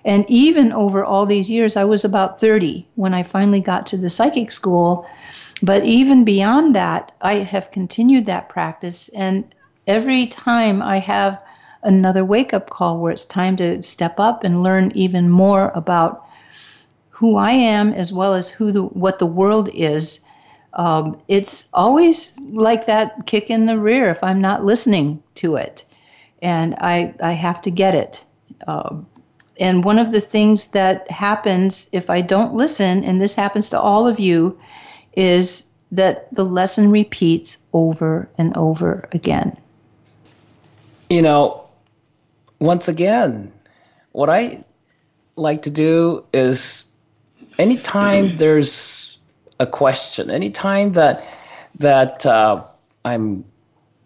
and 0.05 0.25
even 0.31 0.73
over 0.73 1.05
all 1.05 1.27
these 1.27 1.51
years, 1.51 1.77
I 1.77 1.85
was 1.85 2.05
about 2.05 2.41
30 2.41 2.87
when 2.95 3.13
I 3.13 3.23
finally 3.23 3.61
got 3.61 3.87
to 3.89 3.99
the 3.99 4.09
psychic 4.09 4.51
school. 4.51 5.07
But 5.63 5.85
even 5.85 6.25
beyond 6.25 6.75
that, 6.75 7.13
I 7.21 7.35
have 7.35 7.71
continued 7.71 8.27
that 8.27 8.49
practice. 8.49 9.11
And 9.11 9.45
every 9.87 10.27
time 10.27 10.81
I 10.81 10.99
have 11.01 11.43
another 11.83 12.25
wake 12.25 12.55
up 12.55 12.71
call 12.71 12.99
where 12.99 13.13
it's 13.13 13.27
time 13.27 13.57
to 13.57 13.83
step 13.83 14.19
up 14.19 14.43
and 14.43 14.63
learn 14.63 14.91
even 14.95 15.29
more 15.29 15.71
about 15.75 16.25
who 17.21 17.37
I 17.37 17.51
am 17.51 17.93
as 17.93 18.15
well 18.15 18.33
as 18.33 18.49
who 18.49 18.73
the, 18.73 18.83
what 18.83 19.19
the 19.19 19.27
world 19.27 19.69
is. 19.75 20.25
Um, 20.73 21.21
it's 21.29 21.69
always 21.75 22.35
like 22.41 22.87
that 22.87 23.27
kick 23.27 23.51
in 23.51 23.67
the 23.67 23.79
rear 23.79 24.09
if 24.09 24.25
I'm 24.25 24.41
not 24.41 24.65
listening 24.65 25.23
to 25.35 25.57
it, 25.57 25.85
and 26.41 26.75
I 26.77 27.13
I 27.23 27.33
have 27.33 27.61
to 27.63 27.71
get 27.71 27.95
it. 27.95 28.25
Um, 28.67 29.07
and 29.59 29.85
one 29.85 29.99
of 29.99 30.13
the 30.13 30.21
things 30.21 30.71
that 30.71 31.11
happens 31.11 31.91
if 31.93 32.09
I 32.09 32.23
don't 32.23 32.55
listen, 32.55 33.05
and 33.05 33.21
this 33.21 33.35
happens 33.35 33.69
to 33.71 33.81
all 33.81 34.07
of 34.07 34.19
you, 34.19 34.59
is 35.13 35.71
that 35.93 36.33
the 36.35 36.45
lesson 36.45 36.91
repeats 36.91 37.59
over 37.75 38.31
and 38.39 38.57
over 38.57 39.07
again. 39.13 39.59
You 41.11 41.21
know, 41.21 41.67
once 42.61 42.89
again, 42.89 43.53
what 44.13 44.31
I 44.31 44.65
like 45.37 45.63
to 45.63 45.71
do 45.71 46.25
is 46.33 46.90
anytime 47.61 48.37
there's 48.37 49.19
a 49.59 49.67
question, 49.67 50.31
anytime 50.31 50.93
that 50.93 51.27
that 51.79 52.27
uh, 52.27 52.65
I'm 53.05 53.45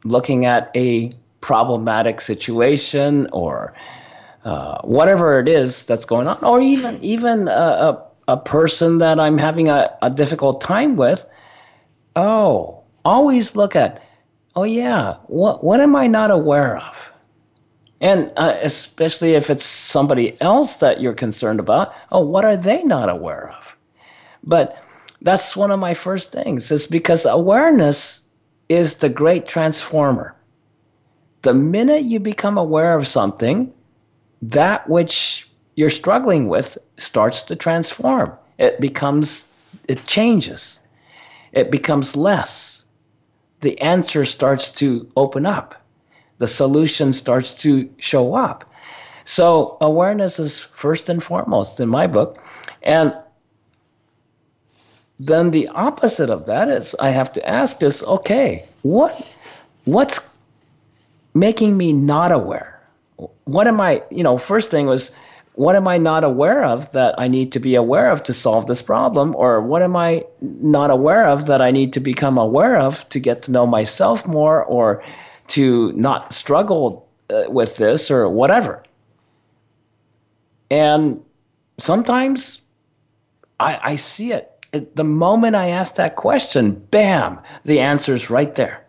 looking 0.04 0.44
at 0.44 0.70
a 0.76 1.14
problematic 1.40 2.20
situation 2.20 3.28
or 3.32 3.74
uh, 4.44 4.80
whatever 4.82 5.40
it 5.40 5.48
is 5.48 5.86
that's 5.86 6.04
going 6.04 6.26
on, 6.26 6.38
or 6.44 6.60
even 6.60 6.98
even 7.02 7.48
a, 7.48 8.02
a, 8.28 8.36
person 8.36 8.98
that 8.98 9.18
I'm 9.18 9.38
having 9.38 9.68
a, 9.68 9.96
a 10.02 10.10
difficult 10.10 10.60
time 10.60 10.96
with. 10.96 11.24
Oh, 12.16 12.82
always 13.04 13.56
look 13.56 13.74
at, 13.74 14.02
oh 14.54 14.64
yeah, 14.64 15.16
what 15.26 15.64
what 15.64 15.80
am 15.80 15.96
I 15.96 16.06
not 16.06 16.30
aware 16.30 16.76
of? 16.76 17.13
And 18.00 18.32
uh, 18.36 18.56
especially 18.60 19.34
if 19.34 19.50
it's 19.50 19.64
somebody 19.64 20.40
else 20.40 20.76
that 20.76 21.00
you're 21.00 21.14
concerned 21.14 21.60
about, 21.60 21.94
oh, 22.10 22.20
what 22.20 22.44
are 22.44 22.56
they 22.56 22.82
not 22.82 23.08
aware 23.08 23.50
of? 23.50 23.76
But 24.42 24.82
that's 25.22 25.56
one 25.56 25.70
of 25.70 25.80
my 25.80 25.94
first 25.94 26.32
things, 26.32 26.70
is 26.70 26.86
because 26.86 27.24
awareness 27.24 28.24
is 28.68 28.96
the 28.96 29.08
great 29.08 29.46
transformer. 29.46 30.34
The 31.42 31.54
minute 31.54 32.04
you 32.04 32.20
become 32.20 32.58
aware 32.58 32.96
of 32.96 33.06
something, 33.06 33.72
that 34.42 34.88
which 34.88 35.48
you're 35.76 35.90
struggling 35.90 36.48
with 36.48 36.78
starts 36.96 37.42
to 37.44 37.56
transform. 37.56 38.32
It 38.58 38.80
becomes, 38.80 39.50
it 39.88 40.04
changes. 40.04 40.78
It 41.52 41.70
becomes 41.70 42.16
less. 42.16 42.82
The 43.60 43.80
answer 43.80 44.24
starts 44.24 44.72
to 44.74 45.10
open 45.16 45.46
up. 45.46 45.83
The 46.44 46.48
solution 46.48 47.14
starts 47.14 47.54
to 47.62 47.88
show 47.96 48.34
up. 48.34 48.70
So, 49.24 49.78
awareness 49.80 50.38
is 50.38 50.60
first 50.60 51.08
and 51.08 51.22
foremost 51.22 51.80
in 51.80 51.88
my 51.88 52.06
book. 52.06 52.36
And 52.82 53.16
then 55.18 55.52
the 55.52 55.68
opposite 55.68 56.28
of 56.28 56.44
that 56.44 56.68
is 56.68 56.94
I 57.00 57.08
have 57.08 57.32
to 57.32 57.48
ask 57.48 57.82
is 57.82 58.02
okay, 58.02 58.66
what 58.82 59.16
what's 59.86 60.20
making 61.32 61.78
me 61.78 61.94
not 61.94 62.30
aware? 62.30 62.74
what 63.44 63.66
am 63.66 63.80
I, 63.80 64.02
you 64.10 64.22
know, 64.22 64.36
first 64.36 64.70
thing 64.70 64.86
was, 64.86 65.16
what 65.54 65.76
am 65.76 65.88
I 65.88 65.96
not 65.96 66.24
aware 66.24 66.62
of 66.62 66.92
that 66.92 67.14
I 67.16 67.26
need 67.28 67.52
to 67.52 67.58
be 67.58 67.74
aware 67.74 68.10
of 68.10 68.22
to 68.24 68.34
solve 68.34 68.66
this 68.66 68.82
problem? 68.82 69.34
Or 69.34 69.62
what 69.62 69.80
am 69.80 69.96
I 69.96 70.24
not 70.42 70.90
aware 70.90 71.26
of 71.26 71.46
that 71.46 71.62
I 71.62 71.70
need 71.70 71.94
to 71.94 72.00
become 72.00 72.36
aware 72.36 72.76
of 72.76 73.08
to 73.08 73.18
get 73.18 73.44
to 73.44 73.50
know 73.50 73.66
myself 73.66 74.26
more 74.26 74.62
or 74.62 75.02
to 75.48 75.92
not 75.92 76.32
struggle 76.32 77.08
uh, 77.30 77.44
with 77.48 77.76
this 77.76 78.10
or 78.10 78.28
whatever? 78.28 78.82
And 80.70 81.22
sometimes 81.78 82.62
I, 83.60 83.92
I 83.92 83.96
see 83.96 84.32
it. 84.32 84.50
The 84.94 85.04
moment 85.04 85.54
I 85.54 85.68
ask 85.68 85.94
that 85.96 86.16
question, 86.16 86.72
bam, 86.90 87.38
the 87.64 87.80
answer's 87.80 88.28
right 88.28 88.54
there. 88.54 88.84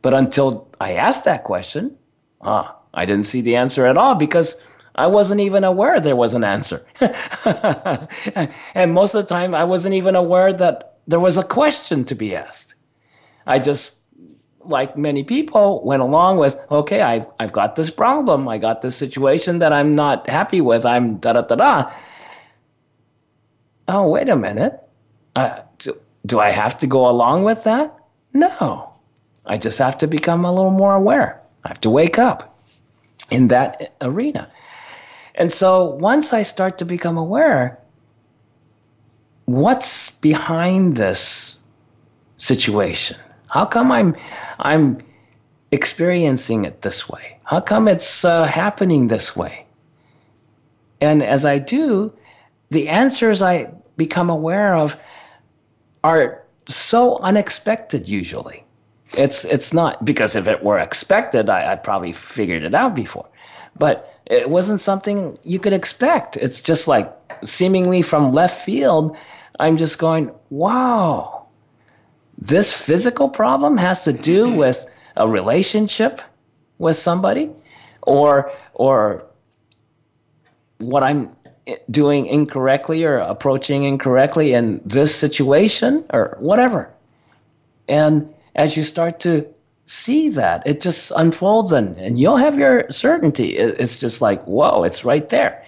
But 0.00 0.14
until 0.14 0.68
I 0.80 0.92
ask 0.94 1.24
that 1.24 1.44
question, 1.44 1.96
ah, 2.42 2.76
I 2.92 3.04
didn't 3.04 3.26
see 3.26 3.40
the 3.40 3.56
answer 3.56 3.86
at 3.86 3.96
all 3.96 4.14
because 4.14 4.62
I 4.94 5.08
wasn't 5.08 5.40
even 5.40 5.64
aware 5.64 5.98
there 5.98 6.14
was 6.14 6.34
an 6.34 6.44
answer. 6.44 6.86
and 8.74 8.92
most 8.92 9.14
of 9.14 9.24
the 9.24 9.28
time, 9.28 9.54
I 9.54 9.64
wasn't 9.64 9.94
even 9.94 10.14
aware 10.14 10.52
that 10.52 10.98
there 11.08 11.18
was 11.20 11.36
a 11.36 11.42
question 11.42 12.04
to 12.04 12.14
be 12.14 12.36
asked. 12.36 12.74
I 13.46 13.58
just, 13.58 13.93
like 14.66 14.96
many 14.96 15.24
people, 15.24 15.82
went 15.84 16.02
along 16.02 16.38
with, 16.38 16.56
okay, 16.70 17.00
I've, 17.00 17.26
I've 17.38 17.52
got 17.52 17.76
this 17.76 17.90
problem. 17.90 18.48
I 18.48 18.58
got 18.58 18.82
this 18.82 18.96
situation 18.96 19.58
that 19.58 19.72
I'm 19.72 19.94
not 19.94 20.28
happy 20.28 20.60
with. 20.60 20.86
I'm 20.86 21.16
da 21.16 21.34
da 21.34 21.42
da 21.42 21.54
da. 21.56 21.92
Oh, 23.88 24.08
wait 24.08 24.28
a 24.28 24.36
minute. 24.36 24.80
Uh, 25.36 25.60
do, 25.78 25.96
do 26.26 26.40
I 26.40 26.50
have 26.50 26.78
to 26.78 26.86
go 26.86 27.08
along 27.08 27.44
with 27.44 27.64
that? 27.64 27.94
No. 28.32 28.90
I 29.46 29.58
just 29.58 29.78
have 29.78 29.98
to 29.98 30.06
become 30.06 30.44
a 30.44 30.52
little 30.52 30.70
more 30.70 30.94
aware. 30.94 31.40
I 31.64 31.68
have 31.68 31.80
to 31.82 31.90
wake 31.90 32.18
up 32.18 32.58
in 33.30 33.48
that 33.48 33.94
arena. 34.00 34.50
And 35.34 35.52
so 35.52 35.96
once 36.00 36.32
I 36.32 36.42
start 36.42 36.78
to 36.78 36.84
become 36.84 37.18
aware, 37.18 37.78
what's 39.44 40.10
behind 40.10 40.96
this 40.96 41.58
situation? 42.36 43.16
How 43.48 43.64
come 43.64 43.92
I'm 43.92 44.16
I'm 44.58 45.02
experiencing 45.70 46.64
it 46.64 46.82
this 46.82 47.08
way? 47.08 47.38
How 47.44 47.60
come 47.60 47.88
it's 47.88 48.24
uh, 48.24 48.44
happening 48.44 49.08
this 49.08 49.36
way? 49.36 49.66
And 51.00 51.22
as 51.22 51.44
I 51.44 51.58
do, 51.58 52.12
the 52.70 52.88
answers 52.88 53.42
I 53.42 53.70
become 53.96 54.30
aware 54.30 54.74
of 54.74 54.96
are 56.02 56.42
so 56.68 57.18
unexpected 57.18 58.08
usually. 58.08 58.64
It's 59.16 59.44
it's 59.44 59.72
not 59.72 60.04
because 60.04 60.34
if 60.34 60.48
it 60.48 60.62
were 60.64 60.78
expected, 60.78 61.48
I, 61.48 61.72
I 61.72 61.76
probably 61.76 62.12
figured 62.12 62.64
it 62.64 62.74
out 62.74 62.94
before, 62.94 63.28
but 63.76 64.14
it 64.26 64.48
wasn't 64.48 64.80
something 64.80 65.38
you 65.44 65.58
could 65.58 65.72
expect. 65.72 66.36
It's 66.36 66.62
just 66.62 66.88
like 66.88 67.12
seemingly 67.44 68.02
from 68.02 68.32
left 68.32 68.64
field. 68.64 69.16
I'm 69.60 69.76
just 69.76 69.98
going, 69.98 70.32
wow, 70.50 71.43
this 72.38 72.72
physical 72.72 73.28
problem 73.28 73.76
has 73.76 74.04
to 74.04 74.12
do 74.12 74.52
with 74.56 74.86
a 75.16 75.28
relationship 75.28 76.20
with 76.78 76.96
somebody, 76.96 77.50
or 78.02 78.52
or 78.74 79.26
what 80.78 81.02
I'm 81.02 81.30
doing 81.90 82.26
incorrectly 82.26 83.04
or 83.04 83.18
approaching 83.18 83.84
incorrectly 83.84 84.52
in 84.52 84.80
this 84.84 85.14
situation 85.14 86.04
or 86.12 86.36
whatever. 86.40 86.92
And 87.88 88.32
as 88.54 88.76
you 88.76 88.82
start 88.82 89.20
to 89.20 89.46
see 89.86 90.30
that, 90.30 90.66
it 90.66 90.80
just 90.80 91.12
unfolds 91.16 91.72
and, 91.72 91.96
and 91.98 92.18
you'll 92.18 92.36
have 92.36 92.58
your 92.58 92.90
certainty. 92.90 93.56
It's 93.56 93.98
just 93.98 94.20
like, 94.20 94.44
whoa, 94.44 94.84
it's 94.84 95.04
right 95.04 95.28
there. 95.28 95.64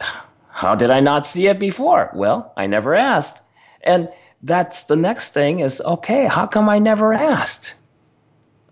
how 0.48 0.74
did 0.74 0.90
I 0.90 1.00
not 1.00 1.26
see 1.26 1.46
it 1.46 1.58
before? 1.58 2.10
Well, 2.14 2.52
I 2.56 2.66
never 2.66 2.94
asked. 2.94 3.40
And 3.82 4.08
that's 4.44 4.84
the 4.84 4.96
next 4.96 5.32
thing 5.32 5.60
is 5.60 5.80
okay, 5.80 6.26
how 6.26 6.46
come 6.46 6.68
I 6.68 6.78
never 6.78 7.12
asked? 7.12 7.74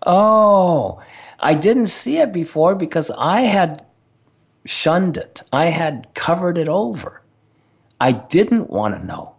Oh, 0.05 1.01
I 1.41 1.55
didn't 1.55 1.87
see 1.87 2.19
it 2.19 2.33
before 2.33 2.75
because 2.75 3.11
I 3.11 3.43
had 3.43 3.85
shunned 4.67 5.17
it. 5.17 5.43
I 5.53 5.67
had 5.67 6.09
covered 6.15 6.59
it 6.59 6.69
over. 6.69 7.23
I 8.01 8.13
didn't 8.13 8.69
want 8.69 8.97
to 8.97 9.05
know. 9.05 9.35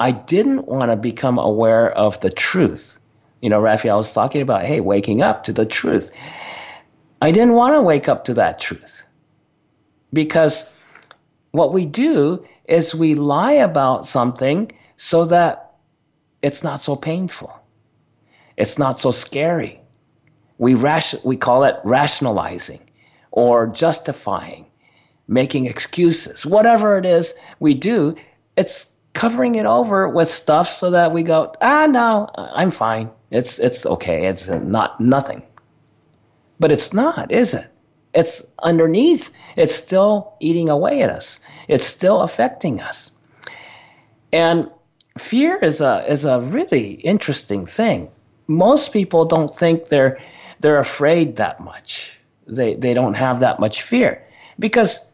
I 0.00 0.10
didn't 0.10 0.66
want 0.66 0.90
to 0.90 0.96
become 0.96 1.38
aware 1.38 1.90
of 1.90 2.20
the 2.20 2.30
truth. 2.30 2.98
You 3.40 3.50
know, 3.50 3.60
Raphaelle 3.60 3.98
was 3.98 4.12
talking 4.12 4.42
about, 4.42 4.64
hey, 4.64 4.80
waking 4.80 5.22
up 5.22 5.44
to 5.44 5.52
the 5.52 5.66
truth. 5.66 6.10
I 7.22 7.30
didn't 7.30 7.54
want 7.54 7.74
to 7.74 7.82
wake 7.82 8.08
up 8.08 8.24
to 8.26 8.34
that 8.34 8.60
truth 8.60 9.02
because 10.12 10.72
what 11.52 11.72
we 11.72 11.86
do 11.86 12.44
is 12.64 12.94
we 12.94 13.14
lie 13.14 13.52
about 13.52 14.06
something 14.06 14.70
so 14.96 15.24
that 15.26 15.67
it's 16.42 16.62
not 16.62 16.82
so 16.82 16.96
painful. 16.96 17.52
It's 18.56 18.78
not 18.78 19.00
so 19.00 19.10
scary. 19.10 19.80
We, 20.58 20.74
ration, 20.74 21.20
we 21.24 21.36
call 21.36 21.64
it 21.64 21.76
rationalizing 21.84 22.80
or 23.30 23.66
justifying, 23.68 24.66
making 25.28 25.66
excuses. 25.66 26.44
Whatever 26.44 26.98
it 26.98 27.06
is 27.06 27.34
we 27.60 27.74
do, 27.74 28.16
it's 28.56 28.90
covering 29.12 29.54
it 29.54 29.66
over 29.66 30.08
with 30.08 30.28
stuff 30.28 30.70
so 30.70 30.90
that 30.90 31.12
we 31.12 31.22
go, 31.22 31.52
ah, 31.60 31.86
no, 31.86 32.28
I'm 32.36 32.70
fine. 32.70 33.10
It's, 33.30 33.58
it's 33.58 33.86
okay. 33.86 34.26
It's 34.26 34.48
not 34.48 35.00
nothing. 35.00 35.42
But 36.60 36.72
it's 36.72 36.92
not, 36.92 37.30
is 37.30 37.54
it? 37.54 37.68
It's 38.14 38.42
underneath. 38.62 39.30
It's 39.56 39.74
still 39.74 40.34
eating 40.40 40.68
away 40.68 41.02
at 41.02 41.10
us. 41.10 41.40
It's 41.68 41.86
still 41.86 42.22
affecting 42.22 42.80
us. 42.80 43.12
And 44.32 44.68
fear 45.20 45.56
is 45.56 45.80
a 45.80 46.04
is 46.10 46.24
a 46.24 46.40
really 46.40 46.92
interesting 46.94 47.66
thing. 47.66 48.10
Most 48.46 48.92
people 48.92 49.24
don't 49.24 49.54
think 49.56 49.86
they're 49.88 50.18
they're 50.60 50.80
afraid 50.80 51.36
that 51.36 51.60
much. 51.60 52.18
They 52.46 52.74
they 52.74 52.94
don't 52.94 53.14
have 53.14 53.40
that 53.40 53.60
much 53.60 53.82
fear 53.82 54.24
because 54.58 55.10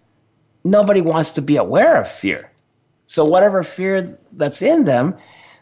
nobody 0.64 1.00
wants 1.00 1.30
to 1.32 1.42
be 1.42 1.56
aware 1.56 2.00
of 2.00 2.10
fear. 2.10 2.50
So 3.06 3.24
whatever 3.24 3.62
fear 3.62 4.18
that's 4.32 4.62
in 4.62 4.84
them, 4.84 5.16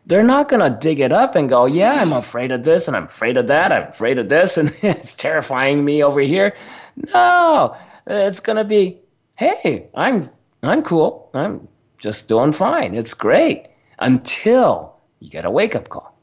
they're 0.07 0.23
not 0.23 0.49
going 0.49 0.63
to 0.63 0.79
dig 0.79 1.01
it 1.01 1.13
up 1.13 1.35
and 1.35 1.49
go, 1.49 1.67
"Yeah, 1.67 1.95
I'm 1.95 2.13
afraid 2.13 2.53
of 2.53 2.65
this 2.65 2.89
and 2.89 2.97
I'm 2.97 3.05
afraid 3.07 3.37
of 3.37 3.49
that. 3.49 3.73
I'm 3.73 3.89
afraid 3.89 4.19
of 4.19 4.29
this 4.29 4.57
and 4.59 4.73
it's 4.83 5.15
terrifying 5.15 5.85
me 5.85 6.03
over 6.03 6.21
here." 6.21 6.55
No, 7.15 7.77
it's 8.07 8.41
going 8.41 8.59
to 8.59 8.65
be, 8.65 8.99
"Hey, 9.37 9.89
I'm 9.95 10.31
I'm 10.63 10.83
cool. 10.83 11.31
I'm 11.35 11.69
just 11.99 12.29
doing 12.29 12.53
fine. 12.53 12.95
It's 12.95 13.15
great." 13.15 13.72
Until 14.03 14.97
you 15.21 15.31
get 15.31 15.45
a 15.45 15.51
wake-up 15.51 15.89
call. 15.89 16.15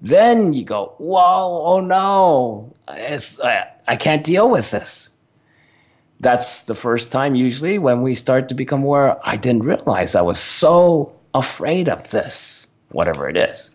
Then 0.00 0.52
you 0.52 0.64
go, 0.64 0.94
"Whoa, 0.98 1.62
oh 1.66 1.80
no. 1.80 2.74
It's 2.88 3.40
I, 3.40 3.68
I 3.88 3.96
can't 3.96 4.24
deal 4.24 4.48
with 4.48 4.70
this." 4.70 5.10
That's 6.20 6.62
the 6.62 6.74
first 6.74 7.10
time 7.10 7.34
usually 7.34 7.78
when 7.78 8.02
we 8.02 8.14
start 8.14 8.48
to 8.48 8.54
become 8.54 8.82
aware, 8.82 9.18
I 9.26 9.36
didn't 9.36 9.64
realize 9.64 10.14
I 10.14 10.22
was 10.22 10.38
so 10.38 11.12
afraid 11.34 11.88
of 11.88 12.08
this 12.10 12.66
whatever 12.90 13.28
it 13.28 13.36
is. 13.36 13.70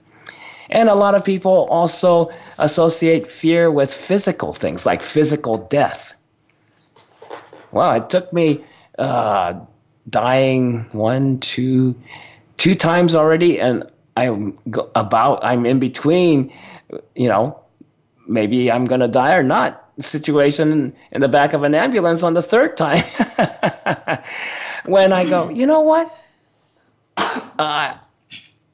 And 0.70 0.88
a 0.88 0.95
lot 0.95 1.16
of 1.16 1.26
people 1.26 1.68
also 1.70 2.30
associate 2.57 3.28
fear 3.28 3.72
with 3.72 3.93
physical 3.93 4.53
things 4.53 4.86
like 4.86 5.03
physical 5.03 5.57
death. 5.57 6.16
Well, 7.72 7.93
it 7.93 8.10
took 8.10 8.32
me 8.32 8.64
uh, 8.97 9.60
dying 10.10 10.88
one, 10.91 11.39
two, 11.39 11.95
two 12.60 12.76
times 12.76 13.16
already, 13.16 13.60
and 13.60 13.89
I'm 14.16 14.57
about, 14.93 15.39
I'm 15.43 15.66
in 15.66 15.80
between, 15.80 16.53
you 17.16 17.28
know, 17.28 17.60
maybe 18.28 18.72
I'm 18.72 18.86
to 18.86 19.07
die 19.07 19.34
or 19.34 19.41
not 19.41 19.86
situation 19.99 20.95
in 21.12 21.22
the 21.22 21.28
back 21.28 21.53
of 21.53 21.64
an 21.64 21.76
ambulance 21.76 22.24
on 22.24 22.34
the 22.34 22.41
third 22.41 22.78
time. 22.78 23.03
when 24.86 25.12
I 25.12 25.28
go, 25.28 25.49
you 25.49 25.66
know 25.66 25.82
what? 25.82 26.14
Uh, 27.60 27.93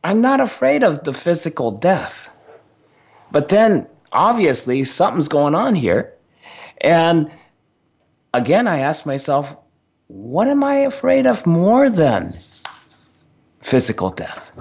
I'm 0.03 0.21
not 0.21 0.39
afraid 0.39 0.83
of 0.83 1.03
the 1.03 1.11
physical 1.11 1.71
death. 1.71 2.29
But 3.31 3.49
then, 3.49 3.87
obviously, 4.11 4.83
something's 4.83 5.27
going 5.27 5.55
on 5.55 5.73
here. 5.73 6.13
And 6.81 7.31
again, 8.31 8.67
I 8.67 8.81
ask 8.81 9.07
myself, 9.07 9.57
what 10.05 10.47
am 10.47 10.63
I 10.63 10.75
afraid 10.75 11.25
of 11.25 11.47
more 11.47 11.89
than 11.89 12.35
physical 13.65 14.11
death? 14.11 14.51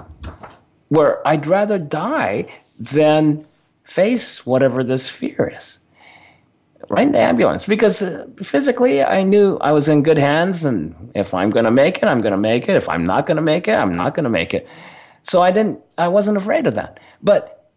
Where 0.88 1.26
I'd 1.28 1.46
rather 1.46 1.78
die 1.78 2.48
than 2.78 3.44
face 3.84 4.46
whatever 4.46 4.82
this 4.82 5.08
fear 5.08 5.52
is. 5.54 5.78
Right 6.90 7.06
in 7.06 7.12
the 7.12 7.18
ambulance, 7.18 7.64
because 7.64 8.02
uh, 8.02 8.26
physically 8.42 9.02
I 9.02 9.22
knew 9.22 9.56
I 9.58 9.72
was 9.72 9.88
in 9.88 10.02
good 10.02 10.18
hands, 10.18 10.64
and 10.64 10.94
if 11.14 11.32
I'm 11.32 11.48
going 11.48 11.64
to 11.64 11.70
make 11.70 11.98
it, 11.98 12.04
I'm 12.04 12.20
going 12.20 12.32
to 12.32 12.38
make 12.38 12.68
it. 12.68 12.76
If 12.76 12.88
I'm 12.90 13.06
not 13.06 13.26
going 13.26 13.36
to 13.36 13.42
make 13.42 13.68
it, 13.68 13.78
I'm 13.78 13.92
not 13.92 14.14
going 14.14 14.24
to 14.24 14.30
make 14.30 14.52
it. 14.52 14.68
So 15.22 15.42
I 15.42 15.50
didn't 15.50 15.80
I 15.96 16.08
wasn't 16.08 16.36
afraid 16.36 16.66
of 16.66 16.74
that. 16.74 17.00
But 17.22 17.70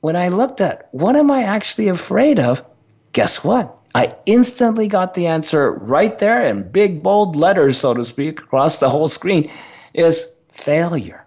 when 0.00 0.14
I 0.14 0.28
looked 0.28 0.60
at 0.60 0.88
what 0.92 1.16
am 1.16 1.30
I 1.30 1.42
actually 1.42 1.88
afraid 1.88 2.38
of, 2.38 2.64
guess 3.12 3.42
what? 3.42 3.78
I 3.96 4.14
instantly 4.26 4.86
got 4.86 5.14
the 5.14 5.26
answer 5.26 5.72
right 5.72 6.16
there 6.20 6.46
in 6.46 6.70
big 6.70 7.02
bold 7.02 7.34
letters, 7.34 7.78
so 7.78 7.94
to 7.94 8.04
speak, 8.04 8.40
across 8.40 8.78
the 8.78 8.90
whole 8.90 9.08
screen 9.08 9.50
is 9.94 10.31
failure. 10.62 11.26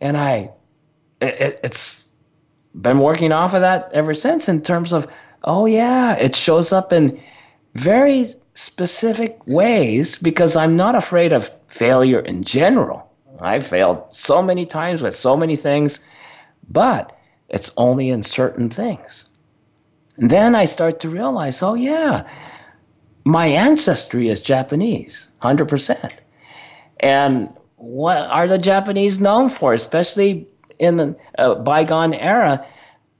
And 0.00 0.16
I 0.16 0.50
it, 1.20 1.60
it's 1.62 2.06
been 2.80 2.98
working 2.98 3.32
off 3.32 3.54
of 3.54 3.60
that 3.60 3.90
ever 3.92 4.14
since 4.14 4.48
in 4.48 4.62
terms 4.62 4.92
of 4.92 5.10
oh 5.44 5.66
yeah, 5.66 6.14
it 6.16 6.34
shows 6.34 6.72
up 6.72 6.92
in 6.92 7.20
very 7.74 8.26
specific 8.54 9.40
ways 9.46 10.16
because 10.16 10.56
I'm 10.56 10.76
not 10.76 10.94
afraid 10.94 11.32
of 11.32 11.50
failure 11.68 12.20
in 12.20 12.44
general. 12.44 13.10
I 13.40 13.60
failed 13.60 14.02
so 14.10 14.42
many 14.42 14.64
times 14.64 15.02
with 15.02 15.16
so 15.16 15.36
many 15.36 15.56
things, 15.56 16.00
but 16.68 17.18
it's 17.48 17.72
only 17.76 18.10
in 18.10 18.22
certain 18.22 18.70
things. 18.70 19.26
And 20.16 20.30
then 20.30 20.54
I 20.54 20.66
start 20.66 21.00
to 21.00 21.08
realize, 21.08 21.62
oh 21.62 21.74
yeah, 21.74 22.28
my 23.24 23.46
ancestry 23.46 24.28
is 24.28 24.40
Japanese, 24.40 25.28
100%. 25.42 26.12
And 27.00 27.52
what 27.84 28.18
are 28.18 28.48
the 28.48 28.58
Japanese 28.58 29.20
known 29.20 29.48
for, 29.48 29.74
especially 29.74 30.48
in 30.78 30.96
the 30.96 31.16
uh, 31.38 31.54
bygone 31.56 32.14
era 32.14 32.66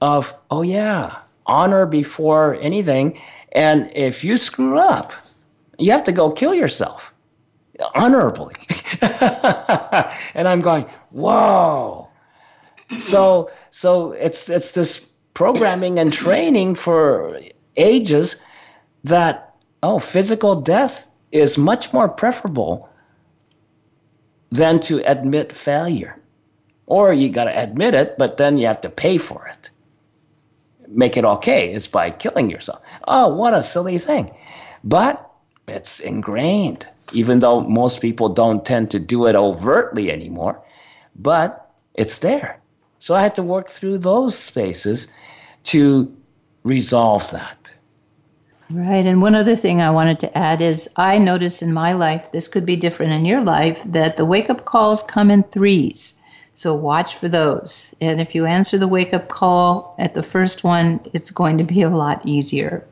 of, 0.01 0.33
oh 0.49 0.61
yeah, 0.61 1.15
honor 1.45 1.85
before 1.85 2.55
anything. 2.55 3.19
And 3.51 3.91
if 3.95 4.23
you 4.23 4.37
screw 4.37 4.77
up, 4.77 5.13
you 5.77 5.91
have 5.91 6.03
to 6.05 6.11
go 6.11 6.31
kill 6.31 6.53
yourself 6.53 7.13
honorably. 7.93 8.55
and 9.01 10.47
I'm 10.47 10.61
going, 10.61 10.85
whoa. 11.11 12.09
So 12.97 13.51
so 13.71 14.11
it's 14.13 14.49
it's 14.49 14.71
this 14.71 14.99
programming 15.33 15.99
and 15.99 16.13
training 16.13 16.75
for 16.75 17.39
ages 17.75 18.41
that 19.03 19.55
oh 19.83 19.99
physical 19.99 20.61
death 20.61 21.07
is 21.31 21.57
much 21.57 21.91
more 21.91 22.07
preferable 22.07 22.89
than 24.51 24.79
to 24.81 24.99
admit 24.99 25.53
failure. 25.53 26.19
Or 26.85 27.13
you 27.13 27.29
got 27.29 27.45
to 27.45 27.63
admit 27.63 27.93
it, 27.93 28.17
but 28.17 28.37
then 28.37 28.57
you 28.57 28.67
have 28.67 28.81
to 28.81 28.89
pay 28.89 29.17
for 29.17 29.47
it. 29.47 29.69
Make 30.87 31.17
it 31.17 31.25
okay 31.25 31.73
is 31.73 31.87
by 31.87 32.11
killing 32.11 32.49
yourself. 32.49 32.81
Oh, 33.07 33.35
what 33.35 33.53
a 33.53 33.63
silly 33.63 33.97
thing. 33.97 34.35
But 34.83 35.31
it's 35.67 35.99
ingrained 35.99 36.85
even 37.13 37.39
though 37.39 37.61
most 37.61 38.01
people 38.01 38.29
don't 38.29 38.65
tend 38.65 38.91
to 38.91 38.99
do 38.99 39.27
it 39.27 39.35
overtly 39.35 40.11
anymore, 40.11 40.63
but 41.15 41.71
it's 41.93 42.19
there. 42.19 42.59
So 42.99 43.15
I 43.15 43.21
had 43.21 43.35
to 43.35 43.43
work 43.43 43.69
through 43.69 43.99
those 43.99 44.37
spaces 44.37 45.07
to 45.65 46.15
resolve 46.63 47.31
that. 47.31 47.64
Right. 48.69 49.05
And 49.05 49.21
one 49.21 49.35
other 49.35 49.55
thing 49.55 49.81
I 49.81 49.91
wanted 49.91 50.19
to 50.21 50.37
add 50.37 50.61
is 50.61 50.89
I 50.95 51.19
noticed 51.19 51.61
in 51.61 51.71
my 51.71 51.93
life, 51.93 52.31
this 52.31 52.47
could 52.47 52.65
be 52.65 52.75
different 52.75 53.13
in 53.13 53.25
your 53.25 53.41
life, 53.41 53.83
that 53.85 54.17
the 54.17 54.25
wake 54.25 54.49
up 54.49 54.65
calls 54.65 55.03
come 55.03 55.29
in 55.29 55.43
threes. 55.43 56.15
So 56.55 56.73
watch 56.73 57.15
for 57.15 57.27
those. 57.27 57.93
And 58.01 58.19
if 58.19 58.33
you 58.33 58.45
answer 58.45 58.77
the 58.77 58.87
wake 58.87 59.13
up 59.13 59.27
call 59.27 59.93
at 59.99 60.13
the 60.13 60.23
first 60.23 60.63
one, 60.63 60.99
it's 61.13 61.29
going 61.29 61.59
to 61.59 61.63
be 61.63 61.83
a 61.83 61.89
lot 61.89 62.25
easier. 62.25 62.83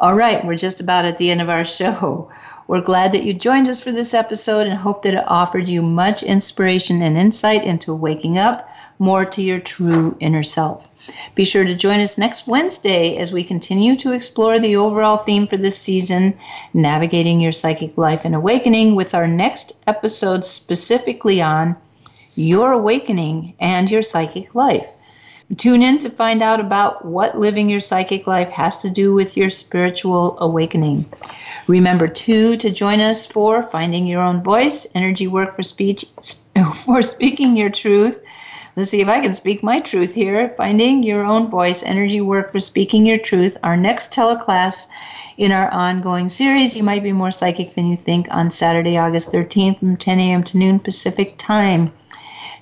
All 0.00 0.14
right, 0.14 0.44
we're 0.44 0.56
just 0.56 0.80
about 0.80 1.04
at 1.04 1.18
the 1.18 1.30
end 1.30 1.40
of 1.40 1.50
our 1.50 1.64
show. 1.64 2.32
We're 2.66 2.80
glad 2.80 3.12
that 3.12 3.24
you 3.24 3.34
joined 3.34 3.68
us 3.68 3.80
for 3.80 3.92
this 3.92 4.14
episode 4.14 4.66
and 4.66 4.76
hope 4.76 5.02
that 5.02 5.14
it 5.14 5.24
offered 5.28 5.68
you 5.68 5.82
much 5.82 6.22
inspiration 6.22 7.02
and 7.02 7.16
insight 7.16 7.62
into 7.62 7.94
waking 7.94 8.38
up, 8.38 8.68
more 8.98 9.24
to 9.24 9.42
your 9.42 9.60
true 9.60 10.16
inner 10.20 10.42
self. 10.42 10.88
Be 11.34 11.44
sure 11.44 11.64
to 11.64 11.74
join 11.74 12.00
us 12.00 12.16
next 12.16 12.46
Wednesday 12.46 13.16
as 13.16 13.32
we 13.32 13.44
continue 13.44 13.94
to 13.96 14.12
explore 14.12 14.58
the 14.58 14.76
overall 14.76 15.18
theme 15.18 15.46
for 15.46 15.56
this 15.56 15.76
season, 15.78 16.38
navigating 16.72 17.40
your 17.40 17.52
psychic 17.52 17.98
life 17.98 18.24
and 18.24 18.34
awakening, 18.34 18.94
with 18.94 19.14
our 19.14 19.26
next 19.26 19.72
episode 19.86 20.44
specifically 20.44 21.42
on 21.42 21.76
your 22.36 22.72
awakening 22.72 23.54
and 23.60 23.90
your 23.90 24.02
psychic 24.02 24.54
life. 24.54 24.88
Tune 25.58 25.82
in 25.82 25.98
to 25.98 26.08
find 26.08 26.42
out 26.42 26.58
about 26.58 27.04
what 27.04 27.38
living 27.38 27.68
your 27.68 27.80
psychic 27.80 28.26
life 28.26 28.48
has 28.48 28.78
to 28.78 28.88
do 28.88 29.12
with 29.12 29.36
your 29.36 29.50
spiritual 29.50 30.38
awakening. 30.40 31.04
Remember 31.68 32.08
too 32.08 32.56
to 32.56 32.70
join 32.70 33.00
us 33.00 33.26
for 33.26 33.62
Finding 33.62 34.06
Your 34.06 34.22
Own 34.22 34.42
Voice, 34.42 34.86
Energy 34.94 35.26
Work 35.26 35.54
for 35.54 35.62
Speech 35.62 36.06
for 36.84 37.02
Speaking 37.02 37.58
Your 37.58 37.68
Truth. 37.68 38.22
Let's 38.76 38.90
see 38.90 39.00
if 39.00 39.06
I 39.06 39.20
can 39.20 39.34
speak 39.34 39.62
my 39.62 39.78
truth 39.78 40.16
here. 40.16 40.48
Finding 40.48 41.04
Your 41.04 41.24
Own 41.24 41.46
Voice, 41.46 41.84
Energy 41.84 42.20
Work 42.20 42.50
for 42.50 42.58
Speaking 42.58 43.06
Your 43.06 43.18
Truth, 43.18 43.56
our 43.62 43.76
next 43.76 44.12
teleclass 44.12 44.88
in 45.38 45.52
our 45.52 45.70
ongoing 45.70 46.28
series. 46.28 46.76
You 46.76 46.82
might 46.82 47.04
be 47.04 47.12
more 47.12 47.30
psychic 47.30 47.74
than 47.74 47.86
you 47.86 47.96
think 47.96 48.26
on 48.32 48.50
Saturday, 48.50 48.98
August 48.98 49.30
13th 49.30 49.78
from 49.78 49.96
10 49.96 50.18
a.m. 50.18 50.42
to 50.42 50.58
noon 50.58 50.80
Pacific 50.80 51.36
time. 51.38 51.92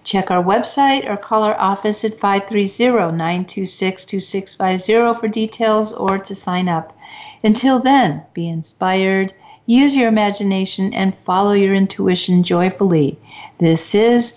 Check 0.04 0.30
our 0.30 0.44
website 0.44 1.08
or 1.08 1.16
call 1.16 1.44
our 1.44 1.58
office 1.58 2.04
at 2.04 2.18
530 2.18 3.16
926 3.16 4.04
2650 4.04 5.18
for 5.18 5.28
details 5.28 5.94
or 5.94 6.18
to 6.18 6.34
sign 6.34 6.68
up. 6.68 6.94
Until 7.42 7.80
then, 7.80 8.22
be 8.34 8.50
inspired, 8.50 9.32
use 9.64 9.96
your 9.96 10.08
imagination, 10.08 10.92
and 10.92 11.14
follow 11.14 11.52
your 11.52 11.74
intuition 11.74 12.42
joyfully. 12.42 13.18
This 13.56 13.94
is 13.94 14.36